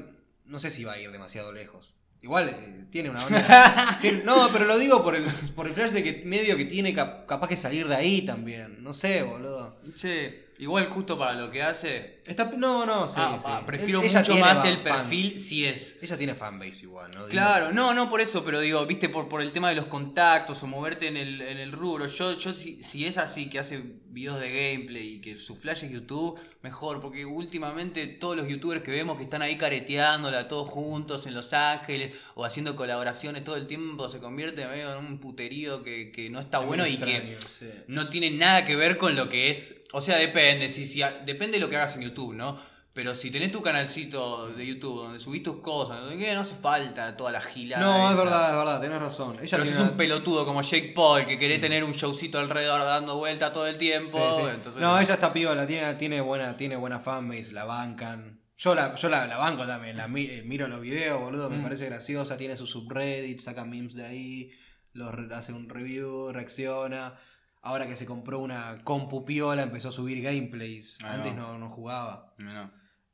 no 0.44 0.58
sé 0.60 0.70
si 0.70 0.84
va 0.84 0.92
a 0.92 0.98
ir 1.00 1.10
demasiado 1.10 1.52
lejos. 1.52 1.94
Igual 2.20 2.48
eh, 2.48 2.84
tiene 2.90 3.10
una 3.10 3.24
onda. 3.24 3.98
tiene- 4.00 4.22
no, 4.24 4.48
pero 4.52 4.64
lo 4.64 4.76
digo 4.78 5.02
por 5.04 5.14
el, 5.16 5.24
por 5.54 5.66
el 5.68 5.74
flash 5.74 5.90
de 5.90 6.02
que 6.02 6.22
medio 6.24 6.56
que 6.56 6.64
tiene 6.64 6.92
cap- 6.94 7.26
capaz 7.26 7.48
que 7.48 7.56
salir 7.56 7.86
de 7.88 7.94
ahí 7.96 8.22
también. 8.22 8.82
No 8.82 8.92
sé, 8.92 9.22
boludo. 9.22 9.80
Sí, 9.96 10.36
igual 10.58 10.86
justo 10.86 11.18
para 11.18 11.34
lo 11.34 11.50
que 11.50 11.62
hace. 11.62 12.20
Está, 12.26 12.44
no, 12.56 12.84
no, 12.84 13.08
sí, 13.08 13.14
ah, 13.18 13.38
sí. 13.38 13.44
ah, 13.48 13.62
prefiero 13.64 14.02
Ella 14.02 14.20
mucho 14.20 14.36
más 14.36 14.64
el 14.64 14.78
fan. 14.78 14.98
perfil 14.98 15.38
si 15.40 15.64
es. 15.64 15.98
Ella 16.02 16.16
tiene 16.16 16.34
fanbase 16.34 16.82
igual, 16.82 17.10
¿no? 17.16 17.26
Claro, 17.26 17.72
no, 17.72 17.94
no 17.94 18.10
por 18.10 18.20
eso, 18.20 18.44
pero 18.44 18.60
digo, 18.60 18.84
viste, 18.86 19.08
por, 19.08 19.28
por 19.28 19.40
el 19.40 19.52
tema 19.52 19.68
de 19.70 19.76
los 19.76 19.86
contactos 19.86 20.62
o 20.62 20.66
moverte 20.66 21.06
en 21.06 21.16
el, 21.16 21.40
en 21.40 21.58
el 21.58 21.72
rubro. 21.72 22.06
Yo, 22.06 22.34
yo 22.34 22.54
si, 22.54 22.82
si 22.82 23.06
es 23.06 23.18
así, 23.18 23.48
que 23.48 23.58
hace 23.58 23.82
videos 24.18 24.40
de 24.40 24.48
gameplay 24.50 25.14
y 25.14 25.20
que 25.20 25.38
su 25.38 25.56
flash 25.56 25.84
es 25.84 25.90
YouTube, 25.90 26.38
mejor, 26.62 27.00
porque 27.00 27.24
últimamente 27.24 28.06
todos 28.06 28.36
los 28.36 28.48
youtubers 28.48 28.82
que 28.82 28.90
vemos 28.90 29.16
que 29.16 29.24
están 29.24 29.42
ahí 29.42 29.56
careteándola 29.56 30.48
todos 30.48 30.68
juntos 30.68 31.26
en 31.26 31.34
Los 31.34 31.52
Ángeles 31.52 32.14
o 32.34 32.44
haciendo 32.44 32.74
colaboraciones 32.74 33.44
todo 33.44 33.56
el 33.56 33.66
tiempo 33.66 34.08
se 34.08 34.18
convierte 34.18 34.66
medio 34.66 34.98
en 34.98 35.04
un 35.04 35.18
puterío 35.18 35.82
que, 35.82 36.10
que 36.10 36.30
no 36.30 36.40
está 36.40 36.60
es 36.60 36.66
bueno 36.66 36.86
y 36.86 36.96
que 36.96 37.36
sí. 37.58 37.66
no 37.86 38.08
tiene 38.08 38.30
nada 38.30 38.64
que 38.64 38.76
ver 38.76 38.98
con 38.98 39.14
lo 39.14 39.28
que 39.28 39.50
es. 39.50 39.82
O 39.92 40.00
sea, 40.00 40.16
depende, 40.16 40.68
si, 40.68 40.86
si, 40.86 41.00
depende 41.24 41.58
de 41.58 41.60
lo 41.60 41.70
que 41.70 41.76
hagas 41.76 41.94
en 41.96 42.02
YouTube, 42.02 42.34
¿no? 42.34 42.58
Pero 42.98 43.14
si 43.14 43.30
tenés 43.30 43.52
tu 43.52 43.62
canalcito 43.62 44.48
de 44.48 44.66
YouTube 44.66 45.04
donde 45.04 45.20
subís 45.20 45.44
tus 45.44 45.58
cosas, 45.60 46.00
no 46.02 46.40
hace 46.40 46.54
falta 46.56 47.16
toda 47.16 47.30
la 47.30 47.40
gilada. 47.40 47.84
No, 47.86 48.10
es 48.10 48.18
verdad, 48.18 48.50
es 48.50 48.56
verdad, 48.56 48.80
tenés 48.80 48.98
razón. 49.00 49.36
Ella 49.40 49.48
Pero 49.52 49.64
si 49.64 49.70
es 49.70 49.78
un 49.78 49.90
pelotudo 49.96 50.44
como 50.44 50.62
Jake 50.62 50.92
Paul 50.96 51.24
que 51.24 51.38
querés 51.38 51.60
tener 51.60 51.84
un 51.84 51.92
showcito 51.92 52.40
alrededor 52.40 52.80
dando 52.80 53.16
vuelta 53.16 53.52
todo 53.52 53.68
el 53.68 53.78
tiempo. 53.78 54.18
Sí, 54.18 54.40
sí. 54.42 54.48
entonces- 54.52 54.82
no, 54.82 54.98
ella 54.98 55.14
está 55.14 55.32
piola, 55.32 55.64
tiene, 55.64 55.94
tiene 55.94 56.20
buena, 56.20 56.56
tiene 56.56 56.74
buena 56.74 56.98
fanbase, 56.98 57.52
la 57.52 57.64
bancan. 57.66 58.40
Yo 58.56 58.74
la, 58.74 58.96
yo 58.96 59.08
la, 59.08 59.28
la 59.28 59.36
banco 59.36 59.64
también, 59.64 59.96
la 59.96 60.08
mi- 60.08 60.26
eh, 60.26 60.42
miro 60.44 60.66
los 60.66 60.80
videos, 60.80 61.20
boludo, 61.20 61.48
me 61.48 61.58
Mm. 61.58 61.62
parece 61.62 61.84
graciosa, 61.86 62.36
tiene 62.36 62.56
su 62.56 62.66
subreddit, 62.66 63.38
saca 63.38 63.64
memes 63.64 63.94
de 63.94 64.06
ahí, 64.06 64.50
los 64.92 65.14
hace 65.30 65.52
un 65.52 65.68
review, 65.68 66.32
reacciona. 66.32 67.14
Ahora 67.62 67.86
que 67.86 67.94
se 67.96 68.06
compró 68.06 68.40
una 68.40 68.82
compu 68.82 69.24
piola, 69.24 69.62
empezó 69.62 69.90
a 69.90 69.92
subir 69.92 70.20
gameplays. 70.20 70.98
Ahí 71.04 71.10
Antes 71.18 71.32
va. 71.34 71.36
no, 71.36 71.58
no 71.58 71.68
jugaba. 71.68 72.26
No. 72.38 72.68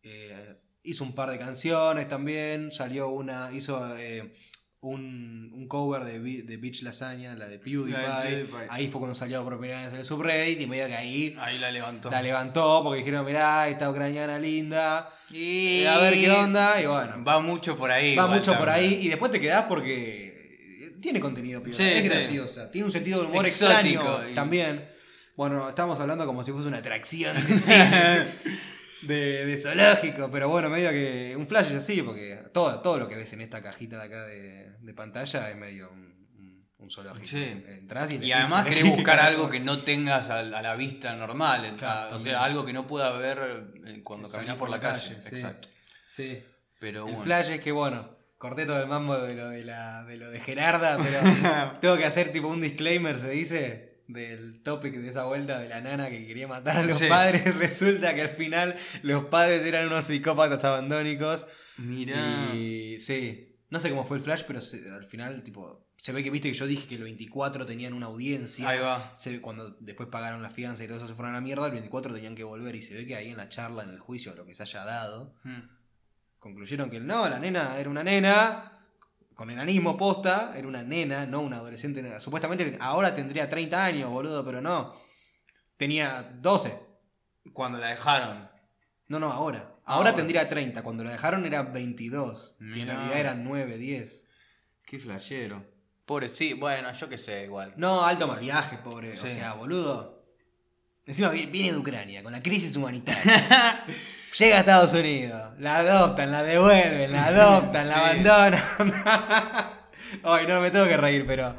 Eh, 0.04 0.56
hizo 0.82 1.02
un 1.02 1.14
par 1.14 1.30
de 1.30 1.38
canciones 1.38 2.08
también. 2.08 2.70
Salió 2.70 3.08
una. 3.08 3.50
Hizo 3.52 3.96
eh, 3.96 4.34
un, 4.80 5.50
un 5.54 5.66
cover 5.66 6.04
de, 6.04 6.18
de 6.42 6.56
Beach 6.58 6.82
Lasagna, 6.82 7.34
la 7.34 7.46
de 7.48 7.58
PewDiePie. 7.58 8.02
La 8.02 8.22
de 8.22 8.30
PewDiePie. 8.44 8.66
Ahí 8.68 8.88
fue 8.88 9.00
cuando 9.00 9.14
salió 9.14 9.42
por 9.42 9.58
primera 9.58 9.82
vez 9.82 9.92
en 9.92 9.98
el 10.00 10.04
subreddit. 10.04 10.60
Y 10.60 10.66
medio 10.66 10.86
que 10.86 10.94
ahí 10.94 11.36
Ahí 11.40 11.58
la 11.58 11.70
levantó. 11.70 12.10
la 12.10 12.22
levantó 12.22 12.82
porque 12.84 12.98
dijeron: 12.98 13.24
Mirá, 13.24 13.68
esta 13.68 13.90
ucraniana 13.90 14.38
linda. 14.38 15.10
Y... 15.30 15.80
eh, 15.80 15.88
a 15.88 15.98
ver 15.98 16.14
qué 16.14 16.30
onda. 16.30 16.80
Y 16.82 16.86
bueno, 16.86 17.24
Va 17.24 17.40
mucho 17.40 17.76
por 17.78 17.90
ahí. 17.90 18.14
va 18.14 18.26
mucho 18.26 18.56
por 18.58 18.68
ahí. 18.68 18.98
Y 19.02 19.08
después 19.08 19.32
te 19.32 19.40
quedás 19.40 19.64
porque 19.64 20.34
tiene 21.00 21.18
contenido 21.20 21.62
piola. 21.62 21.76
Sí, 21.78 21.82
es 21.84 22.02
sí. 22.02 22.08
graciosa. 22.08 22.70
Tiene 22.70 22.84
un 22.86 22.92
sentido 22.92 23.20
de 23.22 23.26
humor 23.28 23.46
Exótico 23.46 23.74
extraño 24.02 24.30
y- 24.30 24.34
también. 24.34 24.88
Bueno, 25.36 25.68
estamos 25.68 25.98
hablando 25.98 26.26
como 26.26 26.44
si 26.44 26.52
fuese 26.52 26.68
una 26.68 26.78
atracción 26.78 27.36
de 29.06 29.46
de, 29.46 29.56
zoológico, 29.56 30.30
pero 30.30 30.48
bueno, 30.48 30.68
medio 30.70 30.90
que 30.90 31.34
un 31.36 31.46
flash 31.46 31.66
es 31.70 31.76
así, 31.76 32.02
porque 32.02 32.38
todo, 32.52 32.80
todo 32.80 32.98
lo 32.98 33.08
que 33.08 33.16
ves 33.16 33.32
en 33.32 33.40
esta 33.40 33.62
cajita 33.62 33.98
de 33.98 34.04
acá 34.04 34.24
de, 34.26 34.72
de 34.80 34.94
pantalla 34.94 35.50
es 35.50 35.56
medio 35.56 35.90
un, 35.90 36.14
un- 36.38 36.68
un 36.78 36.90
zoológico. 36.90 37.26
Sí. 37.26 37.64
Entrás 37.66 38.10
y, 38.12 38.16
Y 38.16 38.32
además 38.32 38.66
querés 38.66 38.84
buscar 38.96 39.20
algo 39.20 39.48
que 39.48 39.60
no 39.60 39.82
tengas 39.82 40.30
a, 40.30 40.40
a 40.40 40.62
la 40.62 40.74
vista 40.74 41.14
normal. 41.16 41.64
en- 41.64 41.76
Claro, 41.76 42.16
o 42.16 42.18
sea, 42.18 42.42
algo 42.44 42.64
que 42.64 42.72
no 42.72 42.86
pueda 42.86 43.16
ver 43.18 43.38
eh, 43.86 44.00
cuando 44.02 44.28
caminas 44.28 44.56
por 44.56 44.68
la 44.70 44.80
calle. 44.80 45.16
sí. 45.20 45.34
Exacto. 45.36 45.68
Sí. 46.06 46.42
Pero 46.80 46.98
El 47.00 47.04
bueno. 47.14 47.20
flash 47.20 47.50
es 47.50 47.60
que 47.60 47.72
bueno, 47.72 48.16
corté 48.36 48.66
todo 48.66 48.80
el 48.80 48.86
mambo 48.88 49.16
de 49.18 49.34
lo 49.34 49.48
de 49.48 49.64
la 49.64 50.04
de 50.04 50.16
lo 50.18 50.30
de 50.30 50.38
Gerarda, 50.40 50.98
pero 50.98 51.78
tengo 51.80 51.96
que 51.96 52.04
hacer 52.04 52.30
tipo 52.32 52.48
un 52.48 52.60
disclaimer, 52.60 53.18
se 53.18 53.30
dice, 53.30 53.93
del 54.08 54.62
topic 54.62 54.94
de 54.94 55.08
esa 55.08 55.24
vuelta 55.24 55.58
de 55.60 55.68
la 55.68 55.80
nana 55.80 56.10
que 56.10 56.26
quería 56.26 56.46
matar 56.48 56.78
a 56.78 56.82
los 56.84 56.98
Sí. 56.98 57.06
padres. 57.08 57.54
Resulta 57.56 58.14
que 58.14 58.22
al 58.22 58.28
final 58.30 58.74
los 59.02 59.24
padres 59.26 59.64
eran 59.66 59.86
unos 59.86 60.04
psicópatas 60.04 60.64
abandónicos. 60.64 61.46
Mirá. 61.78 62.54
Y 62.54 63.00
sí. 63.00 63.56
No 63.70 63.80
sé 63.80 63.90
cómo 63.90 64.04
fue 64.04 64.18
el 64.18 64.22
flash, 64.22 64.42
pero 64.46 64.60
se- 64.60 64.88
al 64.90 65.06
final, 65.06 65.42
tipo, 65.42 65.88
se 65.96 66.12
ve 66.12 66.22
que 66.22 66.30
viste 66.30 66.48
que 66.52 66.56
yo 66.56 66.66
dije 66.66 66.86
que 66.86 66.94
el 66.96 67.02
24 67.02 67.64
tenían 67.66 67.94
una 67.94 68.06
audiencia. 68.06 68.68
Ahí 68.68 68.78
va. 68.78 69.12
Se 69.16 69.40
cuando 69.40 69.70
después 69.80 70.08
pagaron 70.10 70.42
la 70.42 70.50
fianza 70.50 70.84
y 70.84 70.86
todo 70.86 70.98
eso 70.98 71.08
se 71.08 71.14
fueron 71.14 71.32
a 71.34 71.38
la 71.38 71.40
mierda, 71.40 71.64
el 71.66 71.72
24 71.72 72.12
tenían 72.14 72.34
que 72.34 72.44
volver 72.44 72.76
y 72.76 72.82
se 72.82 72.94
ve 72.94 73.06
que 73.06 73.16
ahí 73.16 73.30
en 73.30 73.36
la 73.38 73.48
charla, 73.48 73.82
en 73.82 73.90
el 73.90 73.98
juicio, 73.98 74.34
lo 74.34 74.44
que 74.44 74.54
se 74.54 74.62
haya 74.62 74.84
dado, 74.84 75.34
Mm. 75.44 75.62
concluyeron 76.38 76.90
que 76.90 77.00
no, 77.00 77.28
la 77.28 77.38
nena 77.38 77.78
era 77.78 77.88
una 77.88 78.04
nena, 78.04 78.73
con 79.34 79.50
enanismo 79.50 79.96
posta, 79.96 80.52
era 80.56 80.66
una 80.68 80.82
nena, 80.82 81.26
no 81.26 81.40
una 81.40 81.56
adolescente. 81.56 82.20
Supuestamente 82.20 82.76
ahora 82.80 83.14
tendría 83.14 83.48
30 83.48 83.84
años, 83.84 84.10
boludo, 84.10 84.44
pero 84.44 84.60
no. 84.60 84.94
Tenía 85.76 86.22
12. 86.40 86.78
Cuando 87.52 87.78
la 87.78 87.88
dejaron. 87.88 88.48
No, 89.08 89.18
no, 89.18 89.30
ahora. 89.30 89.70
Ah, 89.86 89.94
Ahora 89.96 90.10
ahora. 90.10 90.16
tendría 90.16 90.48
30. 90.48 90.82
Cuando 90.82 91.04
la 91.04 91.10
dejaron 91.10 91.44
era 91.44 91.62
22. 91.62 92.56
Y 92.60 92.80
en 92.80 92.86
realidad 92.88 93.18
eran 93.18 93.44
9, 93.44 93.76
10. 93.76 94.26
Qué 94.86 94.98
flashero. 94.98 95.64
Pobre, 96.06 96.28
sí, 96.28 96.52
bueno, 96.52 96.90
yo 96.92 97.08
qué 97.08 97.18
sé, 97.18 97.44
igual. 97.44 97.74
No, 97.76 98.04
alto 98.04 98.26
mal 98.28 98.38
viaje, 98.40 98.78
pobre. 98.78 99.12
O 99.12 99.16
sea, 99.16 99.54
boludo. 99.54 100.22
Encima 101.06 101.28
vi- 101.30 101.46
viene 101.46 101.72
de 101.72 101.78
Ucrania, 101.78 102.22
con 102.22 102.32
la 102.32 102.42
crisis 102.42 102.74
humanitaria. 102.76 103.84
Llega 104.38 104.56
a 104.56 104.60
Estados 104.60 104.92
Unidos, 104.94 105.52
la 105.60 105.78
adoptan, 105.78 106.32
la 106.32 106.42
devuelven, 106.42 107.12
la 107.12 107.26
adoptan, 107.26 107.88
la 107.88 107.98
abandonan. 108.10 108.62
Ay, 110.24 110.46
no 110.46 110.60
me 110.60 110.70
tengo 110.70 110.86
que 110.86 110.96
reír, 110.96 111.24
pero 111.26 111.54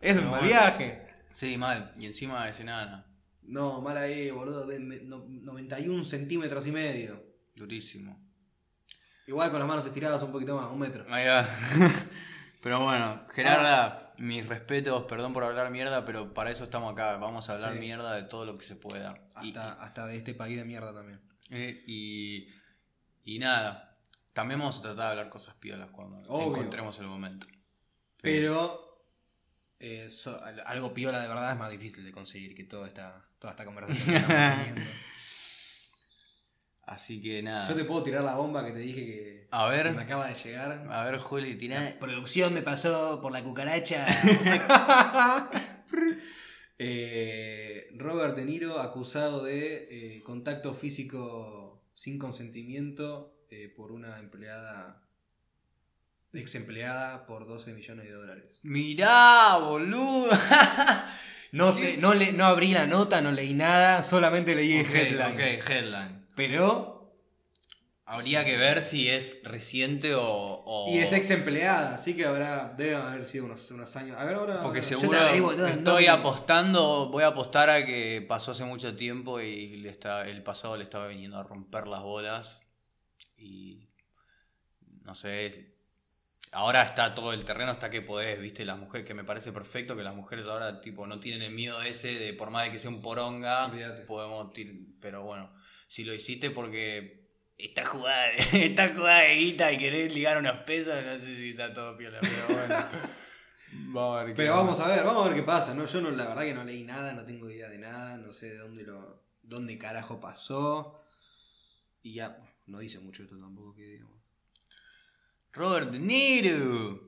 es 0.00 0.16
un 0.16 0.30
mal 0.30 0.42
viaje. 0.42 1.06
Sí, 1.32 1.58
mal. 1.58 1.92
Y 1.98 2.06
encima 2.06 2.48
es 2.48 2.58
enana. 2.60 3.04
No, 3.42 3.80
mal 3.82 3.96
ahí, 3.98 4.30
boludo. 4.30 4.66
ve- 4.66 4.78
me- 4.78 5.00
no- 5.02 5.24
91 5.28 6.04
centímetros 6.04 6.66
y 6.66 6.72
medio. 6.72 7.22
Durísimo. 7.54 8.18
Igual 9.26 9.50
con 9.50 9.58
las 9.58 9.68
manos 9.68 9.84
estiradas 9.86 10.22
un 10.22 10.32
poquito 10.32 10.56
más, 10.56 10.66
un 10.70 10.78
metro. 10.78 11.04
Ahí 11.10 11.26
va. 11.26 11.46
pero 12.62 12.80
bueno, 12.82 13.22
Gerarda, 13.34 14.14
mis 14.18 14.46
respetos, 14.46 15.04
perdón 15.04 15.32
por 15.32 15.44
hablar 15.44 15.70
mierda, 15.70 16.04
pero 16.04 16.32
para 16.32 16.50
eso 16.50 16.64
estamos 16.64 16.92
acá. 16.92 17.16
Vamos 17.18 17.48
a 17.50 17.54
hablar 17.54 17.74
Sí. 17.74 17.78
mierda 17.80 18.14
de 18.14 18.22
todo 18.22 18.46
lo 18.46 18.56
que 18.56 18.64
se 18.64 18.74
pueda. 18.76 19.18
Y- 19.42 19.48
Hasta, 19.48 19.72
hasta 19.84 20.06
de 20.06 20.16
este 20.16 20.34
país 20.34 20.56
de 20.56 20.64
mierda 20.64 20.94
también. 20.94 21.20
Eh, 21.50 21.84
y, 21.86 22.48
y 23.24 23.38
nada, 23.38 23.98
también 24.32 24.58
vamos 24.60 24.78
a 24.78 24.82
tratar 24.82 25.04
de 25.04 25.10
hablar 25.12 25.28
cosas 25.28 25.54
piolas 25.54 25.90
cuando 25.90 26.18
Obvio. 26.28 26.48
encontremos 26.56 26.98
el 26.98 27.06
momento. 27.06 27.46
Pero 28.20 28.98
eh, 29.78 30.08
so- 30.10 30.42
al- 30.42 30.62
algo 30.66 30.92
piola 30.92 31.20
de 31.20 31.28
verdad 31.28 31.52
es 31.52 31.58
más 31.58 31.70
difícil 31.70 32.04
de 32.04 32.12
conseguir 32.12 32.54
que 32.54 32.64
toda 32.64 32.86
esta, 32.88 33.24
toda 33.38 33.52
esta 33.52 33.64
conversación 33.64 34.06
que 34.06 34.16
estamos 34.16 34.56
teniendo. 34.66 34.90
Así 36.82 37.20
que 37.20 37.42
nada. 37.42 37.68
Yo 37.68 37.74
te 37.74 37.84
puedo 37.84 38.02
tirar 38.04 38.22
la 38.22 38.36
bomba 38.36 38.64
que 38.64 38.70
te 38.72 38.78
dije 38.78 39.04
que, 39.04 39.48
A 39.50 39.68
ver. 39.68 39.86
que 39.88 39.92
me 39.92 40.02
acaba 40.02 40.28
de 40.28 40.34
llegar. 40.34 40.86
A 40.90 41.04
ver, 41.04 41.18
Juli, 41.18 41.56
tirá. 41.56 41.80
La 41.80 41.98
producción 41.98 42.54
me 42.54 42.62
pasó 42.62 43.20
por 43.20 43.32
la 43.32 43.42
cucaracha. 43.42 44.06
Eh, 46.78 47.88
Robert 47.96 48.36
De 48.36 48.44
Niro 48.44 48.80
acusado 48.80 49.44
de 49.44 49.88
eh, 49.90 50.22
contacto 50.22 50.74
físico 50.74 51.82
sin 51.94 52.18
consentimiento 52.18 53.34
eh, 53.50 53.72
por 53.74 53.92
una 53.92 54.18
empleada, 54.18 55.02
ex 56.34 56.54
empleada 56.54 57.26
por 57.26 57.46
12 57.46 57.72
millones 57.72 58.06
de 58.06 58.12
dólares. 58.12 58.60
Mirá, 58.62 59.56
boludo. 59.58 60.28
No 61.52 61.72
sé, 61.72 61.96
no, 61.96 62.12
le, 62.12 62.32
no 62.32 62.44
abrí 62.44 62.72
la 62.72 62.86
nota, 62.86 63.22
no 63.22 63.30
leí 63.30 63.54
nada, 63.54 64.02
solamente 64.02 64.54
leí 64.54 64.78
el 64.78 64.86
headline. 64.86 65.32
ok, 65.32 65.70
headline. 65.70 66.26
Pero. 66.34 66.95
Habría 68.08 68.44
que 68.44 68.56
ver 68.56 68.84
si 68.84 69.08
es 69.08 69.40
reciente 69.42 70.14
o. 70.14 70.22
o- 70.24 70.88
Y 70.88 70.98
es 70.98 71.12
ex 71.12 71.28
empleada, 71.32 71.96
así 71.96 72.14
que 72.16 72.24
habrá. 72.24 72.72
Deben 72.76 72.98
haber 73.00 73.26
sido 73.26 73.46
unos, 73.46 73.68
unos 73.72 73.96
años. 73.96 74.16
A 74.16 74.24
ver, 74.24 74.36
ahora. 74.36 74.62
Porque 74.62 74.80
seguro 74.80 75.18
estoy 75.66 76.06
apostando, 76.06 77.08
voy 77.10 77.24
a 77.24 77.28
apostar 77.28 77.68
a 77.68 77.84
que 77.84 78.24
pasó 78.28 78.52
hace 78.52 78.64
mucho 78.64 78.94
tiempo 78.96 79.40
y 79.40 79.76
le 79.78 79.88
está, 79.90 80.26
el 80.28 80.44
pasado 80.44 80.76
le 80.76 80.84
estaba 80.84 81.08
viniendo 81.08 81.36
a 81.36 81.42
romper 81.42 81.88
las 81.88 82.00
bolas. 82.02 82.60
Y 83.36 83.88
no 85.02 85.16
sé, 85.16 85.66
ahora 86.52 86.82
está 86.82 87.12
todo 87.12 87.32
el 87.32 87.44
terreno, 87.44 87.72
está 87.72 87.90
que 87.90 88.02
podés, 88.02 88.40
viste, 88.40 88.64
las 88.64 88.78
mujeres, 88.78 89.04
que 89.04 89.14
me 89.14 89.24
parece 89.24 89.50
perfecto 89.50 89.96
que 89.96 90.04
las 90.04 90.14
mujeres 90.14 90.46
ahora 90.46 90.80
tipo 90.80 91.08
no 91.08 91.18
tienen 91.18 91.42
el 91.42 91.52
miedo 91.52 91.82
ese 91.82 92.14
de 92.20 92.32
por 92.34 92.50
más 92.50 92.66
de 92.66 92.70
que 92.72 92.78
sea 92.78 92.90
un 92.90 93.02
poronga, 93.02 93.66
Olvídate. 93.66 94.02
podemos 94.04 94.52
pero 95.00 95.24
bueno, 95.24 95.52
si 95.88 96.04
lo 96.04 96.14
hiciste 96.14 96.50
porque 96.50 97.25
Está 97.58 97.86
jugada, 97.86 98.32
está 98.52 98.94
jugada 98.94 99.20
de 99.20 99.34
guita 99.36 99.72
y 99.72 99.78
querés 99.78 100.12
ligar 100.12 100.36
unos 100.38 100.58
pesos, 100.64 100.94
no 101.02 101.18
sé 101.18 101.36
si 101.36 101.50
está 101.50 101.72
todo 101.72 101.96
piola, 101.96 102.18
pero 102.20 102.58
bueno. 102.58 102.74
vamos 103.72 104.18
a 104.18 104.24
ver 104.24 104.32
qué 104.32 104.36
Pero 104.36 104.52
vamos 104.54 104.80
a 104.80 104.88
ver, 104.88 105.04
vamos 105.04 105.24
a 105.24 105.28
ver 105.28 105.38
qué 105.38 105.42
pasa. 105.42 105.74
¿no? 105.74 105.86
Yo 105.86 106.00
no, 106.02 106.10
la 106.10 106.28
verdad 106.28 106.42
que 106.42 106.54
no 106.54 106.64
leí 106.64 106.84
nada, 106.84 107.14
no 107.14 107.24
tengo 107.24 107.48
idea 107.48 107.68
de 107.68 107.78
nada, 107.78 108.18
no 108.18 108.32
sé 108.32 108.50
de 108.50 108.58
dónde 108.58 108.82
lo. 108.82 109.22
dónde 109.42 109.78
carajo 109.78 110.20
pasó. 110.20 110.92
Y 112.02 112.14
ya, 112.14 112.38
no 112.66 112.78
dice 112.78 112.98
mucho 113.00 113.22
esto 113.22 113.38
tampoco 113.38 113.74
que 113.74 113.84
digamos. 113.84 114.16
Robert 115.52 115.90
De 115.90 115.98
Niro. 115.98 117.00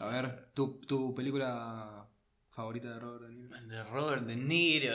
A 0.00 0.06
ver, 0.06 0.50
tu, 0.52 0.80
tu 0.80 1.14
película 1.14 2.08
favorita 2.50 2.92
de 2.92 2.98
Robert 2.98 3.22
De 3.22 3.34
Niro. 3.34 3.68
De 3.68 3.84
Robert 3.84 4.22
De 4.24 4.36
Niro. 4.36 4.92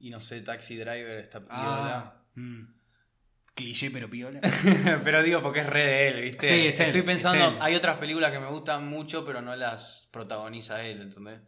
Y 0.00 0.10
no 0.10 0.18
sé, 0.20 0.40
Taxi 0.40 0.76
Driver 0.76 1.18
está 1.20 1.44
piola. 1.44 2.22
mm. 2.34 2.62
Cliché 3.54 3.90
pero 3.90 4.08
piola. 4.08 4.40
pero 5.04 5.22
digo 5.22 5.42
porque 5.42 5.60
es 5.60 5.66
re 5.66 5.84
de 5.84 6.08
él, 6.08 6.20
¿viste? 6.22 6.48
Sí, 6.48 6.66
es 6.68 6.80
él, 6.80 6.86
Estoy 6.86 7.00
es 7.00 7.04
pensando, 7.06 7.48
él. 7.50 7.56
hay 7.60 7.74
otras 7.74 7.98
películas 7.98 8.32
que 8.32 8.38
me 8.40 8.46
gustan 8.46 8.88
mucho, 8.88 9.24
pero 9.26 9.42
no 9.42 9.54
las 9.56 10.08
protagoniza 10.10 10.82
él, 10.82 11.02
¿entendés? 11.02 11.40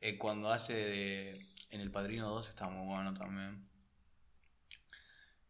Eh, 0.00 0.16
cuando 0.18 0.50
hace 0.52 0.74
de. 0.74 1.46
En 1.70 1.80
El 1.80 1.90
Padrino 1.90 2.28
2 2.28 2.48
está 2.48 2.68
muy 2.68 2.86
bueno 2.86 3.12
también. 3.14 3.66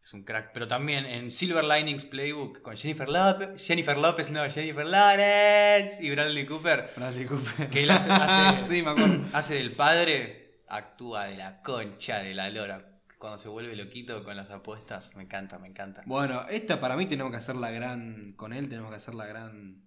Es 0.03 0.13
un 0.13 0.23
crack. 0.23 0.51
Pero 0.53 0.67
también 0.67 1.05
en 1.05 1.31
Silver 1.31 1.63
Linings 1.63 2.05
Playbook 2.05 2.61
con 2.61 2.75
Jennifer 2.75 3.07
López. 3.09 3.63
Jennifer 3.65 3.97
López, 3.97 4.31
no, 4.31 4.49
Jennifer 4.49 4.85
Lawrence 4.85 6.01
y 6.03 6.09
Bradley 6.09 6.45
Cooper. 6.45 6.91
Bradley 6.95 7.25
Cooper. 7.25 7.67
Que 7.69 7.83
él 7.83 7.91
hace- 7.91 8.09
hace- 8.11 8.67
sí, 8.73 8.81
me 8.81 8.91
acuerdo. 8.91 9.25
Hace 9.33 9.55
del 9.55 9.73
padre, 9.73 10.36
actúa 10.67 11.25
de 11.25 11.37
la 11.37 11.61
concha 11.61 12.19
de 12.19 12.33
la 12.33 12.49
lora. 12.49 12.83
Cuando 13.19 13.37
se 13.37 13.49
vuelve 13.49 13.75
loquito 13.75 14.23
con 14.23 14.37
las 14.37 14.51
apuestas, 14.51 15.15
me 15.15 15.23
encanta, 15.23 15.57
me 15.57 15.67
encanta. 15.67 16.03
Bueno, 16.05 16.45
esta 16.49 16.79
para 16.79 16.95
mí 16.95 17.07
tenemos 17.07 17.31
que 17.31 17.37
hacer 17.37 17.55
la 17.55 17.71
gran. 17.71 18.33
Con 18.33 18.53
él 18.53 18.69
tenemos 18.69 18.91
que 18.91 18.97
hacer 18.97 19.15
la 19.15 19.25
gran. 19.25 19.81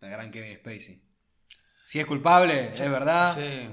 La 0.00 0.08
gran 0.08 0.30
Kevin 0.30 0.56
Spacey. 0.56 1.02
Si 1.84 1.98
es 1.98 2.06
culpable, 2.06 2.70
es 2.70 2.90
verdad. 2.90 3.36
Sí. 3.36 3.68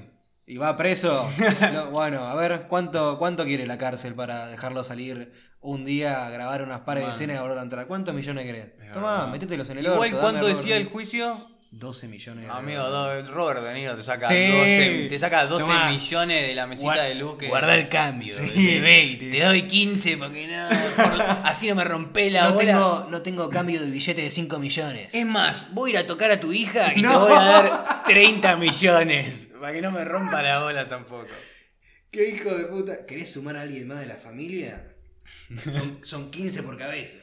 Y 0.46 0.56
va 0.56 0.76
preso. 0.76 1.28
No, 1.72 1.90
bueno, 1.90 2.26
a 2.26 2.34
ver, 2.34 2.66
¿cuánto, 2.68 3.18
¿cuánto 3.18 3.44
quiere 3.44 3.66
la 3.66 3.78
cárcel 3.78 4.14
para 4.14 4.48
dejarlo 4.48 4.82
salir 4.82 5.32
un 5.60 5.84
día 5.84 6.26
a 6.26 6.30
grabar 6.30 6.62
unas 6.62 6.80
pares 6.80 7.04
de 7.06 7.12
escenas 7.12 7.36
y 7.36 7.40
volver 7.40 7.58
a 7.58 7.62
entrar? 7.62 7.86
¿Cuántos 7.86 8.14
millones 8.14 8.44
querés? 8.44 8.76
Verdad. 8.78 9.28
métetelos 9.28 9.70
en 9.70 9.78
el 9.78 9.86
Igual, 9.86 10.08
orto, 10.08 10.20
¿cuánto 10.20 10.46
decía 10.46 10.76
el 10.76 10.88
juicio? 10.88 11.49
12 11.72 12.08
millones 12.08 12.44
de 12.46 12.50
Amigo, 12.50 12.82
dólares. 12.82 13.26
do- 13.26 13.32
Robert 13.34 13.62
De 13.62 13.74
Niro 13.74 13.96
te 13.96 14.02
saca 14.02 14.26
Sí. 14.26 14.48
12, 14.48 15.06
te 15.08 15.18
saca 15.20 15.46
12 15.46 15.64
Tomá. 15.66 15.90
millones 15.90 16.48
de 16.48 16.54
la 16.54 16.66
mesita 16.66 16.94
Guar- 16.96 17.08
de 17.08 17.14
luz 17.14 17.38
que... 17.38 17.46
Guarda 17.46 17.74
el 17.76 17.88
cambio, 17.88 18.36
Sí. 18.36 18.66
bebé, 18.66 19.04
y 19.04 19.16
te, 19.16 19.30
te 19.30 19.40
doy 19.44 19.62
15 19.62 20.16
porque 20.16 20.48
no, 20.48 20.68
por 20.96 21.22
así 21.44 21.68
no 21.68 21.76
me 21.76 21.84
rompe 21.84 22.28
la 22.30 22.44
No 22.44 22.54
bola. 22.54 22.66
tengo, 22.72 23.06
no 23.10 23.22
tengo 23.22 23.48
cambio 23.50 23.80
de 23.80 23.88
billete 23.90 24.20
de 24.20 24.30
5 24.32 24.58
millones. 24.58 25.14
Es 25.14 25.24
más, 25.26 25.72
voy 25.72 25.90
a 25.90 25.92
ir 25.92 25.98
a 26.00 26.06
tocar 26.08 26.32
a 26.32 26.40
tu 26.40 26.52
hija 26.52 26.92
y 26.96 27.02
No. 27.02 27.12
te 27.12 27.18
voy 27.18 27.32
a 27.32 27.40
dar 27.44 28.02
30 28.04 28.56
millones. 28.56 29.50
Para 29.60 29.72
que 29.72 29.80
no 29.80 29.92
me 29.92 30.04
rompa 30.04 30.42
la 30.42 30.60
bola 30.62 30.88
tampoco. 30.88 31.28
¿Qué 32.10 32.30
hijo 32.30 32.50
de 32.52 32.64
puta? 32.64 33.06
¿Querés 33.06 33.30
sumar 33.30 33.54
a 33.56 33.60
alguien 33.62 33.86
más 33.86 34.00
de 34.00 34.06
la 34.06 34.16
familia? 34.16 34.92
Son, 35.64 36.00
son 36.02 36.30
15 36.32 36.64
por 36.64 36.76
cabeza. 36.76 37.18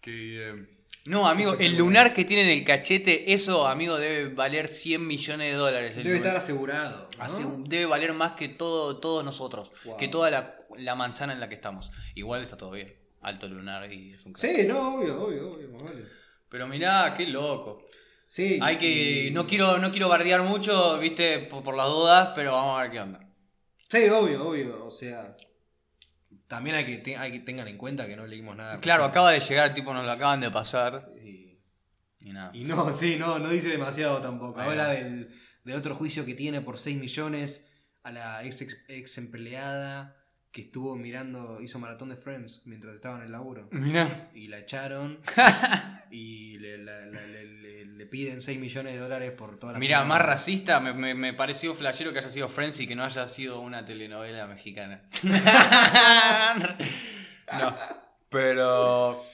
Qué 0.00 0.10
bien. 0.10 0.77
No, 1.08 1.26
amigo, 1.26 1.54
el 1.58 1.76
lunar 1.76 2.12
que 2.12 2.24
tiene 2.24 2.42
en 2.42 2.58
el 2.58 2.64
cachete, 2.64 3.32
eso, 3.32 3.66
amigo, 3.66 3.96
debe 3.96 4.28
valer 4.34 4.68
100 4.68 5.06
millones 5.06 5.52
de 5.52 5.56
dólares. 5.58 5.96
el 5.96 6.04
Debe 6.04 6.16
lunar. 6.18 6.26
estar 6.34 6.36
asegurado. 6.36 7.08
¿no? 7.18 7.64
Debe 7.66 7.86
valer 7.86 8.12
más 8.12 8.32
que 8.32 8.48
todo, 8.48 8.98
todos 8.98 9.24
nosotros, 9.24 9.72
Wow. 9.84 9.96
que 9.96 10.08
toda 10.08 10.30
la, 10.30 10.58
la 10.76 10.94
manzana 10.94 11.32
en 11.32 11.40
la 11.40 11.48
que 11.48 11.54
estamos. 11.54 11.90
Igual 12.14 12.42
está 12.42 12.56
todo 12.56 12.72
bien. 12.72 12.94
Alto 13.22 13.48
lunar 13.48 13.92
y 13.92 14.12
es 14.12 14.24
un 14.26 14.32
crack. 14.34 14.50
Sí, 14.56 14.66
no, 14.66 14.96
obvio, 14.96 15.20
obvio, 15.22 15.52
obvio, 15.54 15.68
más 15.70 15.82
vale. 15.82 16.04
Pero 16.50 16.66
mirá, 16.68 17.14
qué 17.16 17.26
loco. 17.26 17.86
Sí. 18.28 18.58
Hay 18.62 18.76
que. 18.76 19.26
y- 19.26 19.30
No 19.30 19.46
quiero, 19.46 19.78
no 19.78 19.90
quiero 19.90 20.08
bardear 20.10 20.42
mucho, 20.42 20.98
viste, 20.98 21.38
por, 21.40 21.62
por 21.64 21.74
las 21.74 21.86
dudas, 21.86 22.30
pero 22.34 22.52
vamos 22.52 22.78
a 22.78 22.82
ver 22.82 22.90
qué 22.92 23.00
onda. 23.00 23.20
Sí, 23.88 24.08
obvio, 24.10 24.46
obvio. 24.46 24.84
O 24.84 24.90
sea, 24.90 25.34
también 26.48 26.76
hay 26.76 26.86
que, 26.86 26.98
te- 26.98 27.16
hay 27.16 27.30
que 27.32 27.40
tengan 27.40 27.68
en 27.68 27.78
cuenta 27.78 28.06
que 28.06 28.16
no 28.16 28.26
leímos 28.26 28.56
nada. 28.56 28.80
Claro, 28.80 29.04
acaba 29.04 29.30
de 29.30 29.40
llegar, 29.40 29.74
tipo, 29.74 29.94
nos 29.94 30.04
lo 30.04 30.10
acaban 30.10 30.40
de 30.40 30.50
pasar. 30.50 31.10
Y, 31.22 31.60
y 32.20 32.32
nada. 32.32 32.50
Y 32.54 32.64
no, 32.64 32.92
sí, 32.94 33.16
no, 33.18 33.38
no 33.38 33.48
dice 33.50 33.68
demasiado 33.68 34.20
tampoco. 34.20 34.60
Ahí 34.60 34.70
Habla 34.70 34.88
del, 34.88 35.28
de 35.64 35.74
otro 35.76 35.94
juicio 35.94 36.24
que 36.26 36.34
tiene 36.34 36.60
por 36.60 36.78
6 36.78 36.98
millones 36.98 37.68
a 38.02 38.10
la 38.10 38.42
ex, 38.44 38.62
ex, 38.62 38.76
ex 38.88 39.18
empleada 39.18 40.16
que 40.52 40.62
estuvo 40.62 40.96
mirando, 40.96 41.60
hizo 41.60 41.78
maratón 41.78 42.08
de 42.08 42.16
Friends 42.16 42.62
mientras 42.64 42.94
estaba 42.94 43.18
en 43.18 43.24
el 43.24 43.32
laburo. 43.32 43.68
Mirá. 43.70 44.30
Y 44.34 44.48
la 44.48 44.58
echaron 44.58 45.18
y 46.10 46.58
le, 46.58 46.78
la- 46.78 47.04
la- 47.06 47.26
le- 47.26 47.44
le- 47.44 47.84
le 47.84 48.06
piden 48.06 48.40
6 48.40 48.58
millones 48.58 48.94
de 48.94 48.98
dólares 49.00 49.32
por 49.32 49.58
toda 49.58 49.74
la 49.74 49.78
Mira, 49.78 49.98
semana. 49.98 50.14
más 50.14 50.26
racista, 50.26 50.80
me, 50.80 50.94
me- 50.94 51.14
me 51.14 51.34
pareció 51.34 51.74
flashero 51.74 52.12
que 52.12 52.20
haya 52.20 52.30
sido 52.30 52.48
Friends 52.48 52.80
y 52.80 52.86
que 52.86 52.94
no 52.96 53.04
haya 53.04 53.28
sido 53.28 53.60
una 53.60 53.84
telenovela 53.84 54.46
mexicana. 54.46 55.02
no, 57.52 57.74
pero... 58.28 59.24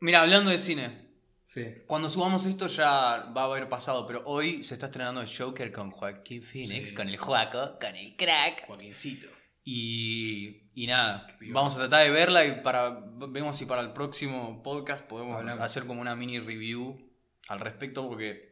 Mira, 0.00 0.22
hablando 0.22 0.50
de 0.50 0.58
cine, 0.58 1.08
Sí. 1.44 1.64
cuando 1.86 2.08
subamos 2.10 2.44
esto 2.46 2.66
ya 2.66 3.30
va 3.36 3.42
a 3.42 3.44
haber 3.46 3.68
pasado, 3.70 4.06
pero 4.06 4.22
hoy 4.26 4.62
se 4.64 4.74
está 4.74 4.86
estrenando 4.86 5.20
el 5.22 5.28
Joker 5.34 5.72
con 5.72 5.90
Joaquín 5.90 6.42
Phoenix, 6.42 6.90
Sí. 6.90 6.94
con 6.94 7.08
el 7.08 7.16
Joaco, 7.16 7.78
con 7.80 7.96
el 7.96 8.14
crack. 8.16 8.66
Joaquincito. 8.66 9.28
Y, 9.70 10.62
y 10.74 10.86
nada, 10.86 11.26
vamos 11.52 11.74
a 11.74 11.78
tratar 11.78 12.02
de 12.04 12.10
verla 12.10 12.46
y 12.46 12.62
para 12.62 13.00
vemos 13.28 13.54
si 13.54 13.66
para 13.66 13.82
el 13.82 13.92
próximo 13.92 14.62
podcast 14.62 15.04
podemos 15.04 15.36
Hablamos. 15.36 15.62
hacer 15.62 15.84
como 15.84 16.00
una 16.00 16.16
mini 16.16 16.38
review 16.40 16.98
al 17.48 17.60
respecto 17.60 18.08
porque 18.08 18.48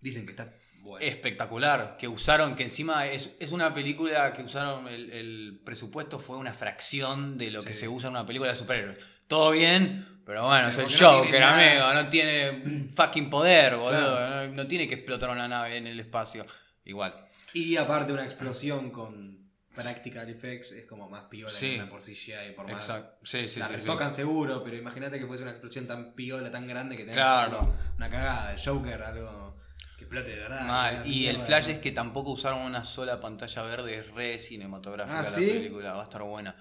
Dicen 0.00 0.24
que 0.24 0.32
está 0.32 0.52
bueno. 0.80 0.98
espectacular, 1.06 1.96
que 1.96 2.08
usaron, 2.08 2.56
que 2.56 2.64
encima 2.64 3.06
es, 3.06 3.36
es 3.38 3.52
una 3.52 3.72
película 3.72 4.32
que 4.32 4.42
usaron, 4.42 4.88
el, 4.88 5.10
el 5.12 5.60
presupuesto 5.64 6.18
fue 6.18 6.36
una 6.38 6.52
fracción 6.52 7.38
de 7.38 7.52
lo 7.52 7.62
que 7.62 7.72
se 7.72 7.86
usa 7.86 8.08
en 8.08 8.16
una 8.16 8.26
película 8.26 8.50
de 8.50 8.56
superhéroes. 8.56 8.98
Todo 9.28 9.52
bien, 9.52 10.22
pero 10.26 10.44
bueno, 10.48 10.70
Pero 10.74 10.86
es 10.86 10.94
el 11.00 11.00
no 11.06 11.12
Joker, 11.22 11.40
amigo, 11.44 11.94
no 11.94 12.08
tiene 12.08 12.88
fucking 12.96 13.30
poder, 13.30 13.76
boludo, 13.76 14.16
Claro. 14.16 14.48
no, 14.48 14.54
no 14.56 14.66
tiene 14.66 14.88
que 14.88 14.94
explotar 14.96 15.30
una 15.30 15.46
nave 15.46 15.76
en 15.76 15.86
el 15.86 16.00
espacio. 16.00 16.44
Igual. 16.84 17.14
Y 17.54 17.76
aparte 17.76 18.12
una 18.12 18.24
explosión 18.24 18.90
con 18.90 19.40
practical 19.74 20.28
effects 20.28 20.72
es 20.72 20.86
como 20.86 21.08
más 21.08 21.24
piola 21.24 21.52
Sí. 21.52 21.70
que 21.70 21.76
una 21.80 21.88
por 21.90 22.00
CGI 22.02 22.52
por 22.54 22.66
más. 22.66 22.74
Exacto. 22.84 23.18
Sí, 23.24 23.48
sí, 23.48 23.58
la 23.60 23.68
retocan 23.68 24.12
seguro, 24.12 24.62
pero 24.62 24.76
imagínate 24.76 25.18
que 25.18 25.26
fuese 25.26 25.42
una 25.42 25.52
explosión 25.52 25.86
tan 25.86 26.12
piola, 26.14 26.50
tan 26.50 26.66
grande 26.66 26.96
que 26.96 27.02
tenés 27.02 27.16
Claro. 27.16 27.72
una 27.96 28.08
cagada. 28.10 28.52
El 28.52 28.60
Joker, 28.60 29.02
algo 29.02 29.56
que 29.96 30.04
explote 30.04 30.30
de 30.30 30.38
verdad. 30.40 30.66
Mal. 30.66 31.06
Y 31.06 31.26
el 31.26 31.38
flash 31.38 31.68
es 31.70 31.78
que 31.78 31.92
tampoco 31.92 32.32
usaron 32.32 32.60
una 32.62 32.84
sola 32.84 33.20
pantalla 33.20 33.62
verde, 33.62 33.98
es 33.98 34.10
re 34.12 34.38
cinematográfica 34.38 35.20
Ah, 35.20 35.22
la 35.22 35.28
¿sí? 35.30 35.46
película, 35.46 35.92
va 35.94 36.00
a 36.00 36.04
estar 36.04 36.22
buena. 36.22 36.54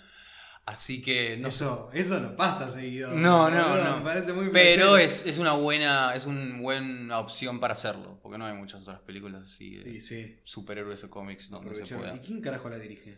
Así 0.66 1.02
que 1.02 1.38
no 1.38 1.50
sé. 1.50 1.64
Eso, 1.66 1.90
eso 1.94 2.20
no 2.20 2.36
pasa 2.36 2.70
seguido. 2.70 3.12
No, 3.12 3.50
no, 3.50 3.76
no. 3.84 3.98
Me 3.98 4.04
parece 4.04 4.32
muy 4.32 4.50
Pero 4.50 4.96
es, 4.98 5.26
es 5.26 5.38
una 5.40 5.54
buena, 5.54 6.14
es 6.16 6.26
una 6.26 6.58
buena 6.60 7.20
opción 7.20 7.60
para 7.60 7.74
hacerlo, 7.74 8.20
porque 8.22 8.38
no 8.38 8.46
hay 8.46 8.54
muchas 8.56 8.82
otras 8.82 9.02
películas 9.02 9.44
así 9.48 9.78
de 9.78 9.90
Y 9.90 10.00
sí, 10.02 10.40
superhéroes 10.44 11.04
o 11.04 11.10
cómics 11.10 11.50
donde 11.50 11.86
se 11.86 11.96
pueda. 11.96 12.16
¿Y 12.16 12.20
quién 12.20 12.42
carajo 12.42 12.70
la 12.70 12.78
dirige? 12.78 13.18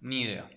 Ni 0.00 0.22
idea. 0.22 0.48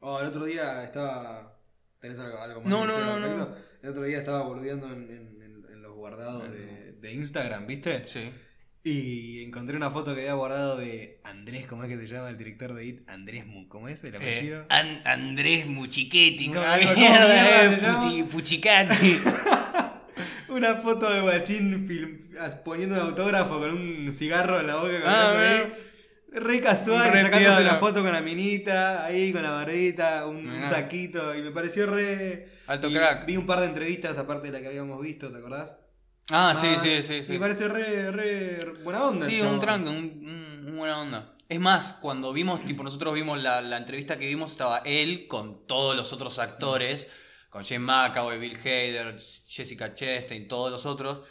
Oh, 0.00 0.18
el 0.20 0.26
otro 0.28 0.44
día 0.44 0.82
estaba. 0.82 1.56
¿Tenés 2.00 2.18
algo, 2.18 2.38
algo 2.38 2.60
más? 2.62 2.70
No, 2.70 2.84
no, 2.86 2.98
no, 3.00 3.18
no. 3.20 3.48
El 3.82 3.90
otro 3.90 4.02
día 4.02 4.18
estaba 4.18 4.42
boludeando 4.42 4.86
en- 4.92 5.30
en 5.70 5.82
los 5.82 5.94
guardados 5.94 6.50
de, 6.50 6.92
de 7.00 7.12
Instagram, 7.12 7.66
¿viste? 7.66 8.08
Sí. 8.08 8.32
Y 8.84 9.44
encontré 9.44 9.76
una 9.76 9.90
foto 9.92 10.12
que 10.14 10.22
había 10.22 10.34
guardado 10.34 10.76
de 10.76 11.20
Andrés, 11.22 11.66
¿cómo 11.66 11.84
es 11.84 11.88
que 11.88 12.04
se 12.04 12.12
llama 12.12 12.30
el 12.30 12.36
director 12.36 12.74
de 12.74 12.84
IT? 12.84 13.08
Andrés, 13.08 13.46
Mu- 13.46 13.68
¿cómo 13.68 13.86
es 13.88 14.02
el 14.02 14.16
apellido? 14.16 14.62
Eh, 14.62 14.66
An- 14.70 15.00
Andrés 15.04 15.66
Muchichetti, 15.66 16.48
¿cómo 16.48 16.60
Algo, 16.62 16.88
¿cómo 16.92 16.98
mierda, 16.98 17.64
eh? 17.74 18.24
Puchicati. 18.30 19.20
Una 20.48 20.74
foto 20.76 21.10
de 21.10 21.20
Guachín 21.20 21.88
poniendo 22.64 22.96
un 22.96 23.00
autógrafo 23.02 23.58
con 23.60 23.70
un 23.70 24.12
cigarro 24.12 24.58
en 24.60 24.66
la 24.66 24.76
boca. 24.76 24.90
Ah, 25.06 25.30
colgando 25.32 25.38
ahí. 25.64 25.72
Re 26.34 26.60
casual, 26.60 27.12
Re 27.12 27.22
sacándose 27.22 27.54
piola. 27.56 27.72
la 27.72 27.78
foto 27.78 28.02
con 28.02 28.12
la 28.12 28.20
minita, 28.20 29.04
ahí 29.04 29.32
con 29.32 29.42
la 29.42 29.50
barbita, 29.50 30.26
un 30.26 30.50
Mirá. 30.54 30.68
saquito, 30.68 31.36
y 31.36 31.42
me 31.42 31.50
pareció 31.52 31.86
re... 31.86 32.48
Alto 32.66 32.88
y 32.88 32.94
crack. 32.94 33.26
Vi 33.26 33.36
un 33.36 33.46
par 33.46 33.60
de 33.60 33.66
entrevistas 33.66 34.16
aparte 34.18 34.46
de 34.48 34.52
la 34.54 34.60
que 34.60 34.68
habíamos 34.68 35.00
visto, 35.02 35.30
¿te 35.30 35.38
acordás? 35.38 35.76
Ah, 36.30 36.54
sí, 36.58 36.68
sí, 36.80 37.02
sí, 37.02 37.24
sí. 37.24 37.32
Me 37.32 37.38
parece 37.40 37.68
re, 37.68 38.10
re 38.10 38.64
buena 38.82 39.06
onda. 39.06 39.26
Sí, 39.28 39.40
un 39.40 39.58
tranque, 39.58 39.90
un, 39.90 39.96
un- 39.96 40.64
un 40.68 40.78
buena 40.78 41.00
onda. 41.00 41.36
Es 41.48 41.60
más, 41.60 41.94
cuando 42.00 42.32
vimos, 42.32 42.64
tipo, 42.64 42.82
nosotros 42.82 43.12
vimos 43.14 43.40
la, 43.42 43.60
la 43.60 43.76
entrevista 43.76 44.18
que 44.18 44.26
vimos, 44.26 44.52
estaba 44.52 44.78
él 44.84 45.26
con 45.26 45.66
todos 45.66 45.94
los 45.94 46.12
otros 46.12 46.38
actores, 46.38 47.08
con 47.50 47.64
James 47.64 47.80
McAvoy, 47.86 48.38
Bill 48.38 48.56
Hader, 48.58 49.18
Jessica 49.48 49.94
Chastain, 49.94 50.48
todos 50.48 50.70
los 50.70 50.86
otros. 50.86 51.26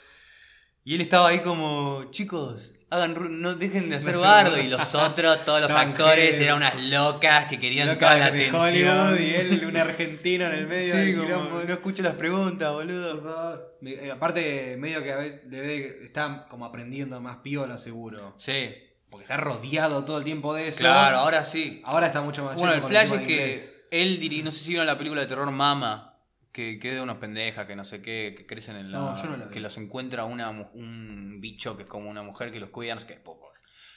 Y 0.84 0.96
él 0.96 1.02
estaba 1.02 1.30
ahí 1.30 1.39
como, 1.39 2.06
chicos, 2.12 2.72
hagan, 2.92 3.42
no 3.42 3.56
dejen 3.56 3.89
de 3.89 3.96
hacer 3.98 4.18
bardo. 4.18 4.58
Y 4.60 4.68
los 4.68 4.94
otros, 4.94 5.44
todos 5.46 5.62
los 5.62 5.72
actores, 5.72 6.39
eran 6.39 6.58
unas 6.58 6.76
locas 6.84 7.48
que 7.48 7.60
querían 7.60 7.88
Loca 7.88 8.00
toda 8.00 8.18
la 8.20 8.32
de 8.32 8.48
atención. 8.50 8.62
Hollywood 8.62 9.20
y 9.20 9.34
él, 9.36 9.66
un 9.66 9.78
argentino 9.78 10.46
en 10.46 10.52
el 10.54 10.68
medio 10.68 10.96
Sí, 10.96 11.14
como, 11.16 11.26
quilombo. 11.26 11.62
no 11.66 11.74
escucho 11.74 12.04
las 12.04 12.16
preguntas, 12.16 12.72
boludo. 12.72 13.72
Me- 13.82 13.94
eh, 13.94 14.12
aparte, 14.12 14.76
medio 14.78 15.02
que 15.02 15.12
a 15.12 15.18
veces 15.18 15.46
le 15.50 16.04
está 16.04 16.46
como 16.50 16.66
aprendiendo 16.66 17.20
más 17.22 17.38
piola, 17.38 17.78
seguro. 17.80 18.36
Sí, 18.38 18.70
Porque 19.10 19.24
está 19.24 19.38
rodeado 19.38 20.06
todo 20.06 20.18
el 20.20 20.24
tiempo 20.24 20.54
de 20.54 20.68
eso. 20.68 20.80
claro, 20.80 21.18
ahora 21.18 21.44
sí. 21.46 21.82
Ahora 21.86 22.08
está 22.08 22.22
mucho 22.22 22.44
más 22.46 22.56
Bueno, 22.58 22.74
el 22.74 22.82
flash 22.82 23.12
es 23.14 23.22
que 23.28 23.82
él 23.92 24.20
diri- 24.20 24.44
no 24.44 24.52
sé 24.52 24.60
si 24.60 24.70
vieron 24.70 24.86
la 24.88 24.98
película 24.98 25.22
de 25.22 25.28
terror 25.28 25.50
Mama, 25.52 26.11
que, 26.52 26.80
que 26.80 26.93
de 26.93 27.02
unos 27.02 27.18
pendejas 27.18 27.66
que 27.66 27.76
no 27.76 27.84
sé 27.84 28.02
qué, 28.02 28.34
que 28.38 28.45
crecen 28.45 28.76
en 28.76 28.91
la. 28.91 28.97
No, 28.99 29.16
yo 29.22 29.30
no 29.30 29.38
la 29.38 29.45
vi. 29.45 29.54
que 29.54 29.60
los 29.60 29.78
encuentra 29.78 30.26
una, 30.26 30.49
un 30.49 31.39
bicho 31.41 31.76
que 31.78 31.84
es 31.84 31.89
como 31.89 32.10
una 32.10 32.24
mujer 32.24 32.52
que 32.52 32.60
los 32.60 32.70
cuida, 32.70 32.93
no 32.93 32.99
sé 33.02 33.08
qué. 33.08 33.14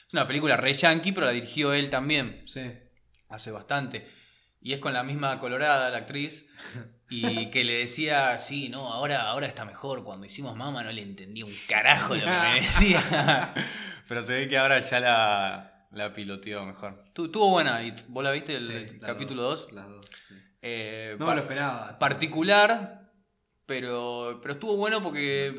Es 0.07 0.13
una 0.13 0.27
película 0.27 0.55
re 0.57 0.73
yankee, 0.73 1.11
pero 1.11 1.25
la 1.25 1.31
dirigió 1.33 1.73
él 1.73 1.89
también, 1.89 2.43
Sí. 2.47 2.61
hace 3.29 3.51
bastante. 3.51 4.07
Y 4.61 4.73
es 4.73 4.79
con 4.79 4.93
la 4.93 5.03
misma 5.03 5.39
colorada 5.39 5.89
la 5.89 5.97
actriz. 5.97 6.49
Y 7.07 7.51
que 7.51 7.63
le 7.63 7.73
decía, 7.73 8.39
sí, 8.39 8.67
no, 8.67 8.91
ahora, 8.91 9.29
ahora 9.29 9.45
está 9.45 9.63
mejor. 9.63 10.03
Cuando 10.03 10.25
hicimos 10.25 10.55
Mama 10.55 10.83
no 10.83 10.91
le 10.91 11.03
entendí 11.03 11.43
un 11.43 11.53
carajo 11.69 12.15
lo 12.15 12.21
que 12.21 12.31
me 12.31 12.55
decía. 12.61 13.53
pero 14.07 14.23
se 14.23 14.33
ve 14.33 14.47
que 14.47 14.57
ahora 14.57 14.79
ya 14.79 14.99
la, 14.99 15.87
la 15.91 16.11
piloteó 16.13 16.65
mejor. 16.65 17.05
Tu- 17.13 17.29
Tuvo 17.29 17.51
buena. 17.51 17.83
¿Y 17.83 17.93
¿Vos 18.07 18.23
la 18.23 18.31
viste 18.31 18.55
el, 18.55 18.89
Sí, 18.89 18.97
capítulo 18.99 19.43
dos, 19.43 19.65
2? 19.67 19.73
Las 19.73 19.87
dos. 19.87 20.05
sí. 20.27 20.33
Eh, 20.67 21.15
No 21.19 21.27
par- 21.27 21.35
me 21.35 21.41
lo 21.41 21.47
esperaba. 21.47 21.99
particular, 21.99 23.11
pero, 23.67 24.39
pero 24.41 24.55
estuvo 24.55 24.75
bueno 24.77 25.03
porque 25.03 25.53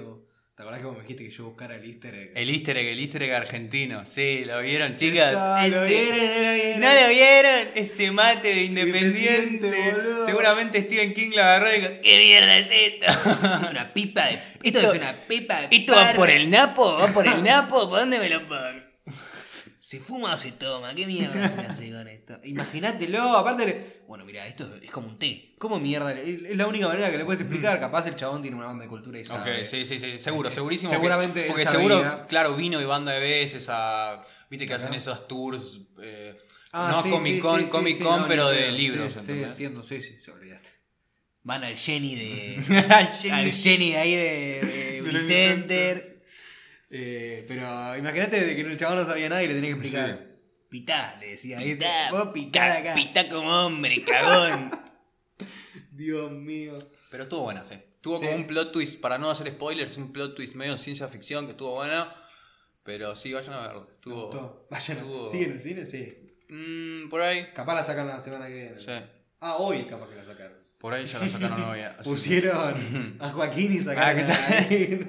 ¿Te 0.56 0.62
acordás 0.62 0.80
que 0.80 0.86
vos 0.86 0.96
me 0.96 1.02
dijiste 1.02 1.22
que 1.22 1.30
yo 1.30 1.44
buscara 1.44 1.74
el 1.76 1.84
easter 1.84 2.14
egg? 2.14 2.32
el 2.34 2.48
easter 2.48 2.76
egg, 2.78 2.86
el 2.88 2.98
easter 2.98 3.22
egg 3.24 3.34
argentino. 3.34 4.04
Sí, 4.06 4.42
¿lo 4.46 4.58
vieron, 4.62 4.96
chicas? 4.96 5.34
¿lo 5.70 5.84
Ese- 5.84 5.94
vieron? 5.94 6.16
¿No 6.18 6.42
lo 6.48 6.54
vieron? 6.54 6.80
¿No 6.80 6.94
lo 7.02 7.08
vieron? 7.10 7.68
Ese 7.74 8.10
mate 8.10 8.48
de 8.48 8.62
independiente. 8.64 9.66
Independiente. 9.66 10.24
Seguramente 10.24 10.80
Stephen 10.82 11.12
King 11.14 11.30
lo 11.36 11.42
agarró 11.42 11.72
y 11.74 11.80
dijo, 11.80 11.92
¿qué 12.02 12.18
mierda 12.18 12.58
es 12.58 12.68
esto? 12.70 13.06
Es 13.66 13.70
una 13.70 13.92
pipa 13.92 14.24
de. 14.24 14.32
Esto- 14.34 14.78
Esto, 14.80 14.80
es 14.80 14.98
una 14.98 15.12
pipa 15.28 15.60
de. 15.60 15.76
¿Esto 15.76 15.92
va 15.92 16.02
parra. 16.02 16.14
por 16.16 16.30
el 16.30 16.50
Napo? 16.50 16.96
¿Va 16.98 17.06
por 17.08 17.26
el 17.28 17.42
Napo? 17.44 17.88
¿Por 17.90 18.00
dónde 18.00 18.18
me 18.18 18.28
lo 18.30 18.40
pongo? 18.48 18.85
¿Se 19.88 20.00
fuma 20.00 20.34
o 20.34 20.36
se 20.36 20.50
toma? 20.50 20.92
¿Qué 20.96 21.06
mierda 21.06 21.48
se 21.54 21.60
hace 21.60 21.92
con 21.92 22.08
esto? 22.08 22.40
Imagínatelo, 22.42 23.22
aparte. 23.36 23.64
le- 23.66 24.00
Bueno, 24.08 24.24
mira, 24.24 24.44
esto 24.44 24.68
es 24.82 24.90
como 24.90 25.06
un 25.06 25.16
té. 25.16 25.54
¿Cómo 25.58 25.78
mierda? 25.78 26.12
Es 26.12 26.42
es 26.42 26.56
la 26.56 26.66
única 26.66 26.88
manera 26.88 27.08
que 27.08 27.16
le 27.18 27.24
puedes 27.24 27.40
explicar. 27.40 27.78
Capaz 27.78 28.04
el 28.08 28.16
chabón 28.16 28.42
tiene 28.42 28.56
una 28.56 28.66
banda 28.66 28.82
de 28.82 28.88
cultura 28.90 29.16
y 29.20 29.24
sabe. 29.24 29.60
Ok, 29.60 29.64
sí, 29.64 29.86
sí, 29.86 30.00
sí, 30.00 30.18
seguro, 30.18 30.50
segurísimo. 30.58 30.90
que- 30.90 30.96
Seguramente 30.96 31.42
él 31.42 31.46
Porque 31.46 31.64
sabía. 31.66 31.78
seguro, 31.78 32.26
claro, 32.28 32.56
vino 32.56 32.80
y 32.80 32.84
banda 32.84 33.12
de 33.12 33.20
veces 33.20 33.68
a. 33.70 34.24
Viste 34.50 34.66
que 34.66 34.74
Ajá. 34.74 34.82
hacen 34.86 34.94
esos 34.94 35.28
tours. 35.28 35.78
eh, 36.02 36.36
Ah, 36.72 36.90
no 36.90 37.02
sí, 37.04 37.10
Comic 37.10 37.40
Con, 37.40 37.60
sí, 37.60 37.66
sí, 37.66 37.70
Comic 37.70 37.96
sí, 37.98 38.02
Con, 38.02 38.22
no, 38.22 38.26
pero 38.26 38.50
ni 38.50 38.56
de 38.56 38.62
pedo. 38.64 38.76
libros. 38.76 39.06
Sí, 39.06 39.12
sí, 39.12 39.18
¿entendés? 39.20 39.48
entiendo, 39.50 39.82
sí, 39.84 40.02
sí, 40.02 40.18
se 40.20 40.30
olvidaste. 40.32 40.68
Van 41.44 41.62
al 41.62 41.76
Jenny 41.76 42.16
de. 42.16 42.86
Al 43.32 43.52
Jenny. 43.52 43.92
de 43.92 43.96
ahí 43.98 44.14
de, 44.16 44.60
de 44.66 45.02
Unicenter. 45.02 46.15
Eh, 46.90 47.44
pero 47.48 47.96
imagínate 47.98 48.54
que 48.54 48.60
el 48.60 48.76
chabón 48.76 48.98
no 48.98 49.04
sabía 49.06 49.28
nada 49.28 49.42
y 49.42 49.48
le 49.48 49.54
tenía 49.54 49.70
que 49.70 49.74
explicar. 49.80 50.26
Pitá, 50.68 51.16
le 51.20 51.28
decía. 51.28 51.58
Pitá, 51.58 52.10
Vos 52.10 52.28
pitá 52.34 52.78
acá. 52.78 52.94
Pitá 52.94 53.28
como 53.28 53.48
hombre, 53.66 54.04
cagón. 54.04 54.70
Dios 55.90 56.30
mío. 56.32 56.90
Pero 57.10 57.24
estuvo 57.24 57.42
buena, 57.42 57.64
sí. 57.64 57.74
Tuvo 58.00 58.18
Sí. 58.18 58.26
como 58.26 58.36
un 58.36 58.46
plot 58.46 58.72
twist, 58.72 59.00
para 59.00 59.18
no 59.18 59.30
hacer 59.30 59.48
spoilers, 59.48 59.96
un 59.96 60.12
plot 60.12 60.34
twist 60.36 60.54
medio 60.54 60.76
ciencia 60.78 61.08
ficción 61.08 61.46
que 61.46 61.52
estuvo 61.52 61.74
buena. 61.74 62.14
Pero 62.84 63.16
sí, 63.16 63.32
vayan 63.32 63.54
a 63.54 63.60
verlo. 63.62 63.88
Estuvo. 63.92 64.66
Vayan, 64.70 64.98
estuvo- 64.98 65.26
¿Sigue 65.26 65.44
en 65.46 65.52
el 65.52 65.60
cine? 65.60 65.86
Sí. 65.86 66.36
Mm, 66.48 67.08
por 67.08 67.20
ahí. 67.22 67.48
Capaz 67.52 67.74
la 67.74 67.84
sacan 67.84 68.06
la 68.06 68.20
semana 68.20 68.46
que 68.46 68.54
viene. 68.54 68.80
Sí. 68.80 68.92
Ah, 69.40 69.56
hoy 69.56 69.84
capaz 69.86 70.08
que 70.08 70.14
la 70.16 70.24
sacaron. 70.24 70.56
Por 70.78 70.94
ahí 70.94 71.04
ya 71.04 71.18
la 71.18 71.28
sacaron 71.28 71.62
hoy. 71.62 71.80
Pusieron 72.04 73.16
a 73.20 73.30
Joaquín 73.30 73.72
y 73.74 73.78
sacaron 73.78 74.20
Ah, 74.30 74.66
que. 74.68 75.06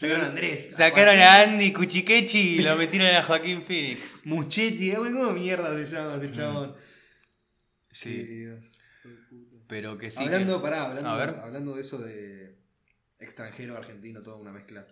Sacaron 0.00 0.24
a 0.24 0.28
Andrés. 0.28 0.70
Sacaron 0.76 1.18
a 1.18 1.42
Andy 1.42 1.72
Cuchiquechi 1.72 2.56
y 2.56 2.62
lo 2.62 2.76
metieron 2.76 3.14
a 3.14 3.22
Joaquín 3.22 3.62
Phoenix. 3.62 4.24
Muchetti, 4.26 4.90
eh, 4.90 4.96
¿cómo 4.96 5.32
mierda 5.32 5.76
se 5.84 5.94
llama 5.94 6.16
ese 6.16 6.30
chabón? 6.30 6.74
Sí, 7.90 8.14
Dios. 8.22 8.64
pero 9.66 9.98
que 9.98 10.10
sí. 10.10 10.22
hablando, 10.22 10.58
que- 10.58 10.62
pará, 10.62 10.84
hablando, 11.42 11.74
de 11.74 11.80
eso 11.80 11.98
de 11.98 12.58
extranjero, 13.18 13.76
argentino, 13.76 14.22
toda 14.22 14.36
una 14.36 14.52
mezcla. 14.52 14.86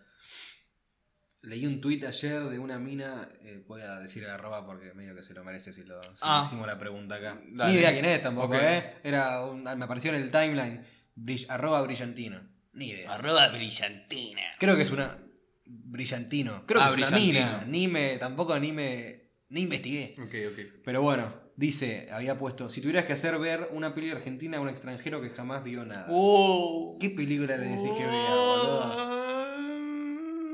leí 1.42 1.64
un 1.64 1.80
tuit 1.80 2.02
ayer 2.04 2.42
de 2.42 2.58
una 2.58 2.76
mina, 2.76 3.28
eh, 3.42 3.62
voy 3.68 3.80
a 3.80 4.00
decir 4.00 4.24
el 4.24 4.30
arroba 4.30 4.66
porque 4.66 4.92
medio 4.94 5.14
que 5.14 5.22
se 5.22 5.32
lo 5.32 5.44
merece 5.44 5.72
si, 5.72 5.84
lo, 5.84 6.02
si 6.02 6.08
Ah. 6.22 6.42
hicimos 6.44 6.66
la 6.66 6.76
pregunta 6.76 7.14
acá. 7.16 7.40
Dale. 7.52 7.72
Ni 7.72 7.78
idea 7.78 7.92
quién 7.92 8.04
es 8.04 8.20
tampoco. 8.20 8.56
¿eh? 8.56 8.96
Era 9.04 9.44
un- 9.44 9.62
me 9.62 9.84
apareció 9.84 10.10
en 10.12 10.20
el 10.22 10.30
timeline, 10.32 10.84
brill- 11.14 11.46
arroba 11.48 11.80
brillantino. 11.82 12.40
Ni 12.76 12.90
idea. 12.90 13.12
Arroba 13.14 13.48
brillantina. 13.48 14.42
Creo 14.58 14.76
que 14.76 14.82
es 14.82 14.90
una. 14.92 15.18
Brillantino. 15.64 16.64
Creo 16.66 16.80
Ah, 16.80 16.86
que 16.94 17.02
es 17.02 17.08
una 17.08 17.16
brillantino. 17.18 17.46
mina. 17.46 17.64
Ni 17.66 17.88
me. 17.88 18.16
Tampoco 18.18 18.58
ni 18.60 18.70
me. 18.72 19.22
Ni 19.48 19.62
investigué. 19.62 20.14
Ok, 20.18 20.34
ok. 20.52 20.82
Pero 20.84 21.02
bueno, 21.02 21.32
dice, 21.56 22.08
había 22.12 22.36
puesto. 22.38 22.68
Si 22.68 22.80
tuvieras 22.80 23.04
que 23.04 23.12
hacer 23.14 23.38
ver 23.38 23.68
una 23.72 23.94
peli 23.94 24.10
argentina 24.10 24.58
a 24.58 24.60
un 24.60 24.68
extranjero 24.68 25.20
que 25.20 25.30
jamás 25.30 25.64
vio 25.64 25.84
nada. 25.84 26.06
Uh. 26.10 26.98
¿Qué 27.00 27.10
película 27.10 27.56
le 27.56 27.66
decís 27.66 27.90
que 27.96 28.04
vea, 28.06 28.30
boludo? 28.34 29.16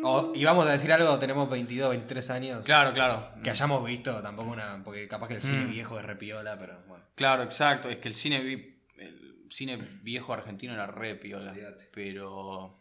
O- 0.04 0.32
y 0.34 0.44
vamos 0.44 0.66
a 0.66 0.72
decir 0.72 0.92
algo, 0.92 1.16
tenemos 1.18 1.48
22, 1.48 1.90
23 1.90 2.30
años. 2.30 2.64
Claro, 2.64 2.92
claro. 2.92 3.28
Que 3.42 3.50
hayamos 3.50 3.84
visto, 3.86 4.20
tampoco 4.20 4.50
una. 4.50 4.82
Porque 4.84 5.06
capaz 5.06 5.28
que 5.28 5.34
el 5.34 5.42
cine 5.42 5.64
Mm. 5.64 5.70
viejo 5.70 5.98
es 5.98 6.04
repiola, 6.04 6.58
pero 6.58 6.82
bueno. 6.88 7.04
Claro, 7.14 7.42
exacto. 7.44 7.88
Es 7.88 7.98
que 7.98 8.08
el 8.08 8.14
cine, 8.14 8.40
vi- 8.42 8.78
el 8.98 9.31
cine 9.52 9.76
viejo 10.02 10.32
argentino 10.32 10.72
era 10.74 10.86
re 10.86 11.14
piola. 11.16 11.52
Olvídate. 11.52 11.88
Pero. 11.92 12.78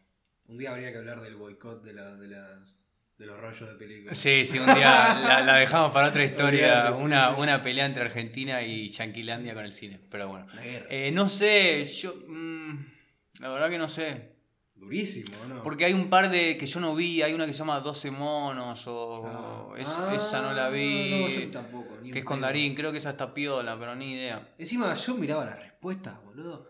Un 0.47 0.57
día 0.57 0.72
habría 0.72 0.91
que 0.91 0.97
hablar 0.97 1.22
del 1.22 1.36
boicot 1.36 1.84
de, 1.84 1.93
la- 1.93 2.15
de, 2.15 2.28
las, 2.28 2.80
de 3.17 3.26
los 3.26 3.39
rollos 3.39 3.69
de 3.69 3.76
películas. 3.76 4.17
Sí, 4.17 4.43
sí, 4.45 4.59
un 4.59 4.65
día 4.65 4.74
la, 5.24 5.41
la 5.45 5.55
dejamos 5.57 5.91
para 5.91 6.09
otra 6.09 6.24
historia. 6.26 6.91
Una, 6.91 7.32
una 7.38 7.61
pelea 7.63 7.86
entre 7.86 8.03
Argentina 8.03 8.61
y 8.61 8.89
Yanquilandia 8.89 9.53
con 9.53 9.63
el 9.65 9.72
cine. 9.72 9.99
Pero 10.09 10.28
bueno. 10.28 10.47
La 10.53 10.61
guerra. 10.63 10.88
Eh, 10.89 11.11
no 11.11 11.30
sé, 11.30 11.86
yo. 11.86 12.15
mm, 12.28 12.86
la 13.39 13.49
verdad 13.49 13.69
que 13.69 13.78
no 13.78 13.88
sé. 13.88 14.32
Durísimo, 14.76 15.38
¿no? 15.47 15.61
Porque 15.61 15.86
hay 15.86 15.93
un 15.93 16.09
par 16.09 16.32
de 16.32 16.57
que 16.57 16.65
yo 16.65 16.80
no 16.80 16.95
vi. 16.95 17.22
Hay 17.22 17.34
una 17.34 17.45
que 17.45 17.53
se 17.53 17.59
llama 17.59 17.80
12 17.80 18.09
monos. 18.11 18.84
O. 18.88 19.26
Ah. 19.28 19.80
es- 19.80 19.88
Ah, 19.88 20.13
esa 20.15 20.41
no 20.41 20.53
la 20.53 20.69
vi. 20.69 21.22
No, 21.22 21.28
yo 21.30 21.51
tampoco. 21.51 21.97
ni 22.01 22.11
que 22.11 22.19
es 22.19 22.26
con. 22.26 22.41
Darín. 22.41 22.74
Creo 22.76 22.91
que 22.91 22.97
esa 22.97 23.11
está 23.11 23.32
piola, 23.34 23.78
pero 23.80 23.95
ni 23.95 24.13
idea. 24.13 24.49
Encima 24.57 24.93
yo 24.95 25.15
miraba 25.15 25.45
las 25.45 25.59
respuestas, 25.82 26.24
boludo. 26.24 26.70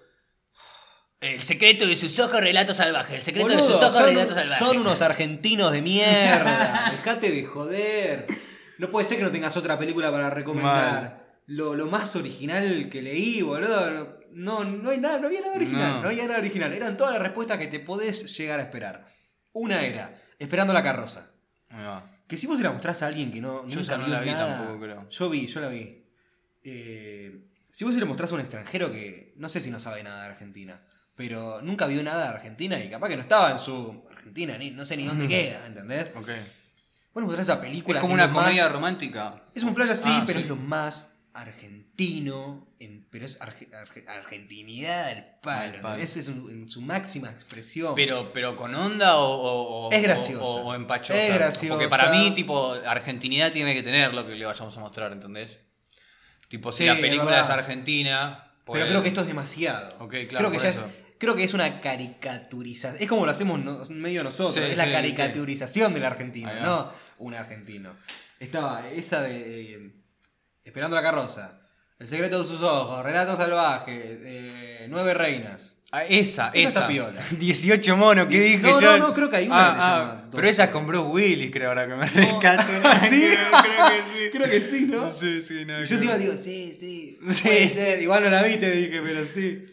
El 1.20 1.42
secreto 1.42 1.86
de 1.86 1.96
sus 1.98 2.18
ojos, 2.20 2.40
relatos 2.40 2.78
salvajes. 2.78 3.18
El 3.18 3.24
secreto 3.24 3.50
de 3.50 3.58
sus 3.58 3.72
ojos, 3.74 3.94
son, 3.94 4.06
relatos 4.06 4.34
salvajes. 4.36 4.58
son 4.58 4.78
unos 4.78 5.02
argentinos 5.02 5.72
de 5.74 5.82
mierda. 5.82 6.90
Dejate 6.92 7.30
de 7.30 7.46
joder. 7.46 8.26
No 8.78 8.90
puede 8.90 9.06
ser 9.08 9.18
que 9.18 9.24
no 9.24 9.32
tengas 9.32 9.56
otra 9.58 9.78
película 9.78 10.12
para 10.12 10.30
recomendar. 10.30 11.42
Lo, 11.48 11.76
lo 11.76 11.88
más 11.88 12.16
original 12.16 12.88
que 12.90 13.02
leí, 13.02 13.42
boludo. 13.42 14.20
No, 14.32 14.64
no 14.64 14.90
hay 14.92 14.98
nada, 15.00 15.20
no 15.20 15.28
había 15.28 15.42
nada 15.42 15.56
original. 15.56 15.92
No. 15.96 16.02
No. 16.04 16.08
había 16.08 16.26
nada 16.26 16.40
original. 16.40 16.72
Eran 16.72 16.96
todas 16.96 17.12
las 17.14 17.22
respuestas 17.22 17.60
que 17.60 17.68
te 17.68 17.82
podés 17.82 18.36
llegar 18.38 18.60
a 18.62 18.64
esperar. 18.64 19.08
Una 19.52 19.82
era, 19.84 20.16
esperando 20.40 20.74
la 20.74 20.82
carroza. 20.82 21.30
Va. 21.72 22.10
Que 22.28 22.38
si 22.38 22.48
vos 22.48 22.58
se 22.58 22.64
la 22.64 22.72
mostrás 22.72 23.04
a 23.04 23.08
alguien 23.08 23.30
que 23.30 23.42
no, 23.42 23.68
Yo 23.68 23.82
nunca 23.82 23.98
no 23.98 24.08
la 24.08 24.22
vi 24.22 24.32
nada- 24.32 24.58
tampoco, 24.60 24.80
creo. 24.80 25.10
Yo 25.10 25.30
vi, 25.30 25.48
yo 25.48 25.60
la 25.60 25.68
vi. 25.68 26.02
Eh, 26.64 27.51
si 27.72 27.84
vos 27.86 27.94
se 27.94 28.00
le 28.00 28.06
mostrás 28.06 28.32
a 28.32 28.36
un 28.36 28.42
extranjero 28.42 28.92
que 28.92 29.34
no 29.38 29.50
sé 29.50 29.62
si 29.62 29.70
no 29.72 29.80
sabe 29.80 30.04
nada 30.04 30.24
de 30.24 30.30
Argentina, 30.32 30.82
pero 31.16 31.62
nunca 31.62 31.86
vio 31.88 32.02
nada 32.04 32.24
de 32.24 32.30
Argentina 32.30 32.78
y 32.84 32.90
capaz 32.90 33.10
que 33.10 33.16
no 33.16 33.22
estaba 33.22 33.52
en 33.52 33.60
su 33.60 34.04
Argentina, 34.12 34.58
ni, 34.58 34.72
no 34.72 34.86
sé 34.86 34.98
ni 34.98 35.06
dónde 35.06 35.28
queda, 35.28 35.66
¿entendés? 35.68 36.08
Ok. 36.16 36.30
Vos 37.14 37.22
le 37.22 37.28
mostrás 37.28 37.48
esa 37.48 37.60
película. 37.62 38.00
Es 38.00 38.02
como 38.02 38.14
una 38.14 38.28
más- 38.28 38.44
comedia 38.46 38.70
romántica. 38.70 39.44
Es 39.54 39.64
un 39.64 39.76
flash 39.76 39.90
así, 39.90 40.10
Ah, 40.10 40.24
pero 40.26 40.40
sí. 40.40 40.44
es 40.44 40.50
lo 40.50 40.56
más 40.56 41.10
argentino, 41.34 42.68
en- 42.80 43.08
pero 43.10 43.26
es 43.26 43.40
arge- 43.40 43.70
arge- 43.72 44.08
argentinidad 44.08 45.10
al 45.10 45.40
palo. 45.42 45.62
Al 45.76 45.82
palo. 45.82 45.88
¿entendés? 45.96 46.18
Es 46.18 46.28
en 46.30 46.70
su 46.70 46.82
máxima 46.82 47.30
expresión. 47.30 47.94
Pero, 47.96 48.32
pero 48.34 48.56
con 48.56 48.74
onda 48.76 49.18
o, 49.18 49.26
o- 49.30 49.88
o- 49.88 49.92
Es 49.92 50.02
graciosa. 50.04 50.44
o, 50.44 50.62
o 50.68 50.74
empachosa. 50.76 51.22
Es 51.22 51.34
graciosa. 51.34 51.74
Porque 51.76 51.90
para 51.90 52.12
mí, 52.12 52.32
tipo, 52.34 52.74
argentinidad 52.86 53.52
tiene 53.52 53.74
que 53.74 53.84
tener 53.84 54.14
lo 54.14 54.26
que 54.26 54.34
le 54.36 54.46
vayamos 54.46 54.76
a 54.78 54.80
mostrar, 54.80 55.12
¿entendés? 55.12 55.66
Tipo, 56.52 56.70
si 56.74 56.80
Sí, 56.84 56.86
la 56.90 56.98
película 56.98 57.40
es 57.40 57.48
argentina. 57.48 58.44
Pero 58.66 58.66
pues- 58.66 58.86
creo 58.88 59.02
que 59.02 59.08
esto 59.08 59.22
es 59.22 59.28
demasiado. 59.28 59.90
Claro, 60.10 60.28
creo 60.28 60.52
que 60.52 60.60
ya 60.60 60.74
creo 61.18 61.34
que 61.34 61.46
es 61.46 61.54
una 61.54 61.80
caricaturización. 61.80 63.02
Es 63.02 63.08
como 63.08 63.26
lo 63.26 63.32
hacemos 63.32 63.58
no- 63.58 63.86
medio 63.90 64.22
nosotros. 64.22 64.56
Sí, 64.56 64.72
es 64.72 64.76
la 64.76 64.84
sí, 64.84 64.92
caricaturización 64.92 65.94
del 65.94 66.04
argentino, 66.04 66.54
no 66.62 66.92
un 67.20 67.36
argentino. 67.36 67.96
Estaba 68.38 68.90
esa 68.90 69.22
de 69.22 69.76
eh, 69.76 69.92
Esperando 70.66 70.98
la 70.98 71.02
carroza. 71.02 71.62
El 72.00 72.10
secreto 72.10 72.42
de 72.42 72.48
sus 72.50 72.62
ojos. 72.62 73.02
Relatos 73.02 73.38
salvajes. 73.38 74.20
eh, 74.24 74.88
nueve 74.90 75.14
reinas. 75.14 75.81
Ah, 75.94 76.06
esa, 76.06 76.48
Esa 76.50 76.50
esa. 76.54 76.68
está 76.70 76.88
piola. 76.88 77.22
18 77.32 77.98
monos, 77.98 78.28
¿qué 78.30 78.40
dije 78.40 78.60
No, 78.60 78.80
yo? 78.80 78.92
no, 78.92 78.98
no, 79.10 79.14
creo 79.14 79.30
que 79.30 79.36
hay 79.38 79.48
una 79.48 79.56
Ah, 79.58 79.72
que 79.74 79.76
se 79.78 79.84
ah, 79.84 79.98
llama 80.00 80.22
Pero 80.32 80.42
12. 80.44 80.50
esa 80.50 80.64
es 80.64 80.70
con 80.70 80.88
Bruce 80.88 81.10
Willis, 81.10 81.52
creo, 81.52 81.68
ahora 81.70 81.88
que 81.88 81.96
me 81.96 82.06
No. 82.06 82.12
rescato. 82.14 82.64
¿Ah, 82.86 83.00
sí? 83.10 83.28
creo, 83.30 83.52
que 83.52 84.02
sí. 84.02 84.30
Creo 84.32 84.50
que 84.50 84.62
sí, 84.62 84.86
¿no? 84.90 85.12
Sí, 85.12 85.42
sí, 85.42 85.66
no. 85.66 85.84
Yo 85.84 85.96
encima 85.96 86.18
digo, 86.18 86.34
sí, 86.36 86.78
sí. 86.80 87.20
Sí, 87.30 87.42
puede 87.44 87.70
ser. 87.70 88.02
Igual 88.02 88.24
no 88.24 88.30
la 88.30 88.42
vi, 88.44 88.56
te 88.58 88.72
dije, 88.72 89.02
pero 89.04 89.26
sí. 89.34 89.66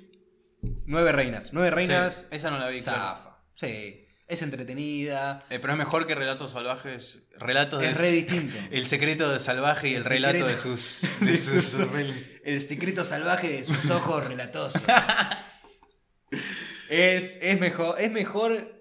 Nueve 0.87 1.13
reinas. 1.13 1.53
Nueve 1.53 1.71
reinas. 1.71 2.15
Sí, 2.31 2.37
esa 2.37 2.51
no 2.51 2.59
la 2.59 2.69
vi, 2.69 2.81
claro. 2.81 2.99
Zafa. 2.99 3.39
Sí. 3.55 4.01
Es 4.27 4.43
entretenida. 4.43 5.45
Eh, 5.49 5.59
pero 5.61 5.73
es 5.73 5.79
mejor 5.79 6.07
que 6.07 6.15
Relatos 6.15 6.51
Salvajes. 6.51 7.19
Relatos 7.39 7.81
de 7.81 7.91
Es 7.91 7.97
re 7.99 8.11
distinto. 8.11 8.57
El 8.73 8.87
secreto 8.87 9.33
de 9.33 9.39
salvaje 9.41 9.89
y 9.89 9.93
el, 9.93 9.99
El 9.99 10.05
relato 10.05 10.45
de 10.47 10.57
secreto 10.57 10.77
sus. 10.77 11.01
de 11.21 11.31
De 11.31 11.37
sus- 11.39 11.65
sus 11.65 11.87
El 12.45 12.61
secreto 12.61 13.05
salvaje 13.05 13.49
de 13.49 13.65
sus 13.65 13.89
ojos 13.91 14.27
relatosos. 14.27 14.83
Es, 16.91 17.39
es 17.43 17.59
mejor. 17.61 18.01
Es 18.01 18.11
mejor. 18.11 18.75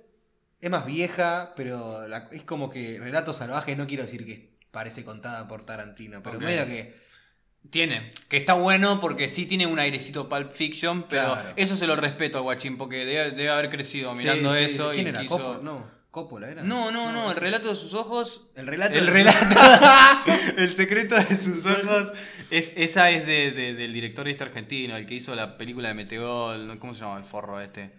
Es 0.59 0.69
más 0.71 0.85
vieja, 0.85 1.53
pero 1.55 2.07
la- 2.07 2.29
es 2.31 2.43
como 2.43 2.69
que 2.69 2.99
Relato 2.99 3.31
Salvaje 3.33 3.75
no 3.75 3.85
quiero 3.87 4.03
decir 4.03 4.25
que 4.25 4.49
parece 4.71 5.03
contada 5.03 5.47
por 5.47 5.65
Tarantino, 5.65 6.23
pero 6.23 6.37
Ok. 6.37 6.43
medio 6.43 6.65
que. 6.65 7.05
Tiene, 7.69 8.11
que 8.29 8.37
está 8.37 8.53
bueno 8.53 9.01
porque 9.01 9.27
sí 9.27 9.45
tiene 9.45 9.67
un 9.67 9.77
airecito 9.77 10.29
Pulp 10.29 10.51
Fiction, 10.53 11.03
pero 11.09 11.33
Claro. 11.33 11.53
eso 11.57 11.75
se 11.75 11.85
lo 11.85 11.97
respeto 11.97 12.37
al 12.37 12.43
guachín 12.45 12.77
porque 12.77 13.03
debe, 13.05 13.31
debe 13.31 13.49
haber 13.49 13.69
crecido 13.69 14.13
mirando 14.15 14.53
Sí, 14.53 14.59
sí. 14.59 14.63
eso. 14.75 14.91
¿Quién 14.93 15.07
y 15.07 15.09
era? 15.09 15.19
quiso-? 15.21 15.59
No, 15.61 15.85
Coppola 16.09 16.49
era. 16.49 16.63
No, 16.63 16.91
no, 16.91 17.11
no, 17.11 17.29
el 17.29 17.35
relato 17.35 17.67
de 17.67 17.75
sus 17.75 17.93
ojos. 17.93 18.47
El 18.55 18.67
relato. 18.67 18.97
El 18.97 19.07
de- 19.07 19.11
relato. 19.11 19.37
el 20.57 20.73
secreto 20.73 21.15
de 21.15 21.35
sus 21.35 21.65
ojos. 21.65 22.13
Es, 22.49 22.71
esa 22.75 23.09
es 23.11 23.25
de, 23.25 23.51
de- 23.51 23.73
del 23.73 23.91
director 23.93 24.27
este 24.27 24.43
argentino, 24.43 24.95
el 24.95 25.05
que 25.05 25.15
hizo 25.15 25.35
la 25.35 25.57
película 25.57 25.89
de 25.89 25.93
Metegol. 25.95 26.67
¿no? 26.67 26.79
¿Cómo 26.79 26.93
se 26.93 27.01
llama 27.01 27.17
el 27.17 27.23
forro 27.25 27.59
este? 27.59 27.91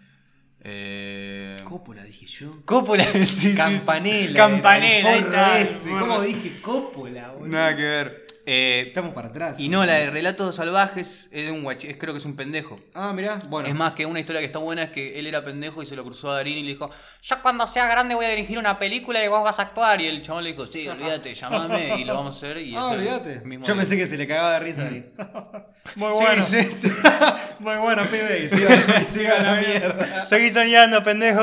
Eh... 0.65 1.57
Coppola, 1.65 2.03
dije 2.05 2.27
yo. 2.27 2.63
Coppola, 2.65 3.05
sí. 3.27 3.55
Campanella. 3.55 4.37
Campanella, 4.37 5.13
ahí 5.15 5.21
está, 5.21 5.61
ese. 5.61 5.91
¿Cómo 5.91 6.21
dije 6.23 6.61
Coppola, 6.61 7.29
boludo? 7.33 7.49
Nada 7.49 7.77
que 7.77 7.83
ver. 7.83 8.27
Eh, 8.51 8.85
Estamos 8.89 9.13
para 9.13 9.29
atrás. 9.29 9.61
y 9.61 9.69
no, 9.69 9.85
la 9.85 9.93
de 9.97 10.09
Relatos 10.09 10.57
Salvajes 10.57 11.29
es 11.33 11.45
de 11.47 11.53
un 11.53 11.63
guachín, 11.65 11.91
es- 11.91 11.99
creo 11.99 12.15
que 12.15 12.19
es 12.19 12.25
un 12.25 12.35
pendejo. 12.35 12.81
Ah, 12.95 13.13
mirá. 13.13 13.43
Bueno. 13.47 13.69
Es 13.69 13.75
más 13.75 13.93
que 13.93 14.07
una 14.07 14.21
historia 14.21 14.41
que 14.41 14.47
está 14.47 14.59
buena 14.59 14.85
es 14.85 14.91
que 14.91 15.19
él 15.19 15.27
era 15.27 15.45
pendejo 15.45 15.83
y 15.83 15.87
se 15.87 15.95
lo 15.97 16.03
cruzó 16.03 16.31
a 16.33 16.37
Darín 16.37 16.57
y 16.57 16.63
le 16.63 16.69
dijo, 16.71 16.91
yo 17.21 17.43
cuando 17.43 17.67
sea 17.67 17.87
grande 17.89 18.15
voy 18.15 18.25
a 18.25 18.31
dirigir 18.31 18.57
una 18.59 18.79
película 18.79 19.23
y 19.23 19.29
vos 19.29 19.45
vas 19.45 19.59
a 19.59 19.63
actuar. 19.63 20.01
Y 20.01 20.07
el 20.07 20.23
chabón 20.23 20.45
le 20.45 20.53
dijo, 20.53 20.67
sí, 20.67 20.89
olvídate, 20.89 21.35
llamame 21.35 21.97
y 22.01 22.05
lo 22.05 22.15
vamos 22.15 22.37
a 22.37 22.39
hacer. 22.39 22.57
Y 22.63 22.75
Ah, 22.75 22.87
olvídate. 22.87 23.41
mismo 23.41 23.67
Yo 23.67 23.77
pensé 23.77 23.99
que 23.99 24.07
se 24.07 24.17
le 24.17 24.27
cagaba 24.27 24.55
de 24.55 24.61
risa 24.61 24.81
a 24.81 24.85
Darín. 24.85 25.13
Muy 25.97 26.13
bueno. 26.13 26.43
sí, 26.43 26.63
sí. 26.75 26.89
Muy 27.59 27.77
bueno, 27.77 28.03
pibe. 28.07 28.45
Y 28.45 28.49
siga, 28.49 29.01
y 29.03 29.05
siga 29.05 29.39
la 29.43 29.55
mierda. 29.57 30.25
Seguí 30.25 30.49
soñando, 30.49 31.03
pendejo. 31.05 31.43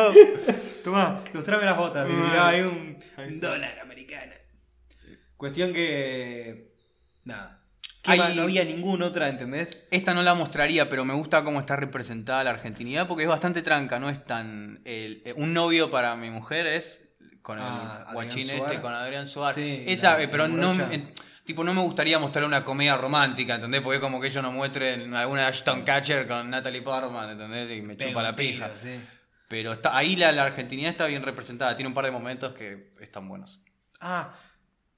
Tomá, 0.83 1.21
ilustrame 1.31 1.65
las 1.65 1.77
botas. 1.77 2.09
Y 2.09 2.13
Ah. 2.13 2.15
mirá, 2.27 2.47
hay 2.47 2.61
un, 2.61 2.97
un 3.17 3.39
dólar 3.39 3.77
americano. 3.79 4.33
Cuestión 5.37 5.71
que. 5.71 6.73
Nada. 7.25 7.59
No 8.35 8.43
había 8.43 8.63
ninguna 8.63 9.05
otra, 9.07 9.27
¿entendés? 9.29 9.83
Esta 9.89 10.13
no 10.13 10.21
la 10.21 10.35
mostraría, 10.35 10.87
pero 10.89 11.05
me 11.05 11.15
gusta 11.15 11.43
cómo 11.43 11.59
está 11.59 11.75
representada 11.75 12.43
la 12.43 12.51
argentinidad 12.51 13.07
porque 13.07 13.23
es 13.23 13.29
bastante 13.29 13.63
tranca, 13.63 13.99
no 13.99 14.09
es 14.09 14.23
tan... 14.23 14.79
el- 14.85 15.23
eh, 15.25 15.33
un 15.35 15.53
novio 15.53 15.89
para 15.89 16.15
mi 16.15 16.29
mujer 16.29 16.67
es 16.67 17.01
con 17.41 17.57
el 17.57 17.63
Ah, 17.67 18.07
guachín 18.13 18.49
este, 18.49 18.79
con 18.79 18.93
Adrián 18.93 19.27
Suárez. 19.27 19.55
Sí, 19.65 19.83
Esa, 19.87 20.17
la- 20.17 20.23
eh, 20.23 20.27
pero 20.27 20.47
no... 20.47 20.71
en- 20.91 21.11
tipo, 21.45 21.63
no 21.63 21.73
me 21.73 21.81
gustaría 21.81 22.19
mostrar 22.19 22.45
una 22.45 22.63
comedia 22.63 22.95
romántica, 22.95 23.55
¿entendés? 23.55 23.81
Porque 23.81 23.99
como 23.99 24.21
que 24.21 24.27
ellos 24.27 24.43
no 24.43 24.51
muestren 24.51 25.13
alguna 25.15 25.47
Ashton 25.47 25.81
Catcher 25.83 26.27
con 26.27 26.49
Natalie 26.51 26.83
Portman, 26.83 27.31
¿entendés? 27.31 27.75
Y 27.75 27.81
me 27.81 27.97
chupa 27.97 28.21
la 28.21 28.35
pija. 28.35 28.69
Sí. 28.77 28.99
Pero 29.47 29.73
está, 29.73 29.95
ahí 29.97 30.15
la, 30.15 30.31
la 30.31 30.43
argentinidad 30.45 30.91
está 30.91 31.05
bien 31.07 31.23
representada, 31.23 31.75
tiene 31.75 31.87
un 31.87 31.93
par 31.95 32.05
de 32.05 32.11
momentos 32.11 32.53
que 32.53 32.93
están 32.99 33.27
buenos. 33.27 33.59
Ah, 33.99 34.31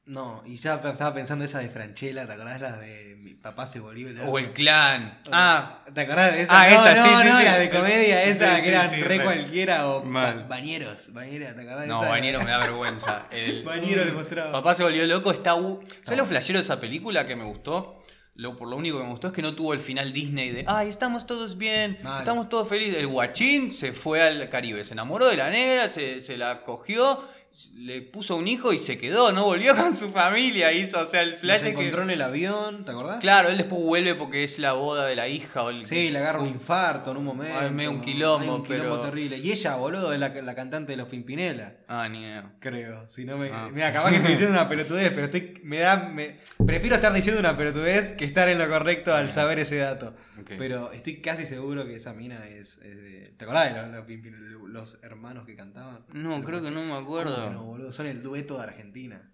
no, 0.07 0.41
y 0.45 0.55
ya 0.55 0.75
estaba 0.75 1.13
pensando 1.13 1.45
esa 1.45 1.59
de 1.59 1.69
Franchella, 1.69 2.25
¿te 2.25 2.33
acordás 2.33 2.59
la 2.61 2.77
de 2.77 3.15
mi 3.19 3.33
papá 3.33 3.67
se 3.67 3.79
volvió 3.79 4.09
loco? 4.09 4.31
O 4.31 4.39
el 4.39 4.51
clan. 4.53 5.19
Ah, 5.31 5.83
¿Te 5.93 6.01
acordás 6.01 6.33
de 6.33 6.41
esa? 6.43 6.61
Ah, 6.61 6.69
no, 6.69 6.75
esa, 6.75 6.95
no, 6.95 7.03
sí, 7.03 7.09
sí, 7.09 7.29
no, 7.29 7.37
sí. 7.39 7.43
la 7.43 7.57
de 7.59 7.69
comedia, 7.69 8.23
Sí, 8.23 8.29
esa 8.31 8.55
sí, 8.57 8.63
que 8.63 8.69
era 8.69 8.89
sí, 8.89 8.95
re 9.01 9.21
cualquiera 9.23 9.87
o 9.89 10.03
Mal. 10.03 10.41
ba- 10.43 10.47
bañeros, 10.47 11.13
bañera, 11.13 11.53
¿te 11.53 11.61
acordás 11.61 11.81
de 11.81 11.87
no, 11.87 12.01
esa? 12.01 12.09
Bañero 12.09 12.39
me 12.41 12.49
da 12.51 12.57
vergüenza. 12.59 13.25
El, 13.31 13.63
Bañero 13.65 14.05
le 14.05 14.11
mostraba. 14.13 14.51
Papá 14.53 14.75
se 14.75 14.83
volvió 14.83 15.05
loco, 15.05 15.31
está... 15.31 15.55
u- 15.55 15.79
¿Sabes 16.03 16.09
No. 16.11 16.15
lo 16.17 16.25
flashero 16.25 16.59
de 16.59 16.63
esa 16.63 16.79
película 16.79 17.27
que 17.27 17.35
me 17.35 17.43
gustó? 17.43 18.01
Lo, 18.35 18.55
por 18.55 18.67
lo 18.67 18.75
único 18.77 18.99
que 18.99 19.03
me 19.03 19.09
gustó 19.09 19.27
es 19.27 19.33
que 19.33 19.41
no 19.41 19.55
tuvo 19.55 19.73
el 19.73 19.81
final 19.81 20.13
Disney 20.13 20.51
de 20.51 20.63
¡Ay, 20.67 20.89
estamos 20.89 21.25
todos 21.25 21.57
bien! 21.57 21.97
Mal. 22.03 22.19
Estamos 22.19 22.47
todos 22.49 22.69
felices. 22.69 22.95
El 22.97 23.07
guachín 23.07 23.71
se 23.71 23.93
fue 23.93 24.21
al 24.21 24.47
Caribe, 24.47 24.85
se 24.85 24.93
enamoró 24.93 25.25
de 25.25 25.35
la 25.37 25.49
negra, 25.49 25.89
se, 25.91 26.21
se 26.23 26.37
la 26.37 26.61
cogió, 26.61 27.27
le 27.75 28.01
puso 28.01 28.35
un 28.35 28.47
hijo 28.47 28.71
y 28.73 28.79
se 28.79 28.97
quedó, 28.97 29.31
no 29.31 29.45
volvió 29.45 29.75
con 29.77 29.95
su 29.95 30.09
familia, 30.09 30.71
hizo, 30.73 30.99
o 30.99 31.05
sea, 31.05 31.21
el 31.23 31.37
flash 31.37 31.59
Se 31.59 31.63
que- 31.65 31.69
encontró 31.71 32.03
en 32.03 32.09
el 32.11 32.21
avión, 32.21 32.85
¿te 32.85 32.91
acordás? 32.91 33.19
Claro, 33.19 33.49
él 33.49 33.57
después 33.57 33.81
vuelve 33.81 34.13
porque 34.15 34.43
es 34.43 34.59
la 34.59 34.73
boda 34.73 35.05
de 35.07 35.15
la 35.15 35.27
hija 35.27 35.63
o 35.63 35.69
el 35.69 35.85
Sí, 35.85 36.11
le 36.11 36.19
agarra 36.19 36.39
un 36.41 36.49
infarto 36.49 37.11
en 37.11 37.17
un 37.17 37.25
momento. 37.25 37.57
Ay, 37.59 37.71
medio 37.71 37.91
un 37.91 38.01
quilombo, 38.01 38.55
un 38.57 38.63
quilombo 38.63 38.97
pero- 38.97 39.01
terrible. 39.01 39.37
Y 39.37 39.51
ella, 39.51 39.75
boludo, 39.75 40.13
es 40.13 40.19
la, 40.19 40.29
la 40.29 40.55
cantante 40.55 40.91
de 40.93 40.97
los 40.97 41.07
Pimpinela. 41.07 41.73
Ah, 41.87 42.07
ni 42.09 42.19
idea. 42.21 42.51
Creo. 42.59 43.07
Si 43.07 43.25
no 43.25 43.37
me. 43.37 43.49
Ah. 43.51 43.69
Mira, 43.73 43.91
capaz 43.91 44.09
que 44.11 44.17
estoy 44.17 44.31
diciendo 44.33 44.53
una 44.59 44.69
pelotudez, 44.69 45.11
pero 45.11 45.25
estoy. 45.25 45.59
Me 45.63 45.79
da. 45.79 45.97
Me... 46.09 46.37
Prefiero 46.65 46.95
estar 46.95 47.13
diciendo 47.13 47.39
una 47.39 47.55
pelotudez 47.57 48.11
que 48.17 48.25
estar 48.25 48.49
en 48.49 48.57
lo 48.59 48.67
correcto 48.69 49.15
al 49.15 49.29
saber 49.29 49.59
ese 49.59 49.77
dato. 49.77 50.15
Pero 50.57 50.91
estoy 50.91 51.17
casi 51.21 51.45
seguro 51.45 51.85
que 51.85 51.95
esa 51.95 52.13
mina 52.13 52.45
es. 52.47 52.77
es 52.83 52.97
de- 53.01 53.33
¿Te 53.37 53.45
acordás 53.45 53.73
de 53.73 53.81
los, 53.81 53.91
los 53.91 54.05
Pimpinela, 54.05 54.45
los 54.67 54.99
hermanos 55.03 55.45
que 55.45 55.55
cantaban? 55.55 55.99
No, 56.13 56.43
creo 56.43 56.61
que 56.61 56.71
no 56.71 56.81
me 56.81 56.87
¿Cómo 56.87 56.97
acuerdo. 56.97 57.46
Que 57.49 57.53
no, 57.55 57.63
boludo? 57.63 57.91
Son 57.91 58.07
el 58.07 58.21
dueto 58.21 58.57
de 58.57 58.63
Argentina. 58.63 59.31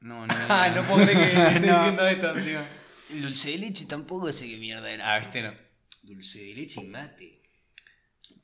No, 0.00 0.26
no. 0.26 0.34
Ah, 0.48 0.68
no 0.74 0.82
puedo 0.84 1.04
creer 1.04 1.18
que 1.34 1.46
esté 1.56 1.60
No. 1.66 1.78
diciendo 1.78 2.06
esto 2.08 2.36
encima. 2.36 2.64
El 3.10 3.22
dulce 3.22 3.50
de 3.50 3.58
leche 3.58 3.86
tampoco 3.86 4.32
sé 4.32 4.46
qué 4.46 4.56
mierda 4.56 4.90
era. 4.90 5.12
Ah, 5.14 5.18
este 5.18 5.42
no. 5.42 5.52
Dulce 6.02 6.40
de 6.44 6.54
leche 6.54 6.80
y 6.82 6.86
mate. 6.88 7.42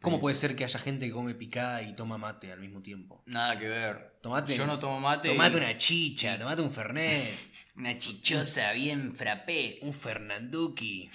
¿Cómo 0.01 0.19
puede 0.21 0.35
ser 0.35 0.57
que 0.57 0.65
haya 0.65 0.81
gente 0.81 1.07
que 1.07 1.13
come 1.13 1.35
picada 1.35 1.81
y 1.83 1.95
toma 1.95 2.19
mate 2.19 2.51
al 2.51 2.59
mismo 2.59 2.83
tiempo? 2.83 3.23
Nada 3.27 3.57
que 3.57 3.69
ver. 3.69 4.19
Tomate. 4.21 4.57
Yo 4.57 4.67
no 4.67 4.79
tomo 4.81 4.99
mate. 5.01 5.29
Tomate 5.29 5.55
y- 5.57 5.61
una 5.61 5.77
chicha, 5.77 6.37
tomate 6.39 6.61
un 6.63 6.71
fernet. 6.73 7.29
Una 7.77 7.97
chichosa 7.99 8.73
bien 8.73 9.15
frappé. 9.15 9.79
Un 9.83 9.95
Fernanduki. 9.95 11.09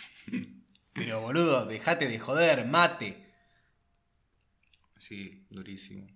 Pero 0.93 1.21
boludo, 1.21 1.65
dejate 1.67 2.07
de 2.07 2.17
joder, 2.17 2.65
mate. 2.65 3.25
Sí, 4.97 5.45
durísimo. 5.49 6.07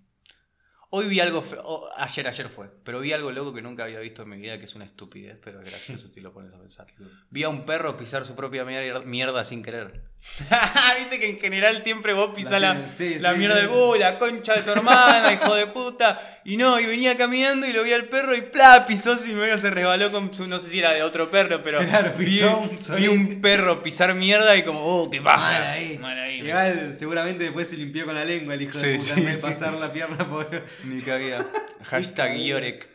Hoy 0.93 1.07
vi 1.07 1.21
algo, 1.21 1.41
oh, 1.63 1.87
ayer, 1.95 2.27
ayer 2.27 2.49
fue, 2.49 2.67
pero 2.83 2.99
vi 2.99 3.13
algo 3.13 3.31
loco 3.31 3.53
que 3.53 3.61
nunca 3.61 3.85
había 3.85 3.99
visto 4.01 4.23
en 4.23 4.29
mi 4.29 4.37
vida, 4.37 4.57
que 4.57 4.65
es 4.65 4.75
una 4.75 4.83
estupidez, 4.83 5.37
pero 5.41 5.61
es 5.61 5.69
gracioso 5.69 6.09
si 6.13 6.19
lo 6.19 6.33
pones 6.33 6.53
a 6.53 6.59
pensar. 6.59 6.85
Vi 7.29 7.43
a 7.43 7.49
un 7.49 7.65
perro 7.65 7.95
pisar 7.95 8.25
su 8.25 8.35
propia 8.35 8.65
mier- 8.65 9.05
mierda 9.05 9.45
sin 9.45 9.63
querer. 9.63 10.01
Viste 10.99 11.19
que 11.19 11.29
en 11.29 11.39
general 11.39 11.81
siempre 11.81 12.13
vos 12.13 12.31
pisás 12.35 12.51
La 12.51 12.59
la, 12.59 12.71
tienen, 12.73 12.89
sí, 12.89 13.19
la 13.19 13.31
sí, 13.31 13.39
mierda 13.39 13.55
sí. 13.55 13.61
de 13.61 13.67
vos, 13.67 13.97
la 13.97 14.19
concha 14.19 14.53
de 14.55 14.61
tu 14.63 14.71
hermana, 14.71 15.31
hijo 15.41 15.55
de 15.55 15.65
puta. 15.67 16.41
Y 16.43 16.57
no, 16.57 16.77
y 16.79 16.85
venía 16.85 17.17
caminando 17.17 17.65
y 17.67 17.71
lo 17.73 17.83
vi 17.83 17.93
al 17.93 18.05
perro 18.09 18.35
y 18.35 18.41
¡plá! 18.41 18.85
pisó 18.85 19.15
y 19.25 19.31
medio 19.33 19.57
se 19.57 19.69
resbaló 19.71 20.11
con 20.11 20.33
su, 20.33 20.45
no 20.47 20.59
sé 20.59 20.69
si 20.69 20.79
era 20.79 20.91
de 20.91 21.01
otro 21.03 21.31
perro, 21.31 21.61
pero 21.63 21.79
Claro, 21.79 22.13
vi, 22.17 22.25
pisó 22.25 22.57
un 22.59 22.77
vi 22.97 23.07
un 23.07 23.41
perro 23.41 23.81
pisar 23.81 24.13
mierda 24.13 24.55
y 24.57 24.63
como, 24.63 24.81
oh, 24.85 25.09
qué 25.09 25.19
baja. 25.21 25.39
Mal 25.53 25.63
ahí. 25.63 25.97
Mal 25.97 26.19
ahí. 26.19 26.41
Igual, 26.41 26.93
seguramente 26.93 27.45
después 27.45 27.69
se 27.69 27.77
limpió 27.77 28.05
con 28.05 28.13
la 28.13 28.25
lengua 28.25 28.53
el 28.55 28.61
hijo 28.63 28.77
de 28.77 28.97
puta 28.97 29.13
sí, 29.15 29.19
en 29.21 29.25
vez 29.25 29.35
de 29.37 29.41
pasar 29.41 29.73
la 29.73 29.91
pierna 29.93 30.27
por. 30.29 30.47
Ni 30.85 31.01
cabía. 31.01 31.45
Hashtag 31.83 32.37
Yorek. 32.37 32.87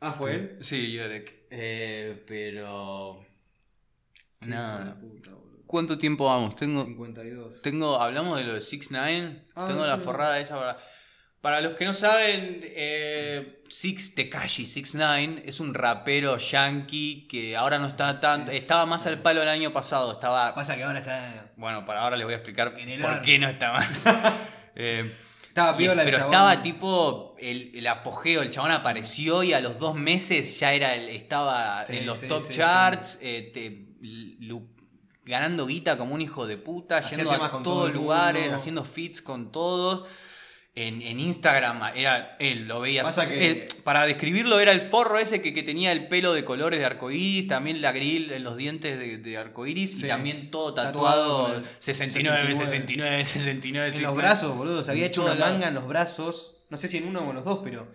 Ah, 0.00 0.12
fue 0.12 0.34
él. 0.34 0.58
Sí, 0.60 0.92
Yorek. 0.92 1.34
Eh, 1.50 2.22
pero. 2.26 3.24
Nada. 4.40 4.96
¿Cuánto 5.66 5.98
tiempo 5.98 6.26
vamos? 6.26 6.56
Tengo. 6.56 6.84
52. 6.84 7.62
Tengo. 7.62 8.00
Hablamos 8.00 8.38
de 8.38 8.44
lo 8.44 8.54
de 8.54 8.62
6 8.62 8.88
9 8.90 9.42
Ah, 9.54 9.66
Tengo 9.68 9.84
la 9.84 9.98
forrada 9.98 10.38
esa 10.40 10.56
para. 10.56 10.78
Para 11.40 11.60
los 11.60 11.76
que 11.76 11.84
no 11.84 11.94
saben, 11.94 12.60
eh, 12.64 13.62
Six 13.68 14.16
Tekashi 14.16 14.66
6 14.66 14.94
9 14.96 15.42
es 15.46 15.60
un 15.60 15.72
rapero 15.72 16.36
yankee 16.36 17.28
que 17.30 17.56
ahora 17.56 17.78
no 17.78 17.86
está 17.86 18.18
tan. 18.18 18.48
Es- 18.48 18.54
Estaba 18.62 18.86
más 18.86 19.06
al 19.06 19.20
palo 19.22 19.42
el 19.42 19.48
año 19.48 19.72
pasado. 19.72 20.12
Estaba. 20.12 20.52
Pasa 20.54 20.74
que 20.74 20.82
ahora 20.82 20.98
está. 20.98 21.52
Bueno, 21.56 21.84
para 21.84 22.00
ahora 22.00 22.16
les 22.16 22.24
voy 22.24 22.34
a 22.34 22.38
explicar 22.38 22.72
por 22.72 23.22
qué 23.22 23.38
no 23.38 23.48
está 23.48 23.72
más. 23.72 24.04
Eh, 24.80 25.12
Estaba 25.58 25.76
el 26.02 26.06
pero 26.06 26.18
chabón. 26.18 26.32
estaba 26.34 26.62
tipo 26.62 27.34
el, 27.38 27.72
el 27.74 27.86
apogeo, 27.86 28.42
el 28.42 28.50
chabón 28.50 28.70
apareció 28.70 29.42
y 29.42 29.52
a 29.52 29.60
los 29.60 29.78
dos 29.78 29.94
meses 29.94 30.58
ya 30.60 30.72
era 30.72 30.94
el- 30.94 31.08
estaba 31.08 31.82
Sí, 31.84 31.98
en 31.98 32.06
los 32.06 32.18
sí, 32.18 32.28
top 32.28 32.42
sí, 32.42 32.54
charts, 32.54 33.18
eh, 33.22 33.50
te- 33.52 33.86
lu- 34.40 34.68
ganando 35.24 35.66
guita 35.66 35.98
como 35.98 36.14
un 36.14 36.20
hijo 36.20 36.46
de 36.46 36.56
puta, 36.56 36.98
Hacía 36.98 37.18
yendo 37.18 37.32
a 37.32 37.62
todos 37.62 37.92
lugares, 37.92 38.50
haciendo 38.52 38.84
feats 38.84 39.20
con 39.20 39.52
todos. 39.52 40.08
En, 40.86 41.02
en 41.02 41.18
Instagram 41.18 41.82
era 41.96 42.36
él, 42.38 42.68
lo 42.68 42.80
veías. 42.80 43.16
Que- 43.26 43.50
él- 43.50 43.66
para 43.84 44.06
describirlo, 44.06 44.60
era 44.60 44.70
el 44.72 44.80
forro 44.80 45.18
ese 45.18 45.42
que, 45.42 45.52
que 45.52 45.62
tenía 45.62 45.90
el 45.92 46.06
pelo 46.08 46.32
de 46.34 46.44
colores 46.44 46.78
de 46.78 46.86
arcoíris, 46.86 47.48
también 47.48 47.80
la 47.82 47.90
grill 47.92 48.30
en 48.32 48.44
los 48.44 48.56
dientes 48.56 48.98
de, 48.98 49.16
de 49.18 49.36
arcoíris 49.38 49.98
Sí. 49.98 50.04
y 50.06 50.08
también 50.08 50.50
todo 50.50 50.74
Tatuado 50.74 50.92
tatuado. 50.92 51.44
con 51.46 51.54
el 51.56 51.68
69, 51.80 52.54
69, 52.54 53.24
69. 53.24 53.24
69, 53.24 53.86
En 53.86 54.02
los 54.02 54.12
69. 54.12 54.16
brazos, 54.16 54.56
boludo. 54.56 54.84
Se 54.84 54.90
había 54.92 55.04
En 55.06 55.10
hecho 55.10 55.24
una 55.24 55.34
lado. 55.34 55.52
manga 55.52 55.68
en 55.68 55.74
los 55.74 55.88
brazos. 55.88 56.54
No 56.70 56.76
sé 56.76 56.86
si 56.88 56.98
en 56.98 57.08
uno 57.08 57.20
o 57.20 57.28
en 57.30 57.34
los 57.36 57.44
dos, 57.44 57.60
pero 57.64 57.88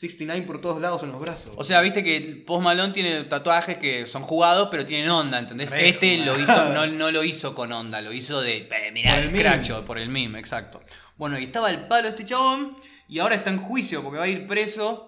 69 0.00 0.46
por 0.46 0.62
todos 0.62 0.80
lados 0.80 1.02
en 1.02 1.12
los 1.12 1.20
brazos. 1.20 1.52
O 1.56 1.62
sea, 1.64 1.82
viste 1.82 2.02
que 2.02 2.42
Post 2.46 2.62
Malone 2.64 2.94
tiene 2.94 3.24
tatuajes 3.24 3.76
que 3.76 4.06
son 4.06 4.22
jugados, 4.22 4.68
pero 4.70 4.86
tienen 4.86 5.10
onda, 5.10 5.38
¿entendés? 5.38 5.70
Este 5.72 6.16
jugado. 6.18 6.36
lo 6.38 6.42
hizo, 6.42 6.68
no, 6.72 6.86
no 6.98 7.10
lo 7.10 7.22
hizo 7.22 7.54
con 7.54 7.70
onda, 7.70 8.00
lo 8.00 8.10
hizo 8.10 8.40
de, 8.40 8.66
eh, 8.70 8.90
mirá, 8.94 9.16
Por 9.16 9.22
el 9.24 9.34
el 9.34 9.40
cracho, 9.40 9.84
por 9.84 9.98
el 9.98 10.08
meme, 10.08 10.38
exacto. 10.38 10.80
Bueno, 11.18 11.38
y 11.38 11.44
estaba 11.44 11.68
el 11.68 11.86
palo 11.86 12.08
este 12.08 12.24
chabón, 12.24 12.78
y 13.08 13.18
ahora 13.18 13.34
está 13.34 13.50
en 13.50 13.58
juicio 13.58 14.02
porque 14.02 14.18
va 14.18 14.24
a 14.24 14.28
ir 14.28 14.46
preso 14.46 15.06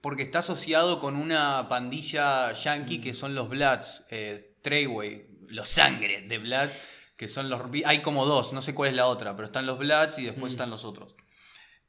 porque 0.00 0.22
está 0.24 0.40
asociado 0.40 0.98
con 0.98 1.14
una 1.14 1.68
pandilla 1.68 2.50
yankee 2.52 2.98
Mm. 2.98 3.02
que 3.02 3.14
son 3.14 3.34
los 3.36 3.48
Bloods, 3.48 4.02
eh, 4.10 4.40
Treyway, 4.62 5.26
los 5.48 5.68
sangre 5.68 6.22
de 6.26 6.38
Bloods, 6.38 6.72
que 7.16 7.28
son 7.28 7.48
los... 7.48 7.60
Hay 7.84 8.00
como 8.00 8.24
dos, 8.26 8.52
no 8.52 8.60
sé 8.62 8.74
cuál 8.74 8.90
es 8.90 8.96
la 8.96 9.06
otra, 9.06 9.36
pero 9.36 9.46
están 9.46 9.66
los 9.66 9.78
Bloods 9.78 10.18
y 10.18 10.24
después 10.24 10.52
Mm. 10.52 10.54
están 10.56 10.70
los 10.70 10.84
otros 10.84 11.14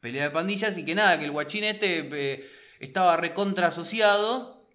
pelea 0.01 0.23
de 0.25 0.29
pandillas 0.31 0.77
y 0.77 0.83
que 0.83 0.95
nada, 0.95 1.17
que 1.17 1.25
el 1.25 1.31
guachín 1.31 1.63
este 1.63 2.09
eh, 2.11 2.49
estaba 2.79 3.15
recontra 3.17 3.67
asociado, 3.67 4.67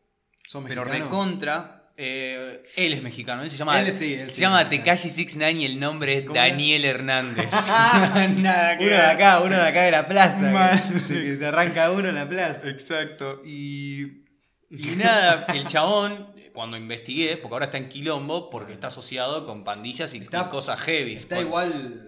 Son 0.46 0.64
pero 0.64 0.84
mexicanos. 0.84 1.10
recontra. 1.12 1.72
eh, 1.98 2.62
él 2.76 2.92
es 2.92 3.02
mexicano, 3.02 3.42
él 3.42 3.50
se 3.50 3.56
llama, 3.56 3.80
Él 3.80 3.92
sí, 3.92 4.14
él 4.14 4.28
se 4.30 4.36
sí, 4.36 4.40
llama 4.42 4.58
mexicano. 4.64 4.82
Tekashi 4.84 5.08
69 5.10 5.52
y 5.60 5.64
el 5.64 5.80
nombre 5.80 6.18
es. 6.18 6.26
Daniel 6.32 6.84
Hernández. 6.84 7.50
Nada 8.38 8.76
que 8.78 8.84
Uno 8.86 8.94
de 8.94 9.02
acá, 9.02 9.40
uno 9.40 9.56
de 9.56 9.62
acá 9.62 9.82
de 9.82 9.90
la 9.90 10.06
plaza. 10.06 10.82
Que, 11.08 11.34
se 11.34 11.46
arranca 11.46 11.90
uno 11.90 12.08
en 12.08 12.14
la 12.14 12.28
plaza. 12.28 12.68
Exacto. 12.68 13.42
Y, 13.44 14.24
y 14.70 14.94
nada, 14.96 15.46
el 15.54 15.66
chabón, 15.66 16.28
cuando 16.52 16.76
investigué, 16.76 17.36
porque 17.36 17.54
ahora 17.54 17.64
está 17.66 17.78
en 17.78 17.88
Quilombo, 17.88 18.48
porque 18.50 18.72
está 18.74 18.88
asociado 18.88 19.44
con 19.44 19.64
pandillas 19.64 20.14
y, 20.14 20.18
Está- 20.18 20.48
cosas 20.48 20.78
heavy. 20.80 21.14
Está 21.14 21.40
igual 21.40 22.05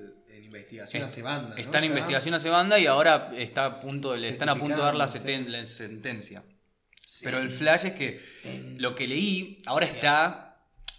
investigación 0.58 1.02
Es- 1.02 1.12
hace 1.12 1.22
banda. 1.22 1.54
¿no? 1.54 1.56
Está 1.56 1.78
en 1.78 1.84
investigación 1.84 2.34
hace 2.34 2.50
banda 2.50 2.78
y 2.78 2.86
ahora 2.86 3.32
está 3.36 3.64
a 3.66 3.80
punto, 3.80 4.16
le 4.16 4.28
están 4.28 4.48
a 4.48 4.56
punto 4.56 4.76
de 4.76 4.82
dar 4.82 4.94
la, 4.94 5.06
Testificando, 5.06 5.48
seten- 5.50 5.60
la 5.62 5.66
sentencia. 5.66 6.42
Pero 7.22 7.38
el 7.38 7.50
flash 7.50 7.86
es 7.86 7.92
que 7.94 8.20
lo 8.76 8.94
que 8.94 9.06
leí 9.08 9.62
ahora 9.66 9.86
está. 9.86 10.47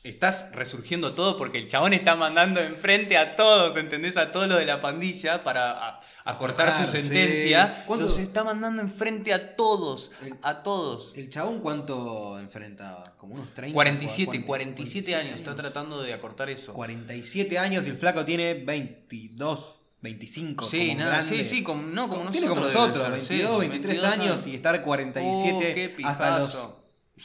Estás 0.09 0.49
resurgiendo 0.53 1.13
todo 1.13 1.37
porque 1.37 1.59
el 1.59 1.67
chabón 1.67 1.93
está 1.93 2.15
mandando 2.15 2.59
enfrente 2.59 3.17
a 3.17 3.35
todos, 3.35 3.75
¿entendés? 3.77 4.17
A 4.17 4.31
todos 4.31 4.47
los 4.47 4.57
de 4.57 4.65
la 4.65 4.81
pandilla 4.81 5.43
para 5.43 5.99
acortar 6.25 6.75
su 6.85 6.91
sentencia. 6.91 7.83
¿Cuánto- 7.85 8.05
Los 8.05 8.17
está 8.17 8.43
mandando 8.43 8.81
enfrente 8.81 9.33
a 9.33 9.55
todos. 9.55 10.11
El- 10.23 10.35
A 10.41 10.63
todos. 10.63 11.13
¿El 11.15 11.29
chabón 11.29 11.59
cuánto 11.59 12.39
enfrentaba? 12.39 13.13
Como 13.17 13.35
unos 13.35 13.53
30. 13.53 13.73
47, 13.73 14.25
40, 14.45 14.47
47 14.47 15.15
años. 15.15 15.35
Está 15.35 15.55
tratando 15.55 16.01
de 16.01 16.13
acortar 16.13 16.49
eso. 16.49 16.73
47 16.73 17.59
años 17.59 17.85
y 17.85 17.89
el 17.89 17.97
flaco 17.97 18.25
tiene 18.25 18.55
22, 18.55 19.75
25. 20.01 20.67
Sí, 20.69 20.87
como 20.89 20.99
nada, 20.99 21.21
sí, 21.23 21.43
sí, 21.43 21.61
como, 21.63 21.81
no, 21.83 22.07
como 22.09 22.23
nosotros. 22.25 22.31
Tiene 22.31 22.47
como 22.47 22.61
nosotros, 22.61 23.03
ser, 23.03 23.11
22, 23.11 23.27
sí, 23.51 23.67
23 23.67 24.01
22 24.01 24.13
años 24.13 24.47
y 24.47 24.55
estar 24.55 24.81
47 24.83 25.95
Oh, 26.03 26.07
hasta 26.07 26.39
los. 26.39 26.75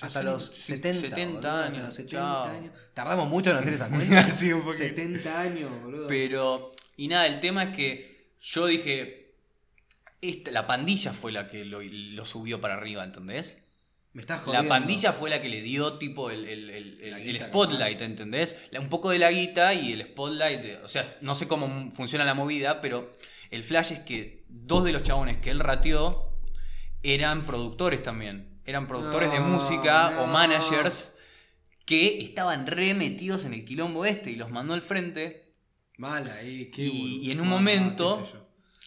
Hasta 0.02 0.22
los 0.22 0.46
Sí, 0.46 0.62
70, 0.74 1.00
70 1.00 1.24
boludo, 1.24 1.48
hasta 1.50 1.64
años, 1.66 1.82
los 1.86 1.94
70 1.94 2.16
chao. 2.20 2.44
años. 2.44 2.72
Tardamos 2.94 3.28
mucho 3.28 3.50
en 3.50 3.56
hacer 3.56 3.72
esa 3.74 3.88
cuenta. 3.88 4.30
Sí, 4.30 4.52
un 4.52 4.62
poquito. 4.62 4.84
70 4.84 5.40
años, 5.40 5.70
boludo. 5.82 6.06
Pero, 6.08 6.72
y 6.96 7.08
nada, 7.08 7.26
el 7.26 7.40
tema 7.40 7.64
es 7.64 7.76
que 7.76 8.28
yo 8.40 8.66
dije, 8.66 9.34
esta- 10.20 10.50
la 10.50 10.66
pandilla 10.66 11.12
fue 11.12 11.32
la 11.32 11.46
que 11.48 11.64
lo, 11.64 11.80
lo 11.82 12.24
subió 12.24 12.60
para 12.60 12.74
arriba, 12.74 13.04
¿entendés? 13.04 13.58
Me 14.12 14.20
estás 14.20 14.40
La 14.40 14.44
jodiendo. 14.44 14.68
pandilla 14.68 15.12
fue 15.12 15.28
la 15.28 15.42
que 15.42 15.48
le 15.48 15.60
dio 15.60 15.94
tipo 15.98 16.30
el, 16.30 16.44
el- 16.46 16.70
el- 16.70 17.00
el- 17.00 17.38
La 17.38 17.46
spotlight. 17.48 18.00
¿entendés? 18.00 18.56
La- 18.70 18.78
un 18.80 18.88
poco 18.88 19.10
de 19.10 19.18
la 19.18 19.30
guita 19.32 19.74
y 19.74 19.92
el 19.92 20.02
spotlight, 20.02 20.84
o 20.84 20.88
sea, 20.88 21.16
no 21.20 21.34
sé 21.34 21.48
cómo 21.48 21.90
funciona 21.90 22.24
la 22.24 22.34
movida, 22.34 22.80
pero 22.80 23.12
el 23.50 23.64
flash 23.64 23.92
es 23.92 23.98
que 24.00 24.44
dos 24.48 24.84
de 24.84 24.92
los 24.92 25.02
chabones 25.02 25.38
que 25.40 25.50
él 25.50 25.58
rateó 25.58 26.30
eran 27.02 27.44
productores 27.44 28.02
también. 28.04 28.53
Eran 28.66 28.86
productores 28.88 29.30
de 29.32 29.40
música 29.40 30.08
o 30.20 30.26
no. 30.26 30.32
managers 30.32 30.70
managers 30.72 31.12
que 31.86 32.22
estaban 32.22 32.66
remetidos 32.66 33.44
en 33.44 33.52
el 33.54 33.64
quilombo 33.64 34.06
este 34.06 34.30
y 34.30 34.36
los 34.36 34.50
mandó 34.50 34.74
al 34.74 34.82
frente. 34.82 35.52
Mala, 35.98 36.40
eh, 36.42 36.70
qué 36.74 36.82
Y- 36.84 37.18
y 37.26 37.30
en 37.30 37.40
un 37.40 37.48
momento-. 37.48 38.26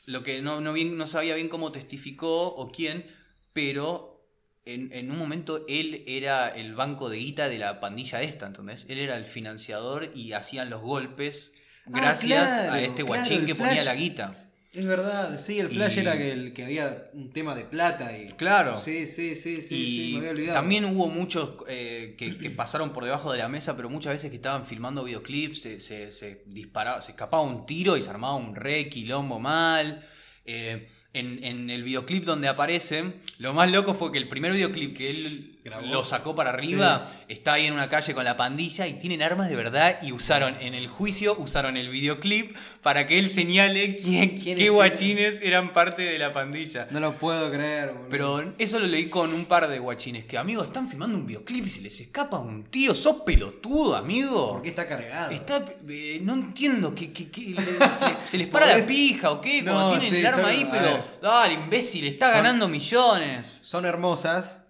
Lo 0.06 0.24
que 0.24 0.42
no, 0.42 0.62
no, 0.62 0.72
bien, 0.74 0.98
no 0.98 1.06
sabía 1.06 1.36
bien 1.36 1.50
cómo 1.50 1.72
testificó 1.74 2.48
o 2.48 2.72
quién, 2.72 3.06
pero 3.54 4.26
en, 4.66 4.90
en 4.94 5.12
un 5.12 5.18
momento 5.18 5.66
él 5.68 6.04
era 6.08 6.48
el 6.48 6.76
banco 6.76 7.10
de 7.10 7.18
guita 7.18 7.50
de 7.50 7.58
la 7.58 7.80
pandilla 7.82 8.22
esta, 8.22 8.48
¿entendés? 8.48 8.86
Él 8.90 9.00
era 9.00 9.18
el 9.18 9.26
financiador 9.26 10.12
y 10.16 10.32
hacían 10.34 10.70
los 10.70 10.82
golpes 10.82 11.52
Ah, 11.88 11.90
gracias 11.94 12.52
claro, 12.52 12.74
a 12.74 12.82
este 12.82 13.04
guachín 13.04 13.46
que 13.46 13.54
ponía 13.56 13.84
la 13.84 13.96
guita. 13.96 14.47
Es 14.74 14.86
verdad, 14.86 15.40
sí, 15.40 15.60
el 15.60 15.70
flash 15.70 15.98
Y- 15.98 16.00
era 16.02 16.18
que, 16.18 16.32
el, 16.32 16.54
que 16.54 16.64
había 16.66 17.10
un 17.14 17.32
tema 17.32 17.56
de 17.56 17.64
plata 17.64 18.16
y. 18.18 18.34
Claro. 18.34 18.80
Sí, 18.80 19.08
sí, 19.08 19.36
sí, 19.36 19.62
sí, 19.62 19.76
y 19.76 19.86
sí, 20.08 20.12
me 20.14 20.18
había 20.20 20.32
olvidado. 20.32 20.54
también 20.54 20.86
hubo 20.86 21.08
muchos 21.08 21.52
eh, 21.68 22.16
que, 22.18 22.38
que 22.38 22.52
pasaron 22.52 22.92
por 22.94 23.04
debajo 23.06 23.32
de 23.32 23.40
la 23.40 23.48
mesa, 23.48 23.76
pero 23.76 23.90
muchas 23.90 24.14
veces 24.14 24.30
que 24.30 24.36
estaban 24.36 24.66
filmando 24.66 25.04
videoclips 25.04 25.62
se, 25.62 25.80
se, 25.80 26.12
se 26.12 26.44
disparaba, 26.48 27.02
se 27.02 27.12
escapaba 27.12 27.44
un 27.44 27.66
tiro 27.66 27.98
y 27.98 28.02
se 28.02 28.10
armaba 28.10 28.36
un 28.36 28.56
re 28.56 28.90
quilombo 28.90 29.40
mal. 29.40 30.06
Eh, 30.46 30.90
en, 31.14 31.44
en 31.44 31.70
el 31.72 31.84
videoclip 31.84 32.26
donde 32.26 32.48
aparecen, 32.48 33.16
lo 33.40 33.54
más 33.54 33.72
loco 33.72 33.96
fue 33.96 34.12
que 34.12 34.20
el 34.20 34.28
primer 34.28 34.54
videoclip 34.54 34.96
que 34.96 35.10
él 35.10 35.57
Grabó. 35.68 35.86
lo 35.88 36.04
sacó 36.04 36.34
para 36.36 36.50
arriba, 36.52 37.08
está 37.28 37.54
ahí 37.54 37.66
en 37.66 37.74
una 37.74 37.90
calle 37.90 38.14
con 38.14 38.24
la 38.26 38.36
pandilla 38.38 38.88
y 38.88 38.94
tienen 38.94 39.22
armas 39.22 39.50
de 39.50 39.56
verdad 39.56 40.00
y 40.02 40.12
usaron 40.12 40.56
en 40.62 40.74
el 40.74 40.88
juicio, 40.88 41.36
usaron 41.38 41.78
el 41.78 41.90
videoclip 41.90 42.56
para 42.82 43.06
que 43.06 43.20
él 43.20 43.30
señale 43.30 43.98
quién, 43.98 44.38
¿Quiénes 44.38 44.64
qué 44.64 44.70
guachines 44.70 45.40
eran 45.44 45.74
parte 45.74 46.04
de 46.04 46.18
la 46.18 46.32
pandilla. 46.34 46.88
No 46.92 47.00
lo 47.00 47.14
puedo 47.14 47.52
creer, 47.52 47.90
boludo. 47.90 48.08
Pero 48.10 48.54
eso 48.58 48.80
lo 48.80 48.88
leí 48.88 49.08
con 49.08 49.34
un 49.34 49.46
par 49.46 49.68
de 49.68 49.78
guachines. 49.80 50.26
Que, 50.26 50.38
amigo, 50.38 50.64
están 50.64 50.88
filmando 50.88 51.18
un 51.18 51.26
videoclip 51.28 51.66
y 51.66 51.70
se 51.70 51.82
les 51.82 52.00
escapa 52.00 52.40
un 52.40 52.64
tiro. 52.66 52.96
¡Sos 52.96 53.18
pelotudo, 53.26 53.96
amigo! 53.96 54.54
¿Por 54.54 54.62
qué 54.62 54.70
está 54.70 54.88
cargado? 54.88 55.32
Está, 55.32 55.66
eh, 55.90 56.20
no 56.24 56.34
entiendo 56.34 56.96
que, 56.96 57.12
que- 57.12 57.30
que 57.30 57.42
le- 57.50 57.62
se, 57.64 58.30
se 58.30 58.38
les 58.38 58.48
para 58.50 58.66
la 58.78 58.86
pija 58.86 59.32
o 59.32 59.42
qué 59.42 59.62
No, 59.62 59.74
cuando 59.74 59.92
tienen 60.00 60.10
sí, 60.12 60.18
el 60.20 60.26
arma 60.28 60.42
son- 60.44 60.52
ahí, 60.52 60.68
pero 60.72 61.06
dale, 61.22 61.54
imbécil, 61.56 62.06
está 62.08 62.28
Son- 62.28 62.38
ganando 62.38 62.68
millones. 62.70 63.60
Son 63.62 63.86
hermosas, 63.86 64.62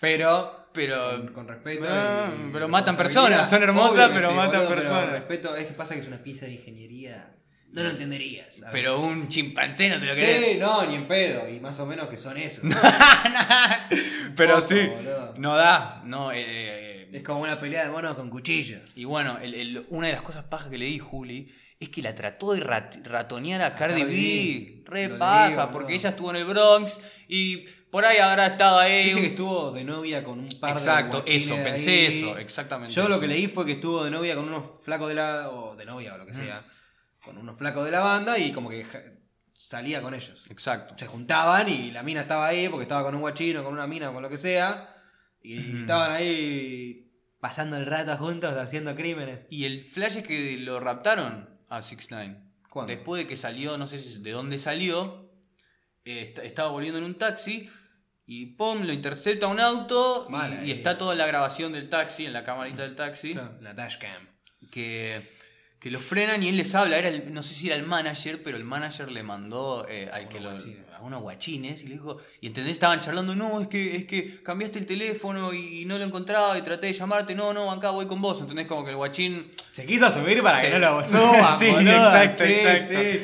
pero. 0.00 0.56
Pero, 0.72 0.96
Con, 1.10 1.28
con 1.28 1.48
respeto. 1.48 1.86
Ah, 1.88 2.30
y 2.32 2.52
pero 2.52 2.68
matan 2.68 2.96
personas, 2.96 3.48
son 3.50 3.62
hermosas, 3.62 4.10
pero 4.14 4.30
matan 4.32 4.60
boludo, 4.66 4.74
personas. 4.76 5.00
Pero 5.06 5.12
respeto, 5.12 5.56
es 5.56 5.66
que 5.66 5.72
pasa 5.72 5.94
que 5.94 6.00
es 6.00 6.06
una 6.06 6.22
pieza 6.22 6.46
de 6.46 6.52
ingeniería. 6.52 7.34
No 7.72 7.82
lo 7.82 7.90
entenderías. 7.90 8.54
¿sabes? 8.56 8.70
pero 8.72 9.00
un 9.00 9.28
chimpancé 9.28 9.88
no 9.88 9.98
te 9.98 10.06
lo 10.06 10.12
crees. 10.14 10.52
Sí, 10.52 10.58
no, 10.58 10.86
ni 10.86 10.94
en 10.94 11.08
pedo. 11.08 11.48
Y 11.48 11.58
más 11.60 11.78
o 11.80 11.86
menos 11.86 12.08
que 12.08 12.16
son 12.18 12.36
eso. 12.36 12.62
pero 14.36 14.56
Poco, 14.56 14.66
sí, 14.68 14.86
boludo. 14.86 15.34
no 15.38 15.56
da. 15.56 16.02
No, 16.04 16.30
eh, 16.32 17.08
Es 17.12 17.22
como 17.22 17.40
una 17.40 17.58
pelea 17.58 17.84
de 17.84 17.90
monos 17.90 18.14
con 18.14 18.30
cuchillos. 18.30 18.92
Y 18.94 19.04
bueno, 19.04 19.38
el- 19.40 19.54
el- 19.54 19.86
una 19.88 20.06
de 20.08 20.12
las 20.12 20.22
cosas 20.22 20.44
pajas 20.44 20.68
que 20.70 20.78
leí, 20.78 20.98
Juli, 20.98 21.52
es 21.80 21.88
que 21.90 22.02
la 22.02 22.14
trató 22.14 22.52
de 22.54 22.60
rat- 22.60 22.96
ratonear 23.06 23.62
a 23.62 23.74
Cardi 23.74 24.02
B. 24.04 24.82
Re 24.84 25.08
paja, 25.10 25.70
porque 25.70 25.94
ella 25.94 26.10
estuvo 26.10 26.30
en 26.30 26.36
el 26.36 26.44
Bronx 26.46 26.98
y 27.28 27.58
por 27.90 28.04
ahí 28.04 28.18
habrá 28.18 28.46
estado 28.46 28.78
ahí. 28.78 29.04
Dice 29.04 29.16
un- 29.16 29.20
que 29.22 29.28
estuvo 29.28 29.70
de 29.72 29.84
novia 29.84 30.24
con 30.24 30.40
un 30.40 30.48
par 30.60 30.72
Exacto, 30.72 31.20
de 31.22 31.36
eso, 31.36 31.54
ahí. 31.54 31.64
pensé 31.64 32.06
eso, 32.06 32.36
exactamente. 32.38 32.94
Yo 32.94 33.08
lo 33.08 33.20
que 33.20 33.28
leí 33.28 33.46
fue 33.46 33.64
que 33.66 33.72
estuvo 33.72 34.02
de 34.04 34.10
novia 34.10 34.34
con 34.34 34.48
unos 34.48 34.64
flacos 34.82 35.08
de 35.08 35.14
la. 35.14 35.50
o 35.50 35.76
de 35.76 35.84
novia 35.84 36.14
o 36.14 36.18
lo 36.18 36.26
que 36.26 36.32
Mm. 36.32 36.36
sea. 36.44 36.64
Con 37.22 37.36
unos 37.38 37.58
flacos 37.58 37.84
de 37.84 37.90
la 37.90 38.00
banda 38.00 38.38
y 38.38 38.52
como 38.52 38.70
que 38.70 38.84
salía 39.56 40.00
con 40.00 40.14
ellos. 40.14 40.46
Exacto. 40.50 40.94
Se 40.96 41.06
juntaban 41.06 41.68
y 41.68 41.90
la 41.90 42.02
mina 42.02 42.22
estaba 42.22 42.46
ahí 42.46 42.68
porque 42.68 42.84
estaba 42.84 43.02
con 43.02 43.14
un 43.14 43.20
guachino, 43.20 43.62
con 43.62 43.72
una 43.74 43.86
mina, 43.86 44.10
con 44.12 44.22
lo 44.22 44.28
que 44.30 44.38
sea. 44.38 44.94
Y 45.42 45.80
estaban 45.80 46.12
ahí 46.12 47.10
pasando 47.40 47.76
el 47.76 47.86
rato 47.86 48.16
juntos 48.16 48.54
haciendo 48.56 48.94
crímenes. 48.96 49.46
Y 49.50 49.64
el 49.66 49.84
flash 49.84 50.16
es 50.18 50.24
que 50.26 50.56
lo 50.58 50.80
raptaron 50.80 51.47
a 51.68 51.82
6 51.82 52.08
9 52.10 52.36
¿Cuándo? 52.70 52.92
Después 52.92 53.22
de 53.22 53.26
que 53.28 53.36
salió, 53.36 53.78
no 53.78 53.86
sé 53.86 53.98
si- 53.98 54.20
de 54.22 54.30
dónde 54.32 54.58
salió, 54.58 55.30
eh, 56.04 56.22
est- 56.22 56.38
estaba 56.40 56.70
volviendo 56.70 56.98
en 56.98 57.04
un 57.04 57.14
taxi 57.16 57.68
y 58.26 58.46
pum, 58.56 58.82
lo 58.84 58.92
intercepta 58.92 59.46
un 59.46 59.58
auto 59.60 60.28
y- 60.62 60.68
y, 60.68 60.72
está 60.72 60.98
toda 60.98 61.14
la 61.14 61.26
grabación 61.26 61.72
del 61.72 61.88
taxi, 61.88 62.26
en 62.26 62.32
la 62.34 62.44
camarita 62.44 62.82
del 62.82 62.94
taxi. 62.94 63.32
Claro, 63.32 63.56
La 63.62 63.72
dashcam. 63.74 64.28
que, 64.70 65.37
que 65.78 65.90
lo 65.92 66.00
frenan 66.00 66.42
y 66.42 66.48
él 66.48 66.56
les 66.56 66.74
habla. 66.74 66.98
Era 66.98 67.08
el- 67.08 67.32
no 67.32 67.42
sé 67.42 67.54
si 67.54 67.68
era 67.68 67.76
el 67.76 67.84
manager, 67.84 68.42
pero 68.42 68.56
el 68.56 68.64
manager 68.64 69.10
le 69.12 69.22
mandó 69.22 69.86
eh, 69.88 70.10
al 70.12 70.24
A 70.24 70.28
que 70.28 70.38
unos 70.38 70.42
lo- 70.52 70.58
guachines. 70.58 70.84
a 70.92 71.00
unos 71.02 71.22
guachines 71.22 71.82
y 71.82 71.86
le 71.86 71.94
dijo, 71.94 72.16
y 72.40 72.48
entendés, 72.48 72.72
estaban 72.72 72.98
charlando, 72.98 73.36
no, 73.36 73.60
es 73.60 73.68
que, 73.68 73.94
es 73.94 74.04
que 74.06 74.42
cambiaste 74.42 74.80
el 74.80 74.86
teléfono 74.86 75.54
y, 75.54 75.84
no 75.84 75.96
lo 75.96 76.02
encontraba 76.04 76.58
y 76.58 76.62
traté 76.62 76.86
de 76.88 76.92
llamarte, 76.94 77.34
no, 77.36 77.52
no, 77.54 77.70
acá 77.70 77.90
voy 77.90 78.06
con 78.06 78.20
vos, 78.20 78.40
entendés 78.40 78.66
como 78.66 78.82
que 78.84 78.90
el 78.90 78.96
guachín... 78.96 79.50
Se 79.70 79.86
quiso 79.86 80.10
subir 80.10 80.42
para 80.42 80.58
Sí. 80.60 80.66
que 80.66 80.72
no 80.72 80.78
lo 80.80 81.04
suban, 81.04 81.56
Sí, 81.60 81.66
boludo. 81.70 81.90
exacto, 81.92 82.44
Sí, 82.44 82.52
exacto. 82.52 83.00
sí. 83.00 83.20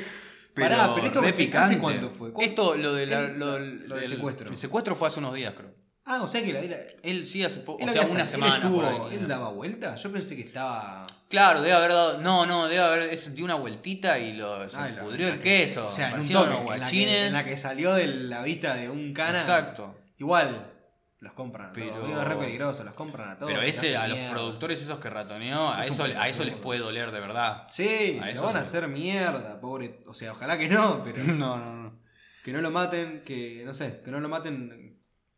Pará, 0.55 0.95
pero 0.95 1.07
esto 1.09 1.19
hace- 1.19 1.29
¿hace 1.31 1.45
picante. 1.47 1.79
cuánto 1.79 2.11
fue? 2.11 2.31
Esto, 2.39 2.77
lo, 2.77 2.95
de 2.95 3.07
la- 3.07 3.23
lo, 3.31 3.59
lo 3.59 3.97
del 3.97 4.07
secuestro. 4.07 4.49
El 4.49 4.57
secuestro 4.57 4.95
fue 4.95 5.09
hace 5.09 5.19
unos 5.19 5.35
días, 5.35 5.53
creo. 5.57 5.74
Ah, 6.07 6.23
o 6.23 6.29
sea 6.29 6.43
que 6.45 6.53
la, 6.53 6.61
Él 7.03 7.27
sí 7.27 7.43
hace 7.43 7.61
poco, 7.61 7.83
él 7.83 7.89
o 7.89 7.93
sea, 7.93 8.03
había 8.03 8.13
una 8.15 8.27
sal- 8.27 8.29
semana. 8.41 8.57
Él, 8.57 8.63
estuvo- 8.63 8.83
por 8.83 9.11
ahí. 9.11 9.15
él 9.17 9.27
daba 9.29 9.49
vuelta. 9.49 9.97
Yo 9.97 10.13
pensé 10.13 10.37
que 10.37 10.43
estaba. 10.43 11.07
Claro, 11.31 11.63
debe 11.63 11.73
haber 11.75 11.93
dado. 11.93 12.21
No, 12.21 12.45
no, 12.45 12.69
debe 12.69 12.83
haber. 12.83 13.03
Es, 13.13 13.35
dio 13.35 13.45
una 13.45 13.55
vueltita 13.55 14.19
y 14.19 14.35
lo, 14.35 14.69
se 14.69 14.77
Ah, 14.77 14.91
la- 14.95 15.03
pudrió 15.03 15.29
la 15.29 15.35
el 15.35 15.41
que- 15.41 15.61
queso. 15.63 15.87
O 15.89 15.93
sea, 15.93 16.11
en 16.11 16.21
un 16.21 16.27
unos 16.27 16.31
En 16.31 16.51
la, 16.51 16.57
que, 16.59 16.65
guachines. 16.79 17.27
en 17.29 17.33
la 17.33 17.45
que 17.45 17.57
salió 17.57 17.95
de 17.95 18.07
la 18.07 18.43
vista 18.43 18.75
de 18.75 18.91
un 18.91 19.15
cana. 19.15 19.39
Exacto. 19.39 19.97
Igual, 20.19 20.73
los 21.21 21.33
compran 21.33 21.71
a 21.71 21.73
Pero- 21.73 21.95
todos. 21.95 22.07
Digo, 22.09 22.21
Es 22.21 22.29
re 22.29 22.37
peligroso, 22.37 22.85
los 22.85 22.93
compran 22.95 23.31
a 23.31 23.39
todos. 23.39 23.51
Pero 23.51 23.63
se 23.63 23.69
ese, 23.71 23.79
hacen 23.97 23.97
a 23.97 24.09
los 24.09 24.19
mierda. 24.19 24.35
productores 24.35 24.83
esos 24.83 24.99
que 24.99 25.09
ratoneó, 25.09 25.71
a 25.73 25.81
Es 25.81 25.89
un 25.89 25.95
eso, 25.95 26.05
a 26.05 26.09
eso 26.09 26.17
pelotudo. 26.41 26.45
les 26.45 26.57
puede 26.57 26.81
doler 26.81 27.11
de 27.13 27.21
verdad. 27.21 27.67
Sí, 27.71 28.19
A 28.21 28.27
lo 28.27 28.31
eso 28.31 28.45
van 28.45 28.57
a 28.59 28.61
sí. 28.61 28.69
hacer 28.69 28.89
mierda, 28.89 29.59
pobre. 29.59 30.01
O 30.07 30.13
sea, 30.13 30.33
ojalá 30.33 30.59
que 30.59 30.69
no, 30.69 31.03
pero. 31.03 31.17
No, 31.25 31.57
no, 31.57 31.83
no. 31.83 32.05
que 32.45 32.53
no 32.53 32.61
lo 32.61 32.71
maten, 32.71 33.23
que 33.25 33.63
no 33.65 33.73
sé, 33.73 34.03
que 34.05 34.11
no 34.11 34.21
lo 34.21 34.29
maten 34.29 34.84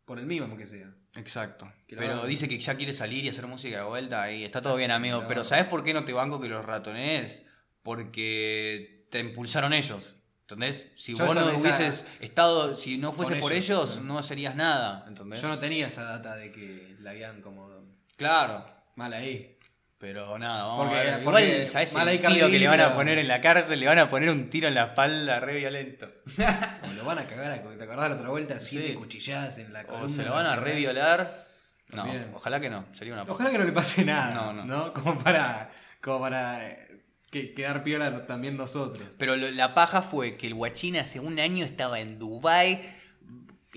por 0.07 0.19
el 0.19 0.25
mismo 0.25 0.55
que 0.55 0.65
sea. 0.65 0.89
Exacto. 1.15 1.69
Que 1.85 1.97
Pero 1.97 2.13
hagan. 2.13 2.27
dice 2.29 2.47
que 2.47 2.57
ya 2.59 2.75
quiere 2.75 2.93
salir 2.93 3.25
y 3.25 3.29
hacer 3.29 3.45
música 3.45 3.77
de 3.79 3.83
vuelta 3.83 4.31
y 4.31 4.45
está 4.45 4.61
todo 4.61 4.75
Ah, 4.75 4.77
bien, 4.77 4.89
amigo. 4.91 5.25
Pero 5.27 5.43
¿sabes 5.43 5.65
por 5.65 5.83
qué 5.83 5.93
no 5.93 6.05
te 6.05 6.13
banco 6.13 6.39
que 6.39 6.47
los 6.47 6.63
ratonees? 6.65 7.43
Porque 7.83 9.05
te 9.11 9.19
impulsaron 9.19 9.73
ellos. 9.73 10.13
¿Entendés? 10.41 10.93
Si 10.95 11.13
Yo 11.13 11.25
vos 11.25 11.35
no 11.35 11.49
esa- 11.49 11.59
hubieses 11.59 12.05
estado, 12.21 12.77
si 12.77 12.97
no 12.97 13.11
fuese 13.11 13.35
por 13.35 13.51
ellos, 13.51 13.65
ellos, 13.95 13.97
¿no? 14.05 14.13
no 14.15 14.23
serías 14.23 14.55
nada. 14.55 15.03
¿Entendés? 15.07 15.41
Yo 15.41 15.49
no 15.49 15.59
tenía 15.59 15.87
esa 15.87 16.03
data 16.03 16.35
de 16.37 16.53
que 16.53 16.95
la 17.01 17.09
habían 17.09 17.41
como 17.41 17.69
Claro. 18.15 18.65
mal 18.95 19.11
ahí. 19.11 19.56
Pero 19.99 20.37
nada, 20.37 20.63
vamos 20.65 20.85
Porque- 20.85 20.95
a 20.99 21.03
ver. 21.15 21.21
Igual, 21.21 21.67
¿sabes 21.67 21.95
el 21.95 22.21
Cardi 22.21 22.39
que 22.51 22.59
le 22.59 22.67
van 22.67 22.81
a 22.81 22.93
poner 22.93 23.17
en 23.17 23.27
la 23.27 23.41
cárcel? 23.41 23.79
Le 23.79 23.87
van 23.87 23.97
a 23.97 24.09
poner 24.09 24.29
un 24.29 24.45
tiro 24.47 24.67
en 24.67 24.75
la 24.75 24.83
espalda 24.85 25.39
re 25.39 25.55
violento. 25.57 26.07
O 26.89 26.93
lo 26.93 27.03
van 27.03 27.17
a 27.19 27.25
cagar, 27.25 27.51
a- 27.51 27.61
¿te 27.63 27.83
acordás 27.83 28.09
la 28.11 28.15
otra 28.15 28.29
vuelta? 28.29 28.59
Siete 28.59 28.89
Sí. 28.89 28.93
cuchilladas 28.93 29.57
en 29.57 29.73
la 29.73 29.85
columna. 29.85 30.05
O 30.05 30.09
se 30.09 30.23
lo 30.23 30.33
van 30.33 30.45
a 30.45 30.55
re 30.55 30.75
violar. 30.75 31.47
No, 31.89 32.05
ojalá 32.35 32.59
que 32.59 32.69
no. 32.69 32.85
Sería 32.93 33.13
una 33.13 33.23
Ojalá 33.23 33.49
que 33.49 33.57
no 33.57 33.63
le 33.63 33.71
pase 33.71 34.03
nada, 34.05 34.33
No, 34.35 34.53
¿no? 34.53 34.65
no. 34.65 34.93
Como 34.93 35.17
para, 35.17 35.71
como 36.01 36.19
para 36.19 36.69
eh, 36.69 36.77
que, 37.31 37.53
quedar 37.53 37.83
piola 37.83 38.25
también 38.27 38.55
nosotros. 38.57 39.07
Pero 39.17 39.35
lo- 39.35 39.49
la 39.49 39.73
paja 39.73 40.01
fue 40.03 40.37
que 40.37 40.47
el 40.47 40.53
guachín 40.53 40.97
hace 40.97 41.19
un 41.19 41.39
año 41.39 41.65
estaba 41.65 41.99
en 42.01 42.19
Dubai 42.19 42.81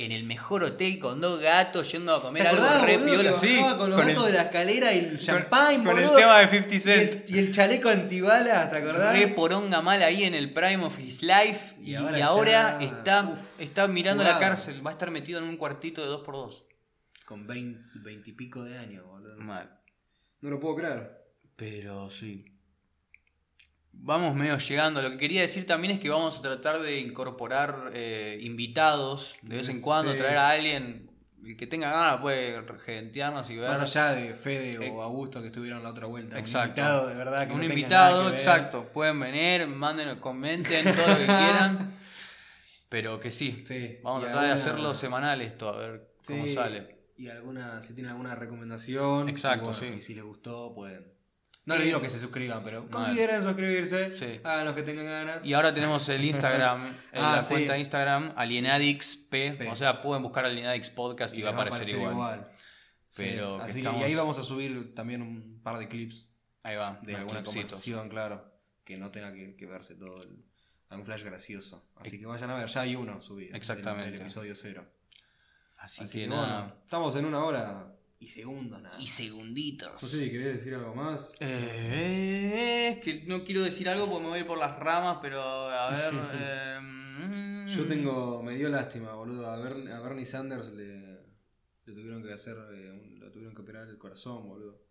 en 0.04 0.12
el 0.12 0.24
mejor 0.24 0.64
hotel 0.64 0.98
con 0.98 1.20
dos 1.20 1.40
gatos 1.40 1.90
yendo 1.92 2.14
a 2.14 2.22
comer 2.22 2.42
¿Te 2.42 2.48
algo 2.48 2.84
re 2.86 2.98
piola. 2.98 3.30
que 3.32 3.36
Sí, 3.38 3.56
con 3.76 3.90
los 3.90 3.98
con 4.00 4.08
gatos 4.08 4.26
el- 4.26 4.32
de 4.32 4.38
la 4.38 4.42
escalera 4.44 4.92
y 4.94 4.98
el 5.00 5.18
champán, 5.18 5.84
con 5.84 5.98
el 5.98 6.04
boludo? 6.04 6.16
tema 6.18 6.38
de 6.38 6.48
50 6.48 6.74
y 6.74 6.78
Cent. 6.78 7.30
el, 7.30 7.34
y 7.36 7.38
el 7.38 7.52
chaleco 7.52 7.88
antibalas, 7.88 8.70
¿te 8.70 8.76
acordás? 8.78 9.12
Re 9.14 9.28
poronga 9.28 9.80
mal 9.82 10.02
ahí 10.02 10.24
en 10.24 10.34
el 10.34 10.52
prime 10.52 10.84
of 10.84 10.98
his 10.98 11.22
life. 11.22 11.74
Y, 11.80 11.90
Y 11.90 11.92
y 11.92 11.94
ahora 11.96 12.26
ahora, 12.26 12.82
está- 12.82 12.84
está, 12.84 13.28
uf, 13.30 13.60
está 13.60 13.88
mirando 13.88 14.22
la 14.24 14.34
jugado. 14.34 14.52
cárcel. 14.52 14.84
Va 14.86 14.90
a 14.90 14.92
estar 14.94 15.10
metido 15.10 15.38
en 15.38 15.44
un 15.46 15.56
cuartito 15.56 16.02
de 16.02 16.08
2x2. 16.08 16.64
Con 17.24 17.46
20, 17.46 17.80
20 18.00 18.30
y 18.30 18.32
pico 18.32 18.64
de 18.64 18.78
años, 18.78 19.04
boludo. 19.06 19.36
Mal. 19.36 19.70
No 20.40 20.50
lo 20.50 20.58
puedo 20.58 20.76
creer. 20.76 21.20
Pero 21.56 22.08
sí. 22.10 22.44
Vamos 24.02 24.34
medio 24.34 24.56
llegando. 24.58 25.02
Lo 25.02 25.10
que 25.10 25.18
quería 25.18 25.42
decir 25.42 25.66
también 25.66 25.92
es 25.94 26.00
que 26.00 26.08
vamos 26.08 26.38
a 26.38 26.42
tratar 26.42 26.80
de 26.80 27.00
incorporar 27.00 27.90
eh, 27.94 28.38
invitados 28.40 29.34
de 29.42 29.56
vez 29.58 29.68
en 29.68 29.80
cuando, 29.82 30.12
Sí. 30.12 30.18
traer 30.18 30.38
a 30.38 30.50
alguien. 30.50 31.10
El 31.44 31.56
que 31.56 31.66
tenga 31.66 31.90
ganas 31.90 32.20
puede 32.20 32.60
regentearnos 32.60 33.48
y 33.50 33.56
ver. 33.56 33.68
Más 33.70 33.80
allá 33.80 34.12
de 34.12 34.34
Fede 34.34 34.74
Eh, 34.86 34.90
o 34.90 35.02
Augusto 35.02 35.40
que 35.40 35.46
estuvieron 35.48 35.82
la 35.82 35.90
otra 35.90 36.06
vuelta. 36.06 36.38
Exacto. 36.38 36.80
Un 36.82 36.86
invitado 36.86 37.06
de 37.08 37.14
verdad 37.14 37.46
que 37.46 37.52
un 37.54 37.58
no 37.60 37.64
invitado, 37.64 38.30
exacto. 38.30 38.84
Pueden 38.92 39.18
venir, 39.20 39.66
manden, 39.66 40.18
comenten 40.18 40.84
todo 40.94 41.08
lo 41.08 41.16
que 41.18 41.24
quieran. 41.26 41.94
Pero 42.88 43.20
que 43.20 43.30
sí. 43.30 43.62
Sí. 43.66 43.98
Vamos 44.02 44.22
a 44.24 44.26
tratar 44.26 44.46
de 44.46 44.52
hacerlo 44.52 44.94
semanal 44.94 45.40
esto, 45.40 45.68
a 45.70 45.76
ver 45.78 46.08
cómo 46.26 46.44
Sí, 46.44 46.54
sale. 46.54 46.96
Y 47.16 47.28
alguna, 47.28 47.82
si 47.82 47.94
tienen 47.94 48.10
alguna 48.12 48.34
recomendación. 48.34 49.28
Exacto, 49.28 49.66
bueno, 49.66 49.78
sí. 49.78 49.86
Y 49.98 50.02
si 50.02 50.14
les 50.14 50.24
gustó, 50.24 50.74
pueden. 50.74 51.06
No 51.66 51.76
les 51.76 51.84
digo 51.84 52.00
que 52.00 52.08
se 52.08 52.18
suscriban, 52.18 52.62
pero 52.64 52.88
consideren 52.88 53.42
suscribirse. 53.42 54.16
Sí. 54.16 54.40
Hagan 54.42 54.64
los 54.66 54.74
que 54.74 54.82
tengan 54.82 55.04
ganas. 55.04 55.44
Y 55.44 55.52
ahora 55.52 55.72
tenemos 55.74 56.08
el 56.08 56.24
Instagram, 56.24 56.86
en 57.12 57.22
Ah, 57.22 57.36
la 57.36 57.42
sí. 57.42 57.54
cuenta 57.54 57.74
de 57.74 57.78
Instagram, 57.80 58.32
AlienadixP. 58.36 59.30
P. 59.30 59.68
O 59.70 59.76
sea, 59.76 60.00
pueden 60.02 60.22
buscar 60.22 60.44
Alienadix 60.46 60.90
Podcast 60.90 61.34
y, 61.34 61.42
va 61.42 61.50
a 61.50 61.52
les 61.52 61.60
aparecer, 61.72 62.00
igual. 62.00 62.48
Sí, 63.10 63.22
Pero 63.24 63.58
que 63.58 63.64
así 63.64 63.78
estamos- 63.80 64.00
Y 64.00 64.04
ahí 64.04 64.14
vamos 64.14 64.38
a 64.38 64.42
subir 64.42 64.94
también 64.94 65.20
un 65.22 65.60
par 65.62 65.78
de 65.78 65.88
clips 65.88 66.28
Ahí 66.62 66.76
va, 66.76 66.98
de 67.02 67.12
unos 67.14 67.20
alguna 67.20 67.40
clipsitos. 67.42 67.52
conversación, 67.70 68.08
claro. 68.08 68.52
Que 68.84 68.96
no 68.96 69.10
tenga 69.10 69.32
que, 69.32 69.54
que 69.56 69.66
verse 69.66 69.94
todo 69.96 70.22
el. 70.22 70.44
algún 70.88 71.06
flash 71.06 71.22
gracioso. 71.24 71.84
Así 71.96 72.18
que 72.18 72.26
vayan 72.26 72.50
a 72.50 72.54
ver, 72.56 72.66
ya 72.68 72.80
hay 72.80 72.96
uno 72.96 73.20
subido. 73.20 73.48
del- 73.48 73.56
Exactamente. 73.56 74.10
Del, 74.12 74.20
episodio 74.22 74.54
cero. 74.56 74.84
Así, 75.76 76.04
Así 76.04 76.18
que, 76.18 76.24
que 76.24 76.28
nada. 76.28 76.60
bueno, 76.62 76.76
estamos 76.84 77.16
en 77.16 77.24
una 77.24 77.44
hora 77.44 77.92
y 78.20 78.28
segundos 78.28 78.80
nada. 78.82 79.00
Y 79.00 79.06
segunditos. 79.06 79.90
No 80.02 80.08
sé 80.08 80.18
si 80.24 80.30
querés 80.30 80.58
decir 80.58 80.74
algo 80.74 80.94
más. 80.94 81.32
Eh, 81.40 82.90
es 82.92 82.98
que 83.04 83.24
no 83.26 83.42
quiero 83.44 83.62
decir 83.62 83.88
algo 83.88 84.06
porque 84.08 84.24
me 84.24 84.28
voy 84.30 84.44
por 84.44 84.58
las 84.58 84.78
ramas, 84.78 85.18
pero 85.22 85.40
a 85.42 85.90
ver. 85.90 86.14
eh, 86.34 86.78
mm. 86.80 87.66
Yo 87.66 87.86
tengo. 87.86 88.42
Me 88.42 88.56
dio 88.56 88.68
lástima, 88.68 89.14
boludo. 89.14 89.46
A, 89.46 89.56
Ber- 89.58 89.90
a 89.92 90.00
Bernie 90.00 90.26
Sanders 90.26 90.70
le, 90.72 91.00
le 91.86 91.92
tuvieron 91.94 92.22
que 92.22 92.32
hacer. 92.32 92.56
eh, 92.74 92.90
un- 92.92 93.18
lo 93.20 93.30
tuvieron 93.32 93.54
que 93.54 93.62
operar 93.62 93.88
el 93.88 93.98
corazón, 93.98 94.46
boludo. 94.48 94.82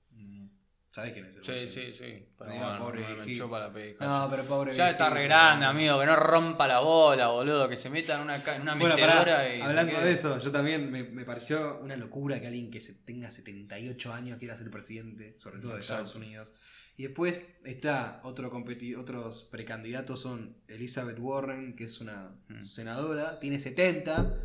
¿Sabés 0.91 1.13
quién 1.13 1.25
es 1.25 1.35
el 1.37 1.43
Sí, 1.43 1.67
sí, 1.67 1.93
sí. 1.93 2.25
Pero 2.37 2.51
bueno, 2.51 2.79
pobre 2.79 3.03
me- 3.25 3.35
chupa 3.35 3.59
la 3.59 3.71
pija. 3.71 4.03
No, 4.05 4.27
pero 4.29 4.43
pobre 4.45 4.73
Ya 4.73 4.89
está 4.89 5.09
re 5.11 5.25
grande, 5.25 5.65
amigo, 5.67 5.99
que 5.99 6.05
no 6.07 6.15
rompa 6.15 6.67
la 6.67 6.79
bola, 6.79 7.27
boludo, 7.27 7.69
que 7.69 7.77
se 7.77 7.89
meta 7.91 8.15
en 8.15 8.21
una, 8.21 8.41
ca- 8.43 8.55
en 8.55 8.63
una 8.63 8.73
Bueno, 8.75 8.95
mecedora 8.95 9.17
pará, 9.19 9.55
y. 9.55 9.61
hablando 9.61 9.99
de 10.01 10.11
eso, 10.11 10.39
yo 10.39 10.51
también 10.51 10.89
me, 10.91 11.03
me 11.03 11.25
pareció 11.25 11.79
una 11.81 11.95
locura 11.95 12.41
que 12.41 12.47
alguien 12.47 12.71
que 12.71 12.81
se 12.81 12.95
tenga 12.95 13.29
78 13.29 14.11
años 14.13 14.39
quiera 14.39 14.55
ser 14.57 14.71
presidente, 14.71 15.35
sobre 15.37 15.59
todo 15.59 15.73
de 15.73 15.77
Exacto. 15.81 16.03
Estados 16.05 16.15
Unidos. 16.15 16.53
Y 16.97 17.03
después 17.03 17.47
está 17.63 18.19
otro 18.23 18.51
competi- 18.51 18.97
otros 18.97 19.43
precandidatos 19.45 20.19
son 20.21 20.57
Elizabeth 20.67 21.17
Warren, 21.19 21.75
que 21.75 21.83
es 21.85 22.01
una 22.01 22.31
Mm. 22.49 22.65
senadora, 22.67 23.39
tiene 23.39 23.59
70, 23.59 24.35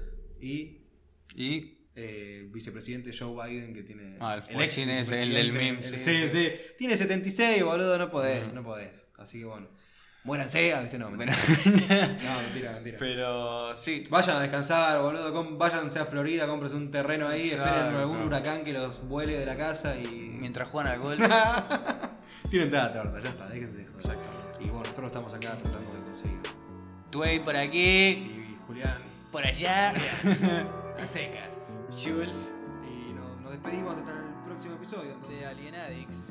y 0.40 0.82
Y. 1.34 1.73
eh, 1.96 2.46
vicepresidente 2.50 3.12
Joe 3.16 3.48
Biden, 3.48 3.72
que 3.74 3.82
tiene. 3.82 4.16
Ah, 4.20 4.34
el 4.34 4.40
ex 4.40 4.52
Fuexin 4.52 4.90
es 4.90 5.10
el 5.10 5.32
del 5.32 5.52
meme, 5.52 5.78
el- 5.84 5.98
sí, 5.98 5.98
sí, 5.98 6.28
sí. 6.32 6.52
Tiene 6.78 6.96
76, 6.96 7.62
boludo, 7.62 7.96
no 7.98 8.10
podés, 8.10 8.52
no 8.52 8.62
podés. 8.62 9.06
Así 9.18 9.38
que 9.40 9.44
bueno. 9.44 9.68
Muéranse, 10.24 10.72
ah, 10.72 10.80
viste, 10.80 10.98
no, 10.98 11.10
mentira. 11.10 11.36
no, 11.36 12.40
mentira, 12.42 12.72
mentira. 12.72 12.96
Pero 12.98 13.76
sí. 13.76 14.04
Vayan 14.08 14.38
a 14.38 14.40
descansar, 14.40 15.02
boludo. 15.02 15.56
Váyanse 15.58 15.98
a 15.98 16.06
Florida, 16.06 16.46
cómprense 16.46 16.74
un 16.76 16.90
terreno 16.90 17.28
ahí, 17.28 17.50
esperen 17.50 17.94
algún 17.94 18.22
huracán 18.22 18.64
que 18.64 18.72
los 18.72 19.06
vuele 19.06 19.38
de 19.38 19.44
la 19.44 19.56
casa 19.56 19.96
y. 19.98 20.06
Mientras 20.40 20.68
juegan 20.70 20.92
al 20.92 20.98
golf. 20.98 21.20
Tienen 22.50 22.70
toda 22.70 22.84
la 22.84 22.92
torta, 22.92 23.20
ya 23.20 23.28
está, 23.30 23.48
déjense 23.48 23.78
de 23.78 23.86
joder. 23.86 24.16
Y 24.60 24.64
bueno, 24.64 24.78
nosotros 24.80 25.06
estamos 25.08 25.34
acá 25.34 25.58
tratando 25.62 25.92
de 25.92 26.02
conseguir. 26.04 26.38
Tuey 27.10 27.38
por 27.40 27.56
aquí. 27.56 27.78
Y 27.80 28.56
Julián, 28.66 28.96
Por 29.30 29.44
allá. 29.44 29.92
a 30.98 31.06
secas. 31.06 31.53
Jules. 32.02 32.52
Y 32.82 33.12
nos, 33.12 33.40
nos 33.40 33.52
despedimos 33.52 33.96
hasta 33.96 34.10
el 34.10 34.34
próximo 34.46 34.74
episodio. 34.74 35.16
De 35.28 35.46
Alien 35.46 35.74
Addicts. 35.74 36.23